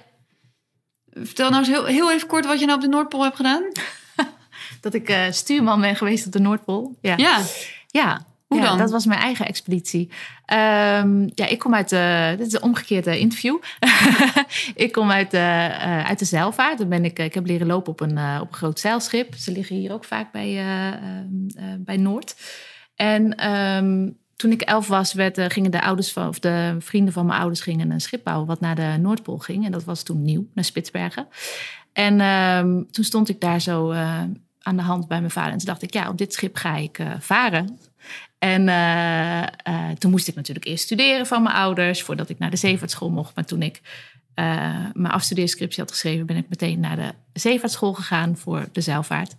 Vertel 1.12 1.50
nou 1.50 1.62
eens 1.62 1.72
heel, 1.72 1.84
heel 1.84 2.12
even 2.12 2.28
kort 2.28 2.46
wat 2.46 2.60
je 2.60 2.66
nou 2.66 2.78
op 2.78 2.84
de 2.84 2.90
Noordpool 2.90 3.22
hebt 3.22 3.36
gedaan. 3.36 3.62
Dat 4.80 4.94
ik 4.94 5.08
eh, 5.08 5.30
stuurman 5.30 5.80
ben 5.80 5.96
geweest 5.96 6.26
op 6.26 6.32
de 6.32 6.40
Noordpool. 6.40 6.98
Ja, 7.00 7.16
Ja, 7.16 7.40
ja. 7.86 8.26
Hoe 8.52 8.60
Ja, 8.60 8.68
dan? 8.68 8.78
Dat 8.78 8.90
was 8.90 9.06
mijn 9.06 9.20
eigen 9.20 9.46
expeditie. 9.46 10.10
Ehm, 10.44 11.28
ja, 11.34 11.46
ik 11.46 11.58
kom 11.58 11.74
uit 11.74 11.88
de. 11.88 12.34
Dit 12.38 12.46
is 12.46 12.52
een 12.52 12.62
omgekeerde 12.62 13.18
interview. 13.18 13.58
ik 14.74 14.92
kom 14.92 15.10
uit 15.10 15.30
de, 15.30 15.68
eh, 15.80 16.04
uit 16.04 16.18
de 16.18 16.24
zeilvaart. 16.24 16.78
Dan 16.78 16.88
ben 16.88 17.04
ik, 17.04 17.18
ik 17.18 17.34
heb 17.34 17.46
leren 17.46 17.66
lopen 17.66 17.92
op 17.92 18.00
een, 18.00 18.18
eh, 18.18 18.38
op 18.40 18.48
een 18.48 18.54
groot 18.54 18.80
zeilschip. 18.80 19.34
Ze 19.34 19.52
liggen 19.52 19.76
hier 19.76 19.92
ook 19.92 20.04
vaak 20.04 20.32
bij, 20.32 20.48
eh, 20.48 20.86
ehm, 20.86 20.96
eh, 21.56 21.64
bij 21.78 21.96
Noord. 21.96 22.34
En 22.96 23.36
ehm, 23.36 24.08
toen 24.36 24.52
ik 24.52 24.60
elf 24.60 24.86
was, 24.86 25.12
werd, 25.12 25.38
eh, 25.38 25.44
gingen 25.48 25.70
de 25.70 25.82
ouders 25.82 26.12
van, 26.12 26.28
of 26.28 26.38
de 26.38 26.76
vrienden 26.78 27.12
van 27.12 27.26
mijn 27.26 27.38
ouders 27.38 27.60
gingen 27.60 27.90
een 27.90 28.00
schip 28.00 28.24
bouwen 28.24 28.46
wat 28.46 28.60
naar 28.60 28.74
de 28.74 28.96
Noordpool 29.00 29.38
ging. 29.38 29.64
En 29.64 29.72
dat 29.72 29.84
was 29.84 30.02
toen 30.02 30.22
nieuw, 30.22 30.46
naar 30.54 30.64
Spitsbergen. 30.64 31.26
En 31.92 32.16
toen 32.90 33.04
stond 33.04 33.28
ik 33.28 33.40
daar 33.40 33.60
zo 33.60 33.90
eh, 33.90 34.22
aan 34.62 34.76
de 34.76 34.82
hand 34.82 35.08
bij 35.08 35.18
mijn 35.18 35.30
vader. 35.30 35.52
En 35.52 35.58
toen 35.58 35.66
dacht 35.66 35.82
ik, 35.82 35.92
ja, 35.92 36.08
op 36.08 36.18
dit 36.18 36.32
schip 36.32 36.56
ga 36.56 36.76
ik 36.76 36.98
eh, 36.98 37.10
varen. 37.18 37.78
En 38.42 38.68
eh, 38.68 39.42
eh, 39.42 39.96
toen 39.98 40.10
moest 40.10 40.28
ik 40.28 40.34
natuurlijk 40.34 40.66
eerst 40.66 40.84
studeren 40.84 41.26
van 41.26 41.42
mijn 41.42 41.54
ouders, 41.54 42.02
voordat 42.02 42.28
ik 42.28 42.38
naar 42.38 42.50
de 42.50 42.56
zeevaartschool 42.56 43.10
mocht. 43.10 43.34
Maar 43.34 43.44
toen 43.44 43.62
ik 43.62 43.80
eh, 44.34 44.44
mijn 44.92 45.12
afstudeerscriptie 45.12 45.82
had 45.82 45.90
geschreven, 45.90 46.26
ben 46.26 46.36
ik 46.36 46.48
meteen 46.48 46.80
naar 46.80 46.96
de 46.96 47.12
zeevaartschool 47.32 47.92
gegaan 47.92 48.36
voor 48.36 48.68
de 48.72 48.80
zeilvaart. 48.80 49.34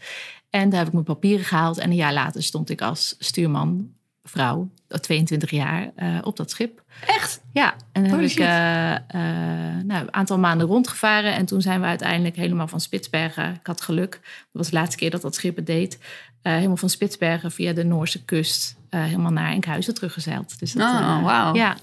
En 0.50 0.70
daar 0.70 0.78
heb 0.78 0.88
ik 0.88 0.94
mijn 0.94 1.06
papieren 1.06 1.46
gehaald. 1.46 1.78
En 1.78 1.90
een 1.90 1.96
jaar 1.96 2.14
later 2.14 2.44
stond 2.44 2.70
ik 2.70 2.82
als 2.82 3.16
stuurman 3.20 3.92
vrouw, 4.24 4.70
22 4.88 5.50
jaar, 5.52 5.92
op 6.22 6.38
dat 6.38 6.52
schip. 6.52 6.84
Echt? 7.08 7.42
Ja, 7.54 7.76
en 7.92 8.04
dan 8.04 8.20
heb 8.20 8.30
ik 8.30 8.38
nou, 8.38 10.02
een 10.02 10.14
aantal 10.14 10.40
maanden 10.40 10.68
rondgevaren. 10.68 11.34
En 11.34 11.46
toen 11.46 11.62
zijn 11.62 11.82
we 11.82 11.86
uiteindelijk 11.86 12.36
helemaal 12.36 12.68
van 12.68 12.82
Spitsbergen. 12.82 13.54
Ik 13.54 13.68
had 13.68 13.82
geluk. 13.82 14.12
Dat 14.12 14.22
was 14.52 14.70
de 14.70 14.76
laatste 14.76 14.98
keer 14.98 15.10
dat 15.10 15.22
dat 15.22 15.36
schip 15.36 15.56
het 15.56 15.66
deed. 15.66 16.00
helemaal 16.42 16.78
van 16.78 16.90
Spitsbergen 16.90 17.52
via 17.52 17.74
de 17.74 17.84
Noorse 17.84 18.26
kust. 18.26 18.82
Eh, 18.94 19.04
helemaal 19.04 19.32
naar 19.32 19.52
Enkhuizen 19.52 19.94
teruggezeild. 19.94 20.60
Dus 20.60 20.72
dat, 20.74 20.90
Oh, 20.90 21.00
eh, 21.00 21.24
wauw. 21.24 21.54
Ja, 21.56 21.78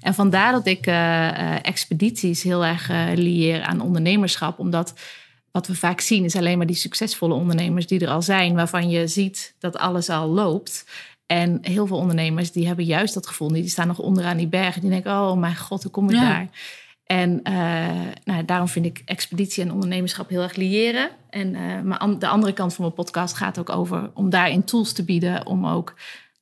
en 0.00 0.14
vandaar 0.14 0.52
dat 0.52 0.66
ik 0.66 0.86
eh, 0.86 1.64
expedities 1.66 2.42
heel 2.42 2.64
erg 2.64 2.90
lieer 3.14 3.62
aan 3.62 3.80
ondernemerschap. 3.80 4.58
Omdat 4.58 4.94
wat 5.50 5.66
we 5.66 5.74
vaak 5.74 6.00
zien 6.00 6.24
is 6.24 6.36
alleen 6.36 6.56
maar 6.56 6.66
die 6.66 6.76
succesvolle 6.76 7.34
ondernemers 7.34 7.86
die 7.86 8.00
er 8.00 8.08
al 8.08 8.22
zijn. 8.22 8.54
Waarvan 8.54 8.88
je 8.90 9.06
ziet 9.06 9.54
dat 9.58 9.78
alles 9.78 10.08
al 10.08 10.28
loopt. 10.28 10.84
En 11.26 11.58
heel 11.62 11.86
veel 11.86 11.96
ondernemers 11.96 12.52
die 12.52 12.66
hebben 12.66 12.84
juist 12.84 13.14
dat 13.14 13.26
gevoel. 13.26 13.48
Die 13.48 13.68
staan 13.68 13.86
nog 13.86 13.98
onderaan 13.98 14.36
die 14.36 14.46
bergen. 14.48 14.80
Die 14.80 14.90
denken, 14.90 15.12
oh 15.12 15.36
mijn 15.38 15.56
god, 15.56 15.82
hoe 15.82 15.92
kom 15.92 16.10
ik 16.10 16.16
Ja. 16.16 16.20
daar? 16.20 16.48
En 17.06 17.40
nou, 18.24 18.44
daarom 18.44 18.68
vind 18.68 18.86
ik 18.86 19.02
expeditie 19.04 19.62
en 19.62 19.72
ondernemerschap 19.72 20.28
heel 20.28 20.42
erg 20.42 20.56
liëren. 20.56 21.10
En 21.30 21.50
maar 21.86 22.18
de 22.18 22.28
andere 22.28 22.52
kant 22.52 22.74
van 22.74 22.84
mijn 22.84 22.96
podcast 22.96 23.36
gaat 23.36 23.58
ook 23.58 23.70
over 23.70 24.10
om 24.14 24.30
daarin 24.30 24.64
tools 24.64 24.92
te 24.92 25.04
bieden. 25.04 25.46
Om 25.46 25.66
ook 25.66 25.94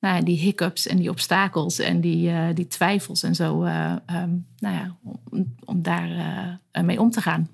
nou 0.05 0.17
ja, 0.17 0.23
die 0.23 0.39
hiccups 0.39 0.87
en 0.87 0.97
die 0.97 1.11
obstakels 1.11 1.79
en 1.79 2.01
die, 2.01 2.31
eh, 2.31 2.47
die 2.55 2.67
twijfels 2.67 3.23
en 3.23 3.35
zo, 3.35 3.63
eh, 3.63 3.93
ehm, 4.07 4.31
nou 4.59 4.75
ja, 4.75 4.97
om, 5.31 5.55
om 5.65 5.83
daar 5.83 6.11
eh, 6.73 6.83
mee 6.83 7.01
om 7.01 7.11
te 7.11 7.21
gaan. 7.21 7.49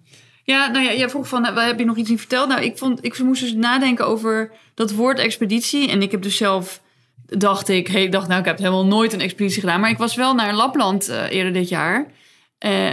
Ja, 0.45 0.67
nou 0.71 0.85
ja, 0.85 0.93
jij 0.95 1.09
vroeg 1.09 1.29
van, 1.29 1.45
heb 1.45 1.79
je 1.79 1.85
nog 1.85 1.97
iets 1.97 2.09
niet 2.09 2.19
verteld? 2.19 2.49
Nou, 2.49 2.63
ik, 2.63 2.79
vond, 2.79 3.05
ik 3.05 3.19
moest 3.19 3.41
dus 3.41 3.53
nadenken 3.53 4.07
over 4.07 4.53
dat 4.75 4.93
woord 4.93 5.19
expeditie. 5.19 5.91
En 5.91 6.03
ik 6.03 6.11
heb 6.11 6.23
dus 6.23 6.37
zelf, 6.37 6.83
dacht 7.27 7.69
ik, 7.69 7.89
hey, 7.89 8.09
dacht, 8.09 8.29
nou, 8.29 8.41
ik 8.41 8.47
heb 8.47 8.59
helemaal 8.59 8.87
nooit 8.87 9.13
een 9.13 9.21
expeditie 9.21 9.61
gedaan. 9.61 9.81
Maar 9.81 9.91
ik 9.91 9.99
was 9.99 10.15
wel 10.15 10.35
naar 10.35 10.55
Lapland 10.55 11.09
eerder 11.09 11.53
dit 11.53 11.69
jaar. 11.69 12.07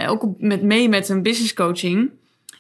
Ook 0.08 0.28
met, 0.38 0.62
mee 0.62 0.90
met 0.90 1.10
een 1.10 1.22
business 1.22 1.54
coaching. 1.54 2.10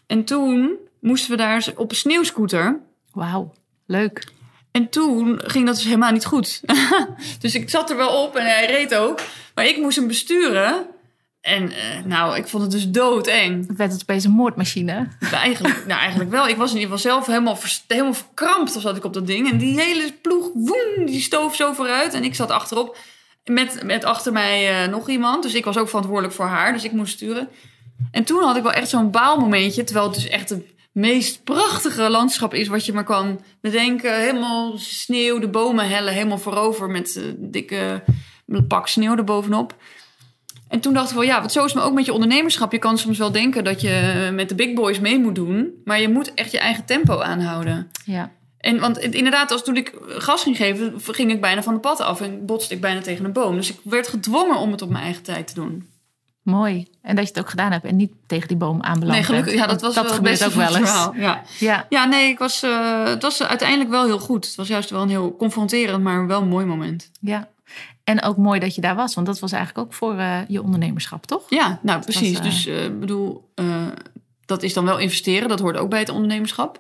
En 0.08 0.24
toen 0.24 0.76
moesten 1.00 1.32
we 1.32 1.38
daar 1.38 1.68
op 1.76 1.90
een 1.90 1.96
sneeuwscooter. 1.96 2.80
Wauw, 3.12 3.54
leuk. 3.86 4.36
En 4.72 4.90
toen 4.90 5.40
ging 5.44 5.66
dat 5.66 5.76
dus 5.76 5.84
helemaal 5.84 6.12
niet 6.12 6.26
goed. 6.26 6.62
dus 7.40 7.56
ik 7.56 7.70
zat 7.70 7.90
er 7.90 7.98
wel 7.98 8.24
op 8.24 8.36
en 8.36 8.46
hij 8.46 8.66
reed 8.66 8.96
ook. 8.96 9.20
Maar 9.56 9.66
ik 9.66 9.78
moest 9.78 9.98
hem 9.98 10.08
besturen. 10.08 10.86
En 11.42 11.72
eh, 11.72 12.04
nou, 12.06 12.38
ik 12.38 12.48
vond 12.48 12.64
het 12.64 12.72
dus 12.72 12.90
doodeng. 12.90 13.68
Het 13.68 13.78
werd 13.78 13.92
het 13.92 14.02
opeens 14.02 14.24
een 14.24 14.32
moordmachine. 14.32 15.08
Eigenlijk, 15.32 15.84
nou, 15.88 16.00
eigenlijk 16.00 16.30
wel. 16.32 16.48
Ik 16.48 16.58
was 16.58 16.72
in 16.72 16.78
ieder 16.78 16.92
geval 16.98 17.12
zelf 17.12 17.28
helemaal, 17.28 17.56
vers- 17.56 17.84
helemaal 17.88 18.14
verkrampt 18.14 18.76
of 18.76 18.82
zat 18.82 18.98
ik 18.98 19.04
op 19.04 19.14
dat 19.14 19.28
ding. 19.28 19.52
En 19.52 19.58
die 19.58 19.82
hele 19.82 20.14
ploeg, 20.22 20.50
woem, 20.54 21.06
die 21.06 21.22
stoof 21.22 21.56
zo 21.56 21.74
vooruit. 21.74 22.14
En 22.14 22.24
ik 22.24 22.36
zat 22.36 22.52
achterop 22.52 22.98
met, 23.44 23.84
met 23.84 24.04
achter 24.04 24.32
mij 24.32 24.84
eh, 24.84 24.90
nog 24.90 25.10
iemand. 25.10 25.44
Dus 25.44 25.54
ik 25.54 25.66
was 25.66 25.78
ook 25.78 25.88
verantwoordelijk 25.88 26.34
voor 26.34 26.46
haar. 26.46 26.74
Dus 26.74 26.84
ik 26.84 26.92
moest 26.92 27.14
sturen. 27.14 27.50
En 28.12 28.24
toen 28.24 28.44
had 28.44 28.56
ik 28.56 28.64
wel 28.64 28.72
echt 28.74 28.90
zo'n 28.90 29.12
baalmomentje. 29.12 29.84
Terwijl 29.84 30.06
het 30.06 30.16
dus 30.16 30.28
echt 30.28 30.50
het 30.50 30.64
meest 31.00 31.44
prachtige 31.44 32.10
landschap 32.10 32.54
is 32.54 32.68
wat 32.68 32.86
je 32.86 32.94
maar 32.94 33.04
kan 33.04 33.42
bedenken. 33.62 34.20
Helemaal 34.20 34.78
sneeuw, 34.78 35.40
de 35.40 35.48
bomen 35.50 35.88
hellen 35.90 36.14
helemaal 36.14 36.38
voorover 36.38 36.90
met 36.90 37.16
eh, 37.16 37.24
dikke 37.38 38.04
pak 38.68 38.88
sneeuw 38.88 39.16
erbovenop. 39.16 39.76
En 40.68 40.80
toen 40.80 40.94
dacht 40.94 41.10
ik 41.10 41.16
wel, 41.16 41.24
ja, 41.26 41.42
wat 41.42 41.52
zo 41.52 41.60
is 41.60 41.66
het 41.66 41.76
maar 41.76 41.86
ook 41.86 41.94
met 41.94 42.06
je 42.06 42.14
ondernemerschap. 42.14 42.72
Je 42.72 42.78
kan 42.78 42.98
soms 42.98 43.18
wel 43.18 43.32
denken 43.32 43.64
dat 43.64 43.82
je 43.82 44.30
met 44.34 44.50
de 44.50 44.56
big 44.56 44.74
boys 44.74 45.00
mee 45.00 45.20
moet 45.20 45.36
doen. 45.36 45.82
Maar 45.86 46.02
je 46.02 46.10
moet 46.10 46.34
echt 46.34 46.52
je 46.52 46.60
eigen 46.60 46.86
tempo 46.86 47.20
aanhouden. 47.22 47.92
Ja, 48.06 48.32
En 48.58 48.80
want 48.80 49.02
het- 49.02 49.16
inderdaad, 49.16 49.52
als 49.52 49.64
toen 49.64 49.76
ik 49.78 49.94
gas 50.08 50.44
ging 50.44 50.58
geven, 50.58 50.94
ging 51.02 51.32
ik 51.32 51.42
bijna 51.42 51.64
van 51.64 51.74
de 51.74 51.80
pad 51.80 52.00
af 52.02 52.22
en 52.22 52.46
botste 52.46 52.74
ik 52.74 52.82
bijna 52.82 53.02
tegen 53.02 53.26
een 53.26 53.34
boom. 53.34 53.56
Dus 53.56 53.70
ik 53.70 53.80
werd 53.84 54.08
gedwongen 54.08 54.58
om 54.58 54.72
het 54.72 54.82
op 54.82 54.90
mijn 54.90 55.04
eigen 55.04 55.24
tijd 55.24 55.48
te 55.48 55.54
doen. 55.54 55.88
Mooi. 56.48 56.88
En 57.02 57.16
dat 57.16 57.24
je 57.28 57.32
het 57.34 57.40
ook 57.44 57.50
gedaan 57.50 57.72
hebt 57.72 57.86
en 57.86 57.96
niet 57.96 58.12
tegen 58.28 58.48
die 58.48 58.58
boom 58.58 58.82
aanbeland 58.82 59.12
nee, 59.16 59.24
gelukkig. 59.24 59.52
bent. 59.54 59.66
Ja, 59.66 59.72
dat 59.72 59.82
was 59.82 59.96
wel 59.96 60.04
het 60.04 60.14
gebeurt 60.14 60.46
ook 60.46 60.52
wel 60.52 60.76
eens. 60.76 60.90
verhaal. 60.90 61.14
Ja. 61.16 61.42
Ja, 61.60 61.86
ja, 61.90 62.06
nee, 62.06 62.30
ik 62.30 62.40
was, 62.40 62.64
eh, 62.64 63.04
het 63.04 63.22
was 63.22 63.44
uiteindelijk 63.44 63.90
wel 63.90 64.06
heel 64.06 64.20
goed. 64.20 64.46
Het 64.46 64.56
was 64.56 64.68
juist 64.68 64.90
wel 64.90 65.02
een 65.02 65.10
heel 65.10 65.36
confronterend, 65.36 66.04
maar 66.04 66.28
wel 66.28 66.42
een 66.42 66.48
mooi 66.48 66.66
moment. 66.66 67.12
ja. 67.20 67.48
En 68.04 68.22
ook 68.24 68.38
mooi 68.38 68.60
dat 68.60 68.76
je 68.76 68.82
daar 68.82 68.96
was, 68.96 69.16
want 69.16 69.28
dat 69.28 69.40
was 69.40 69.52
eigenlijk 69.52 69.88
ook 69.88 69.94
voor 69.94 70.18
eh, 70.18 70.38
je 70.48 70.62
ondernemerschap, 70.64 71.26
toch? 71.26 71.44
Ja, 71.50 71.80
nou 71.82 72.02
precies. 72.02 72.38
eh, 72.38 72.44
Dus 72.44 72.66
ik 72.66 73.00
bedoel, 73.00 73.50
dat 74.46 74.64
is 74.64 74.74
dan 74.74 74.86
wel 74.86 74.98
investeren. 74.98 75.50
Dat 75.50 75.60
hoort 75.60 75.78
ook 75.78 75.90
bij 75.90 76.00
het 76.00 76.10
ondernemerschap. 76.10 76.80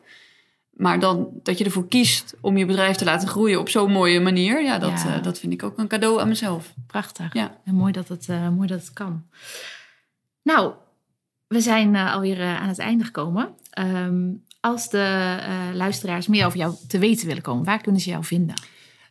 Maar 0.77 0.99
dan 0.99 1.29
dat 1.43 1.57
je 1.57 1.63
ervoor 1.63 1.87
kiest 1.87 2.35
om 2.41 2.57
je 2.57 2.65
bedrijf 2.65 2.95
te 2.97 3.05
laten 3.05 3.27
groeien 3.27 3.59
op 3.59 3.69
zo'n 3.69 3.91
mooie 3.91 4.19
manier. 4.19 4.63
Ja, 4.63 4.77
dat, 4.79 5.01
Ja. 5.03 5.15
eh, 5.15 5.23
dat 5.23 5.39
vind 5.39 5.53
ik 5.53 5.63
ook 5.63 5.77
een 5.77 5.87
cadeau 5.87 6.19
aan 6.21 6.27
mezelf. 6.27 6.73
Prachtig. 6.87 7.33
Ja. 7.33 7.57
En 7.65 7.75
mooi 7.75 7.91
dat 7.91 8.07
het, 8.07 8.29
eh, 8.29 8.49
mooi 8.49 8.67
dat 8.67 8.79
het 8.79 8.93
kan. 8.93 9.23
Nou, 10.43 10.73
we 11.47 11.61
zijn 11.61 11.95
eh, 11.95 12.13
alweer 12.13 12.41
aan 12.43 12.67
het 12.67 12.79
einde 12.79 13.03
gekomen. 13.03 13.49
Ehm, 13.69 14.29
als 14.59 14.89
de 14.89 15.37
luisteraars 15.73 16.27
meer 16.27 16.45
over 16.45 16.57
jou 16.57 16.75
te 16.87 16.99
weten 16.99 17.27
willen 17.27 17.41
komen, 17.43 17.65
waar 17.65 17.81
kunnen 17.81 18.01
ze 18.01 18.09
jou 18.09 18.23
vinden? 18.23 18.55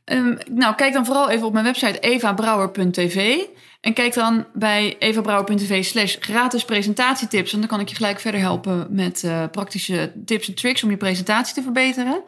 Ehm, 0.06 0.36
nou, 0.50 0.74
kijk 0.74 0.92
dan 0.92 1.04
vooral 1.04 1.30
even 1.30 1.46
op 1.46 1.52
mijn 1.52 1.64
website 1.64 1.98
evabrouwer.tv. 1.98 3.38
En 3.80 3.92
kijk 3.92 4.14
dan 4.14 4.46
bij 4.52 4.96
evabrouwer.tv 4.98 5.84
slash 5.84 6.16
gratis 6.20 6.64
presentatietips. 6.64 7.52
En 7.52 7.58
dan 7.58 7.68
kan 7.68 7.80
ik 7.80 7.88
je 7.88 7.94
gelijk 7.94 8.20
verder 8.20 8.40
helpen 8.40 8.86
met 8.90 9.24
eh, 9.24 9.44
praktische 9.50 10.12
tips 10.24 10.48
en 10.48 10.54
tricks 10.54 10.82
om 10.82 10.90
je 10.90 10.96
presentatie 10.96 11.54
te 11.54 11.62
verbeteren. 11.62 12.22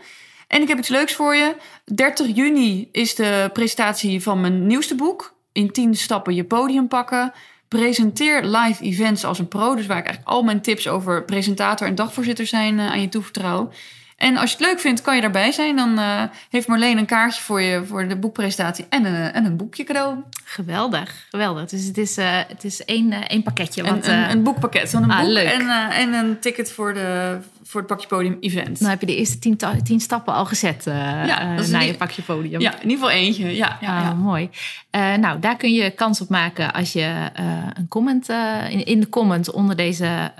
En 0.48 0.62
ik 0.62 0.68
heb 0.68 0.78
iets 0.78 0.88
leuks 0.88 1.12
voor 1.14 1.36
je. 1.36 1.54
30 1.84 2.36
juni 2.36 2.88
is 2.92 3.14
de 3.14 3.50
presentatie 3.52 4.22
van 4.22 4.40
mijn 4.40 4.66
nieuwste 4.66 4.94
boek. 4.94 5.34
In 5.52 5.70
10 5.70 5.94
stappen 5.94 6.34
je 6.34 6.44
podium 6.44 6.88
pakken. 6.88 7.32
Presenteer 7.68 8.44
live 8.44 8.84
events 8.84 9.24
als 9.24 9.38
een 9.38 9.48
pro. 9.48 9.74
Dus 9.74 9.86
waar 9.86 9.98
ik 9.98 10.06
eigenlijk 10.06 10.36
al 10.36 10.42
mijn 10.42 10.60
tips 10.60 10.88
over 10.88 11.24
presentator 11.24 11.86
en 11.86 11.94
dagvoorzitter 11.94 12.46
zijn 12.46 12.78
eh, 12.78 12.86
aan 12.86 13.00
je 13.00 13.08
toevertrouw. 13.08 13.70
En 14.18 14.37
als 14.37 14.50
je 14.50 14.57
het 14.57 14.66
leuk 14.66 14.81
vindt, 14.81 15.00
kan 15.00 15.14
je 15.14 15.20
daarbij 15.20 15.52
zijn. 15.52 15.76
Dan 15.76 15.98
eh, 15.98 16.22
heeft 16.50 16.66
Marleen 16.66 16.98
een 16.98 17.07
kaartje 17.07 17.42
voor 17.42 17.61
je 17.61 17.85
voor 17.85 18.09
de 18.09 18.16
boekpresentatie 18.16 18.87
en 18.88 19.04
een, 19.04 19.33
en 19.33 19.44
een 19.44 19.57
boekje 19.57 19.85
cadeau. 19.85 20.16
Geweldig, 20.44 21.26
geweldig. 21.31 21.68
Dus 21.68 21.85
het 21.85 21.98
is, 21.98 22.16
eh, 22.16 22.38
het 22.48 22.64
is 22.64 22.85
één, 22.85 23.12
eh, 23.12 23.20
één 23.26 23.42
pakketje. 23.42 23.83
Want, 23.83 24.07
een, 24.07 24.24
eh, 24.24 24.31
een 24.31 24.42
boekpakket 24.42 24.90
van 24.90 25.02
een 25.02 25.11
ah, 25.11 25.20
boek 25.20 25.28
leuk. 25.28 25.48
En, 25.48 25.61
eh, 25.61 25.98
en 25.98 26.12
een 26.12 26.38
ticket 26.38 26.72
voor, 26.72 26.94
de, 26.94 27.38
voor 27.68 27.81
het 27.81 27.88
Pakje 27.88 28.07
Podium 28.07 28.37
event. 28.40 28.81
dan 28.81 28.88
heb 28.90 29.00
je 29.00 29.07
de 29.07 29.16
eerste 29.16 29.38
tien, 29.38 29.59
tien 29.85 30.00
stappen 30.00 30.35
al 30.35 30.44
gezet 30.46 30.87
eh 30.87 30.94
Ja, 30.94 31.40
eh, 31.40 31.57
dat 31.57 31.64
is 31.64 31.70
naar 31.70 31.81
een- 31.81 31.87
je 31.87 31.94
pakje 31.94 32.22
podium. 32.22 32.61
ja, 32.61 32.72
in 32.74 32.83
ieder 32.90 32.96
geval 33.07 33.11
eentje. 33.11 33.57
Ja, 33.57 33.78
ja, 33.81 33.96
Ah, 33.98 34.02
ja. 34.04 34.12
mooi. 34.14 34.50
Eh, 34.90 35.14
nou, 35.14 35.40
daar 35.40 35.57
kun 35.57 35.72
je 35.72 35.90
kans 35.90 36.20
op 36.20 36.28
maken 36.28 36.72
als 36.72 36.92
je 36.92 37.31
een 37.74 37.88
comment 37.88 38.28
in, 38.68 38.85
in 38.85 39.00
de 39.00 39.09
comment 39.09 39.50
onder 39.52 39.76
deze 39.76 40.33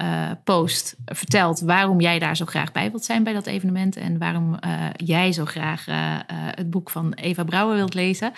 post 0.45 0.97
vertelt 1.05 1.61
waarom 1.61 2.01
jij 2.01 2.19
daar 2.19 2.37
zo 2.37 2.45
graag 2.47 2.73
bij 2.73 2.91
wilt 2.91 3.05
zijn 3.05 3.23
bij 3.23 3.33
dat 3.33 3.47
evenement 3.47 3.97
en 3.97 4.19
waarom 4.19 4.59
jij 4.97 5.33
zo 5.33 5.45
graag 5.45 5.85
het 6.55 6.71
boek 6.71 6.91
van 6.91 7.13
Eva 7.13 7.45
Brouwer 7.45 7.77
wilt 7.77 7.95
lezen. 7.95 8.33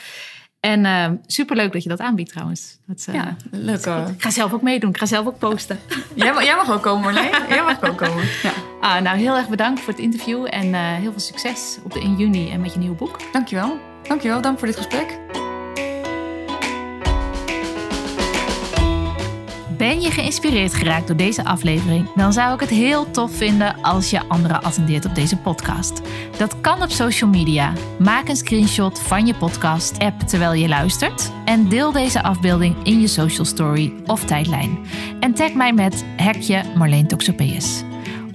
En 0.60 0.84
eh, 0.84 1.10
superleuk 1.26 1.72
dat 1.72 1.82
je 1.82 1.88
dat 1.88 2.00
aanbiedt 2.00 2.30
trouwens. 2.30 2.78
Dat, 2.86 3.04
eh, 3.08 3.14
Ja, 3.14 3.36
leuk. 3.50 3.86
Ik 3.86 4.22
ga 4.22 4.30
zelf 4.30 4.52
ook 4.52 4.62
meedoen. 4.62 4.90
Ik 4.90 4.98
ga 4.98 5.06
zelf 5.06 5.26
ook 5.26 5.38
posten. 5.38 5.78
Jij, 6.14 6.32
mag- 6.32 6.44
jij 6.44 6.56
mag 6.56 6.70
ook 6.72 6.82
komen, 6.82 7.02
Marleen. 7.02 7.30
Jij 7.48 7.62
mag 7.62 7.82
ook 7.82 7.96
komen. 7.96 8.24
Ja, 8.42 8.52
Ah, 8.80 9.00
nou, 9.02 9.18
heel 9.18 9.36
erg 9.36 9.48
bedankt 9.48 9.80
voor 9.80 9.92
het 9.92 10.02
interview 10.02 10.46
en 10.50 10.74
eh, 10.74 10.80
heel 10.94 11.10
veel 11.10 11.20
succes 11.20 11.78
op 11.84 11.92
de 11.92 12.00
in 12.00 12.16
juni 12.16 12.50
en 12.50 12.60
met 12.60 12.72
je 12.72 12.78
nieuwe 12.78 12.96
boek. 12.96 13.16
dankjewel. 13.32 13.78
Dankjewel, 14.08 14.40
dank 14.40 14.58
voor 14.58 14.66
dit 14.68 14.76
gesprek. 14.76 15.18
Ben 19.80 20.00
je 20.00 20.10
geïnspireerd 20.10 20.74
geraakt 20.74 21.06
door 21.06 21.16
deze 21.16 21.44
aflevering? 21.44 22.12
Dan 22.14 22.32
zou 22.32 22.54
ik 22.54 22.60
het 22.60 22.68
heel 22.68 23.10
tof 23.10 23.32
vinden 23.32 23.82
als 23.82 24.10
je 24.10 24.28
anderen 24.28 24.62
attendeert 24.62 25.04
op 25.04 25.14
deze 25.14 25.36
podcast. 25.36 26.00
Dat 26.36 26.60
kan 26.60 26.82
op 26.82 26.90
social 26.90 27.30
media. 27.30 27.72
Maak 27.98 28.28
een 28.28 28.36
screenshot 28.36 29.00
van 29.00 29.26
je 29.26 29.34
podcast-app 29.34 30.20
terwijl 30.20 30.52
je 30.52 30.68
luistert 30.68 31.30
en 31.44 31.68
deel 31.68 31.92
deze 31.92 32.22
afbeelding 32.22 32.76
in 32.82 33.00
je 33.00 33.06
social 33.06 33.44
story 33.44 33.92
of 34.06 34.24
tijdlijn. 34.24 34.78
En 35.20 35.34
tag 35.34 35.52
mij 35.54 35.72
met 35.72 36.04
hekje 36.16 36.62
Marleen 36.76 37.06
Toxopeus. 37.06 37.82